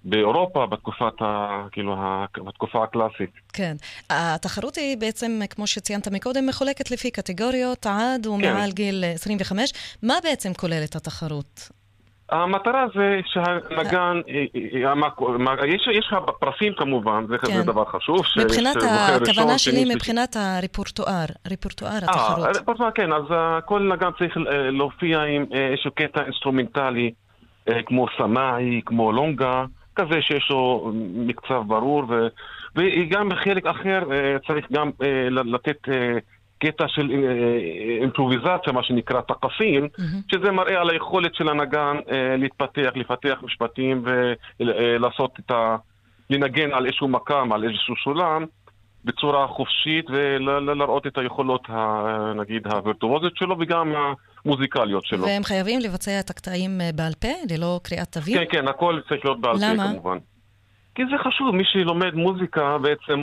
באירופה 0.05 0.67
בתקופת 0.67 1.23
ה... 1.23 1.63
כאילו, 1.73 1.95
ה... 1.95 2.25
בתקופה 2.45 2.85
הקלאסית. 2.85 3.31
כן. 3.53 3.77
התחרות 4.11 4.77
היא 4.77 4.97
בעצם, 4.97 5.41
כמו 5.51 5.67
שציינת 5.67 6.09
מקודם, 6.09 6.47
מחולקת 6.47 6.91
לפי 6.91 7.11
קטגוריות 7.11 7.87
עד 7.87 8.27
ומעל 8.27 8.71
גיל 8.71 9.05
25. 9.15 9.73
מה 10.03 10.15
בעצם 10.25 10.55
כוללת 10.55 10.97
התחרות? 10.97 11.69
המטרה 12.31 12.85
זה 12.95 13.21
שהנגן, 13.27 14.21
אה, 14.29 14.89
אה, 14.89 14.95
מה- 14.95 15.55
יש 15.67 15.89
יש 15.99 16.13
פרסים 16.41 16.73
כמובן, 16.77 17.25
זה 17.29 17.39
כן. 17.39 17.63
דבר 17.63 17.85
חשוב. 17.85 18.17
מבחינת, 18.45 18.77
הכוונה 19.23 19.59
שלי. 19.59 19.95
מבחינת 19.95 20.37
הרפורטואר, 20.37 21.25
רפורטואר 21.51 21.91
אה, 21.93 21.99
התחרות. 21.99 22.57
רפורטואר, 22.57 22.91
כן, 22.91 23.13
אז 23.13 23.23
אה, 23.31 23.61
כל 23.61 23.93
נגן 23.93 24.11
צריך 24.19 24.37
אה, 24.37 24.71
להופיע 24.71 25.21
עם 25.23 25.45
אה, 25.55 25.69
איזשהו 25.69 25.91
קטע 25.91 26.23
אינסטרומנטלי, 26.25 27.11
אה, 27.69 27.83
כמו 27.87 28.07
סמאי, 28.19 28.81
כמו 28.87 29.13
לונגה, 29.13 29.65
כזה 29.97 30.23
שיש 30.23 30.51
לו 30.51 30.93
מקצב 31.15 31.63
ברור, 31.67 32.05
ו- 32.09 32.29
וגם 32.77 33.29
בחלק 33.29 33.67
אחר 33.67 34.03
אה, 34.13 34.37
צריך 34.47 34.73
גם 34.73 34.91
אה, 35.03 35.29
לתת 35.31 35.89
אה, 35.89 36.19
קטע 36.59 36.89
של 36.89 37.11
אימפרוביזציה, 38.01 38.73
מה 38.73 38.83
שנקרא 38.83 39.21
תקסים, 39.21 39.89
שזה 40.33 40.51
מראה 40.51 40.81
על 40.81 40.91
היכולת 40.91 41.35
של 41.35 41.49
הנגן 41.49 41.97
להתפתח, 42.39 42.91
לפתח 42.95 43.39
משפטים 43.43 44.05
ולעשות 44.61 45.31
את 45.41 45.51
ה... 45.51 45.77
לנגן 46.31 46.73
על 46.73 46.87
איזשהו 46.87 47.09
מקם, 47.09 47.53
על 47.53 47.65
איזשהו 47.65 47.95
סולם, 48.05 48.45
בצורה 49.05 49.47
חופשית 49.47 50.05
ולהראות 50.11 51.07
את 51.07 51.19
היכולות, 51.19 51.69
נגיד, 52.37 52.67
הווירטואוזיות 52.67 53.37
שלו 53.37 53.57
וגם 53.61 53.93
המוזיקליות 54.45 55.05
שלו. 55.05 55.23
והם 55.23 55.43
חייבים 55.45 55.81
לבצע 55.81 56.21
את 56.21 56.31
הקטעים 56.31 56.81
אה, 56.81 56.91
בעל 56.95 57.13
פה, 57.19 57.29
ללא 57.51 57.81
קריאת 57.83 58.09
תווים? 58.13 58.39
כן, 58.39 58.45
כן, 58.51 58.69
הכל 58.69 59.01
צריך 59.09 59.25
להיות 59.25 59.41
בעל 59.41 59.59
פה 59.59 59.73
למה? 59.73 59.89
כמובן. 59.93 60.19
כי 60.95 61.03
זה 61.05 61.19
חשוב, 61.25 61.55
מי 61.55 61.65
שלומד 61.65 62.15
מוזיקה 62.15 62.79
בעצם, 62.79 63.23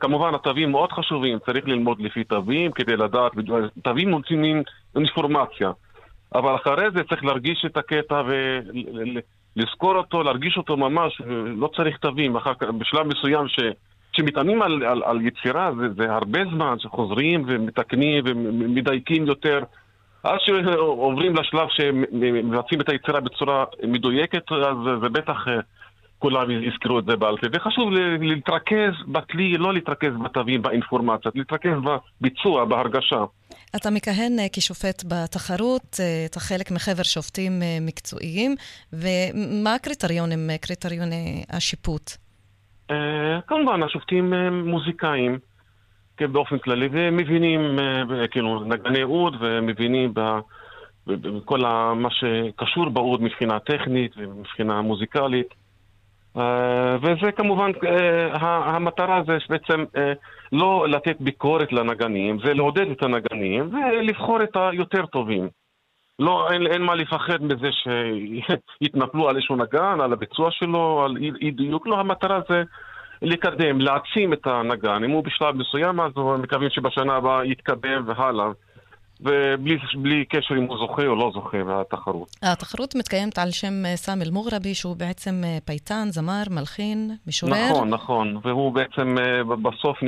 כמובן 0.00 0.34
התווים 0.34 0.70
מאוד 0.70 0.92
חשובים, 0.92 1.38
צריך 1.46 1.68
ללמוד 1.68 2.00
לפי 2.00 2.24
תווים 2.24 2.72
כדי 2.72 2.96
לדעת, 2.96 3.32
תווים 3.82 4.10
נותנים 4.10 4.42
מין 4.42 4.62
אינפורמציה. 4.96 5.70
אבל 6.34 6.54
אחרי 6.54 6.90
זה 6.96 7.04
צריך 7.08 7.24
להרגיש 7.24 7.64
את 7.66 7.76
הקטע 7.76 8.22
ולזכור 9.56 9.96
אותו, 9.96 10.22
להרגיש 10.22 10.56
אותו 10.56 10.76
ממש, 10.76 11.22
לא 11.56 11.70
צריך 11.76 11.96
תווים. 11.96 12.36
אחר 12.36 12.54
כך, 12.54 12.68
בשלב 12.78 13.06
מסוים 13.06 13.48
ש... 13.48 13.58
כשמתאמנים 14.12 14.62
על, 14.62 14.82
על, 14.84 15.02
על 15.04 15.26
יצירה 15.26 15.70
זה, 15.80 15.86
זה 15.96 16.12
הרבה 16.12 16.40
זמן 16.54 16.78
שחוזרים 16.78 17.44
ומתקנים 17.46 18.24
ומדייקים 18.26 19.26
יותר 19.26 19.62
עד 20.22 20.38
שעוברים 20.40 21.36
לשלב 21.36 21.68
שמבצעים 21.68 22.80
את 22.80 22.88
היצירה 22.88 23.20
בצורה 23.20 23.64
מדויקת, 23.82 24.52
אז 24.52 24.76
זה 25.02 25.08
בטח 25.08 25.48
אה, 25.48 25.60
כולם 26.18 26.50
יזכרו 26.50 26.98
את 26.98 27.04
זה 27.04 27.16
בעל 27.16 27.36
פה. 27.36 27.46
וחשוב 27.52 27.90
להתרכז 28.20 28.92
בכלי, 29.08 29.56
לא 29.58 29.74
להתרכז 29.74 30.12
בתווים, 30.24 30.62
באינפורמציה, 30.62 31.30
להתרכז 31.34 31.78
בביצוע, 32.20 32.64
בהרגשה. 32.64 33.24
אתה 33.76 33.90
מכהן 33.90 34.38
אה, 34.38 34.46
כשופט 34.52 35.02
בתחרות, 35.08 35.96
אה, 36.00 36.24
אתה 36.30 36.40
חלק 36.40 36.70
מחבר 36.70 37.02
שופטים 37.02 37.52
מקצועיים, 37.80 38.54
ומה 38.92 39.74
הקריטריונים, 39.74 40.50
קריטריוני 40.60 41.44
השיפוט? 41.50 42.10
כמובן, 43.46 43.82
השופטים 43.82 44.34
אה, 44.34 44.50
מוזיקאים 44.50 45.38
כן, 46.18 46.32
באופן 46.32 46.58
כללי, 46.58 46.88
ומבינים, 46.92 47.78
אה, 47.78 48.28
כאילו, 48.28 48.64
נגני 48.64 49.02
אוד, 49.02 49.36
ומבינים 49.40 50.14
בכל 51.06 51.58
מה 51.96 52.10
שקשור 52.10 52.88
באוד 52.88 53.22
מבחינה 53.22 53.58
טכנית 53.58 54.12
ומבחינה 54.16 54.80
מוזיקלית. 54.82 55.54
אה, 56.36 56.96
וזה 57.02 57.32
כמובן, 57.32 57.70
אה, 57.86 58.76
המטרה 58.76 59.22
זה 59.26 59.38
בעצם 59.48 59.84
לא 60.52 60.86
לתת 60.88 61.16
ביקורת 61.20 61.72
לנגנים, 61.72 62.38
זה 62.44 62.54
לעודד 62.54 62.90
את 62.90 63.02
הנגנים 63.02 63.70
ולבחור 63.74 64.42
את 64.42 64.56
היותר 64.56 65.06
טובים. 65.06 65.48
לא, 66.18 66.50
אין, 66.50 66.66
אין 66.66 66.82
מה 66.82 66.94
לפחד 66.94 67.42
מזה 67.42 67.70
שיתנפלו 67.72 69.28
על 69.28 69.36
איזשהו 69.36 69.56
נגן, 69.56 70.00
על 70.00 70.12
הביצוע 70.12 70.50
שלו, 70.50 71.04
על 71.04 71.16
אי 71.16 71.50
דיוק. 71.50 71.86
לא, 71.86 72.00
המטרה 72.00 72.40
זה 72.48 72.62
לקדם, 73.22 73.80
להעצים 73.80 74.32
את 74.32 74.46
הנגן. 74.46 75.04
אם 75.04 75.10
הוא 75.10 75.24
בשלב 75.24 75.56
מסוים, 75.56 76.00
אז 76.00 76.12
הוא 76.14 76.36
מקווים 76.36 76.70
שבשנה 76.70 77.16
הבאה 77.16 77.44
יתקדם 77.44 78.04
והלאה. 78.06 78.46
ובלי 79.20 79.76
בלי 79.94 80.24
קשר 80.24 80.54
אם 80.58 80.64
הוא 80.64 80.78
זוכה 80.78 81.06
או 81.06 81.16
לא 81.16 81.30
זוכה 81.34 81.58
בתחרות. 81.64 82.28
התחרות 82.42 82.94
מתקיימת 82.94 83.38
על 83.38 83.50
שם 83.50 83.86
אה, 83.86 83.96
סאמי 83.96 84.24
אל-מוגרבי, 84.24 84.74
שהוא 84.74 84.96
בעצם 84.96 85.42
אה, 85.44 85.58
פייטן, 85.64 86.08
זמר, 86.10 86.42
מלחין, 86.50 87.10
משורר. 87.26 87.70
נכון, 87.70 87.90
נכון. 87.90 88.40
והוא 88.42 88.72
בעצם 88.72 89.16
אה, 89.18 89.44
בסוף, 89.44 89.98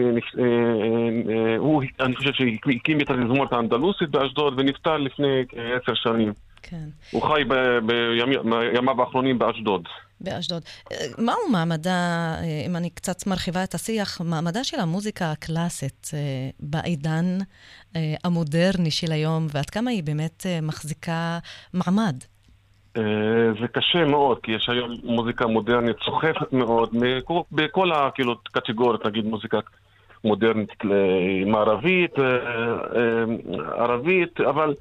הוא, 1.58 1.82
אני 2.00 2.16
חושב 2.16 2.32
שהקים 2.32 3.00
את 3.00 3.10
התזמורת 3.10 3.52
האנדלוסית 3.52 4.08
באשדוד 4.08 4.54
ונפטר 4.56 4.96
לפני 4.96 5.42
כעשר 5.48 5.94
שנים. 5.94 6.32
כן, 6.62 6.84
הוא 7.10 7.22
חי 7.22 7.42
בימיו 7.86 9.00
האחרונים 9.02 9.38
באשדוד. 9.38 9.82
באשדוד. 10.20 10.62
אה, 10.92 10.96
מהו 11.18 11.50
מעמדה, 11.52 11.90
אה, 11.90 12.62
אם 12.66 12.76
אני 12.76 12.90
קצת 12.90 13.26
מרחיבה 13.26 13.64
את 13.64 13.74
השיח, 13.74 14.20
מעמדה 14.20 14.64
של 14.64 14.80
המוזיקה 14.80 15.30
הקלאסית 15.30 16.10
אה, 16.14 16.18
בעידן 16.60 17.38
המודרני 18.24 18.90
של 18.90 19.12
היום, 19.12 19.46
ועד 19.54 19.70
כמה 19.70 19.90
היא 19.90 20.04
באמת 20.04 20.46
מחזיקה 20.62 21.38
מעמד? 21.74 22.14
זה 23.60 23.68
קשה 23.72 24.04
מאוד, 24.04 24.38
כי 24.42 24.52
יש 24.52 24.68
היום 24.68 24.96
מוזיקה 25.04 25.46
מודרנית 25.46 25.96
סוחפת 26.04 26.52
מאוד, 26.52 26.90
בכל 27.52 27.92
הכאילו 27.92 28.36
קטגוריות, 28.52 29.06
נגיד 29.06 29.24
מוזיקה 29.24 29.58
מודרנית 30.24 30.72
מערבית, 31.46 32.14
ערבית, 33.76 34.40
אבל 34.40 34.74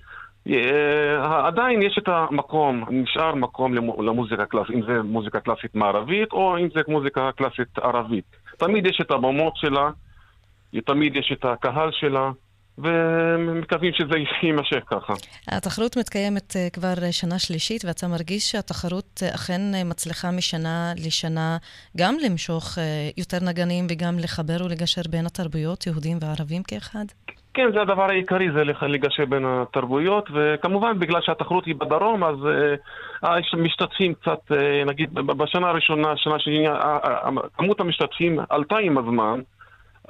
עדיין 1.23 1.81
יש 1.81 1.97
את 1.97 2.07
המקום, 2.07 2.85
נשאר 2.89 3.35
מקום 3.35 3.73
למו- 3.73 4.01
למוזיקה 4.03 4.45
קלאסית, 4.45 4.75
אם 4.75 4.81
זה 4.81 5.01
מוזיקה 5.03 5.39
קלאסית 5.39 5.75
מערבית 5.75 6.31
או 6.31 6.57
אם 6.57 6.67
זה 6.73 6.81
מוזיקה 6.87 7.29
קלאסית 7.37 7.77
ערבית. 7.77 8.25
תמיד 8.57 8.85
יש 8.87 9.01
את 9.01 9.11
הבמות 9.11 9.53
שלה, 9.55 9.89
תמיד 10.85 11.15
יש 11.15 11.31
את 11.33 11.45
הקהל 11.45 11.89
שלה, 11.91 12.31
ומקווים 12.77 13.91
שזה 13.93 14.17
יימשך 14.43 14.83
ככה. 14.85 15.13
התחרות 15.47 15.97
מתקיימת 15.97 16.55
אה, 16.55 16.67
כבר 16.73 16.93
אה, 17.03 17.11
שנה 17.11 17.39
שלישית, 17.39 17.85
ואתה 17.85 18.07
מרגיש 18.07 18.51
שהתחרות 18.51 19.23
אה, 19.23 19.35
אכן 19.35 19.61
אה, 19.75 19.83
מצליחה 19.83 20.31
משנה 20.31 20.93
לשנה 21.05 21.57
גם 21.97 22.15
למשוך 22.25 22.77
אה, 22.77 23.09
יותר 23.17 23.37
נגנים 23.41 23.87
וגם 23.89 24.19
לחבר 24.19 24.57
ולגשר 24.65 25.01
בין 25.09 25.25
התרבויות, 25.25 25.87
יהודים 25.87 26.17
וערבים 26.21 26.63
כאחד? 26.63 27.05
כן, 27.59 27.71
זה 27.73 27.81
הדבר 27.81 28.03
העיקרי, 28.09 28.51
זה 28.51 28.63
לגשר 28.87 29.25
בין 29.25 29.45
התרבויות, 29.45 30.29
וכמובן 30.33 30.99
בגלל 30.99 31.21
שהתחרות 31.21 31.65
היא 31.65 31.75
בדרום, 31.75 32.23
אז 32.23 32.35
אה, 32.45 33.35
המשתתפים 33.53 34.13
קצת, 34.13 34.51
אה, 34.51 34.83
נגיד 34.85 35.13
בשנה 35.13 35.69
הראשונה, 35.69 36.17
שנה 36.17 36.39
שנייה, 36.39 36.73
כמות 37.57 37.79
המשתתפים 37.79 38.39
עלתה 38.49 38.77
עם 38.77 38.97
הזמן, 38.97 39.39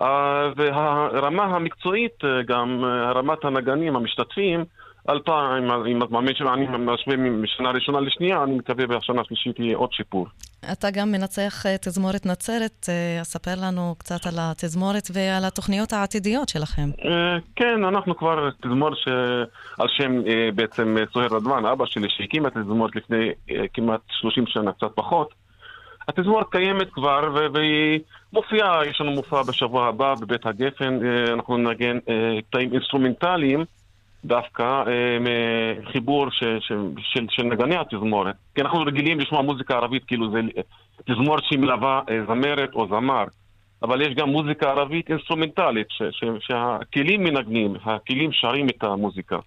אה, 0.01 0.49
והרמה 0.55 1.43
המקצועית, 1.43 2.23
גם 2.47 2.85
רמת 3.15 3.45
הנגנים 3.45 3.95
המשתתפים, 3.95 4.65
עלתה 5.07 5.57
עם 5.85 6.01
הזמן. 6.01 6.25
מי 6.25 6.35
שאני 6.35 6.67
משווה 6.67 7.17
משנה 7.17 7.71
ראשונה 7.71 7.99
לשנייה, 7.99 8.43
אני 8.43 8.55
מקווה 8.55 8.87
בשנה 8.87 9.21
השלישית 9.21 9.59
יהיה 9.59 9.77
עוד 9.77 9.93
שיפור. 9.93 10.27
אתה 10.71 10.91
גם 10.91 11.11
מנצח 11.11 11.65
אה, 11.65 11.75
תזמורת 11.77 12.25
נצרת, 12.25 12.85
אה, 12.89 13.23
ספר 13.23 13.55
לנו 13.61 13.95
קצת 13.97 14.25
על 14.25 14.33
התזמורת 14.39 15.07
ועל 15.13 15.45
התוכניות 15.45 15.93
העתידיות 15.93 16.49
שלכם. 16.49 16.89
אה, 17.05 17.37
כן, 17.55 17.83
אנחנו 17.83 18.17
כבר 18.17 18.49
תזמורת 18.61 18.97
שעל 18.97 19.87
שם 19.87 20.21
אה, 20.27 20.49
בעצם 20.55 20.97
אה, 20.97 21.03
סוהר 21.13 21.27
רדואן, 21.35 21.65
אבא 21.65 21.85
שלי, 21.85 22.07
שהקים 22.09 22.47
את 22.47 22.57
התזמורת 22.57 22.95
לפני 22.95 23.29
אה, 23.51 23.65
כמעט 23.73 24.01
30 24.09 24.47
שנה, 24.47 24.71
קצת 24.71 24.91
פחות. 24.95 25.33
התזמורת 26.07 26.45
קיימת 26.51 26.87
כבר, 26.93 27.49
והיא 27.53 27.99
מופיעה, 28.33 28.85
יש 28.85 29.01
לנו 29.01 29.11
מופע 29.11 29.43
בשבוע 29.43 29.87
הבא 29.87 30.13
בבית 30.21 30.45
הגפן, 30.45 30.99
אה, 31.05 31.33
אנחנו 31.33 31.57
נגן 31.57 31.97
אה, 32.09 32.41
קטעים 32.49 32.73
אינסטרומנטליים 32.73 33.65
דווקא 34.25 34.83
מחיבור 35.21 36.31
ש, 36.31 36.43
ש, 36.59 36.71
של, 36.97 37.25
של 37.29 37.43
נגני 37.43 37.75
התזמורת. 37.77 38.35
כי 38.55 38.61
אנחנו 38.61 38.81
רגילים 38.81 39.19
לשמוע 39.19 39.41
מוזיקה 39.41 39.75
ערבית 39.75 40.03
כאילו 40.05 40.31
זה 40.31 40.39
תזמורת 41.05 41.43
שהיא 41.43 41.59
מלווה 41.59 42.01
זמרת 42.27 42.73
או 42.73 42.87
זמר. 42.87 43.23
אבל 43.83 44.01
יש 44.01 44.15
גם 44.15 44.29
מוזיקה 44.29 44.69
ערבית 44.69 45.09
אינסטרומנטלית, 45.09 45.87
ש, 45.89 46.01
ש, 46.11 46.23
שהכלים 46.39 47.23
מנגנים, 47.23 47.75
הכלים 47.83 48.31
שרים 48.31 48.69
את 48.69 48.83
המוזיקה. 48.83 49.37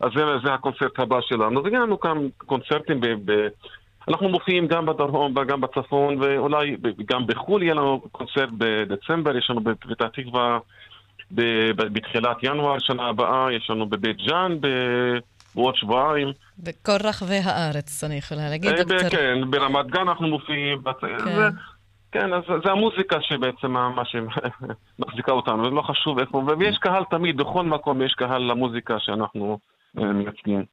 אז 0.00 0.10
זה, 0.16 0.22
זה 0.44 0.54
הקונצרט 0.54 0.98
הבא 0.98 1.20
שלנו. 1.20 1.64
וגם 1.64 1.82
לנו 1.82 2.00
כאן 2.00 2.28
קונצרטים 2.36 3.00
ב... 3.00 3.06
ב 3.24 3.48
אנחנו 4.08 4.28
מופיעים 4.28 4.66
גם 4.66 4.86
בדרום 4.86 5.34
וגם 5.36 5.60
בצפון, 5.60 6.16
ואולי 6.20 6.76
גם 7.04 7.26
בחו"ל 7.26 7.62
יהיה 7.62 7.74
לנו 7.74 8.00
קונצרט 8.12 8.48
בדצמבר, 8.58 9.36
יש 9.36 9.50
לנו 9.50 9.60
בפתח 9.60 10.06
תקווה 10.06 10.58
בתחילת 11.92 12.36
ינואר 12.42 12.78
שנה 12.78 13.08
הבאה, 13.08 13.52
יש 13.52 13.70
לנו 13.70 13.88
בבית 13.88 14.16
ג'אן 14.16 14.56
בעוד 15.54 15.76
שבועיים. 15.76 16.28
בכל 16.58 16.98
רחבי 17.04 17.40
הארץ, 17.44 18.04
אני 18.04 18.14
יכולה 18.14 18.48
להגיד, 18.48 18.70
אה, 18.70 18.84
דוקטור. 18.84 19.10
כן, 19.10 19.50
ברמת 19.50 19.86
גן 19.86 20.00
אנחנו 20.00 20.28
מופיעים. 20.28 20.82
כן. 21.00 21.36
זה, 21.36 21.48
כן, 22.12 22.32
אז 22.32 22.42
זה 22.64 22.70
המוזיקה 22.70 23.16
שבעצם 23.20 23.70
מה 23.70 24.02
שמחזיקה 24.04 25.32
אותנו, 25.38 25.64
זה 25.64 25.70
לא 25.70 25.82
חשוב 25.82 26.18
איפה, 26.18 26.42
ויש 26.58 26.78
קהל 26.78 27.04
תמיד, 27.10 27.36
בכל 27.36 27.64
מקום 27.64 28.02
יש 28.02 28.14
קהל 28.14 28.42
למוזיקה 28.42 28.94
שאנחנו 28.98 29.58
אה, 29.98 30.04
מייצגים. 30.04 30.64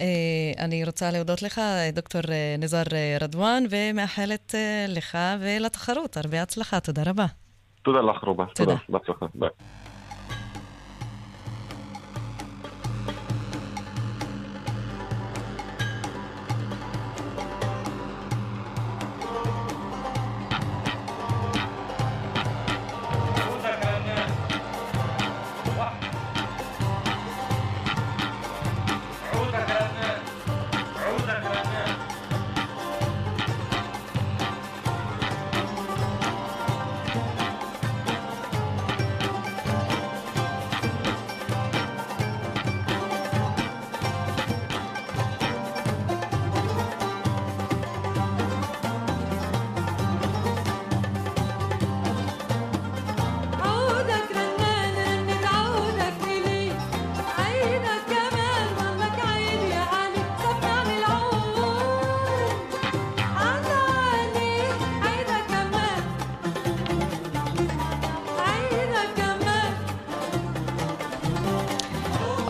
אה, 0.00 0.64
אני 0.64 0.84
רוצה 0.84 1.10
להודות 1.10 1.42
לך, 1.42 1.60
דוקטור 1.92 2.20
אה, 2.28 2.54
נזר 2.58 2.82
רדואן, 3.20 3.64
ומאחלת 3.70 4.54
לך 4.88 5.18
ולתחרות 5.40 6.16
הרבה 6.16 6.42
הצלחה. 6.42 6.80
תודה 6.80 7.02
רבה. 7.06 7.26
תודה 7.88 8.00
לך, 8.00 8.24
רובה. 8.24 8.44
תודה. 8.54 8.74
בהצלחה. 8.88 9.26
ביי. 9.34 9.48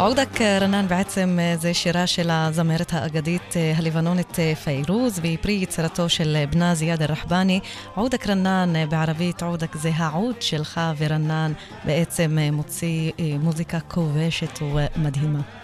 עודק 0.09 0.41
רנן 0.61 0.89
בעצם 0.89 1.39
זה 1.61 1.75
שירה 1.75 2.07
של 2.07 2.31
הזמרת 2.31 2.93
האגדית 2.93 3.55
הלבנונית 3.77 4.37
פיירוז 4.65 5.19
והיא 5.19 5.39
פרי 5.41 5.53
יצירתו 5.53 6.09
של 6.09 6.45
בנה 6.51 6.75
זיאד 6.75 7.03
אל-רחבני. 7.03 7.61
עודק 7.95 8.27
רנן 8.27 8.89
בערבית, 8.89 9.43
עודק 9.43 9.77
זה 9.77 9.91
העוד 9.97 10.43
שלך 10.43 10.81
ורנן 10.99 11.53
בעצם 11.85 12.39
מוציא 12.53 13.13
מוזיקה 13.41 13.81
כובשת 13.81 14.59
ומדהימה. 14.63 15.58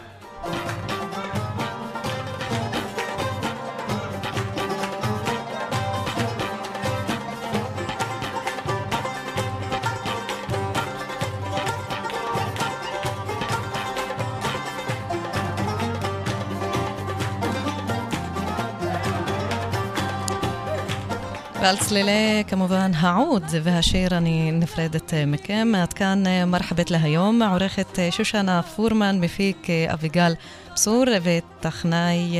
ועל 21.65 21.77
צלילי 21.77 22.45
כמובן 22.47 22.91
העוד 22.95 23.43
והשיר 23.63 24.17
אני 24.17 24.51
נפרדת 24.53 25.15
אה, 25.15 25.27
מכם. 25.27 25.73
עד 25.77 25.93
כאן 25.93 26.27
אה, 26.27 26.45
מרחבת 26.45 26.91
להיום, 26.91 27.43
עורכת 27.43 27.99
אה, 27.99 28.11
שושנה 28.11 28.63
פורמן, 28.63 29.21
מפיק 29.21 29.67
אביגל 29.93 30.33
פסור 30.75 31.05
וטכנאי 31.23 32.37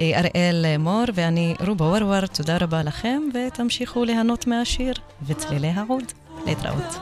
אראל 0.00 0.64
מור 0.78 1.04
ואני 1.14 1.54
רובה 1.66 1.84
ורור, 1.84 2.26
תודה 2.26 2.56
רבה 2.60 2.82
לכם 2.82 3.22
ותמשיכו 3.34 4.04
ליהנות 4.04 4.46
מהשיר 4.46 4.94
וצלילי 5.26 5.72
העוד. 5.76 6.12
להתראות. 6.46 6.98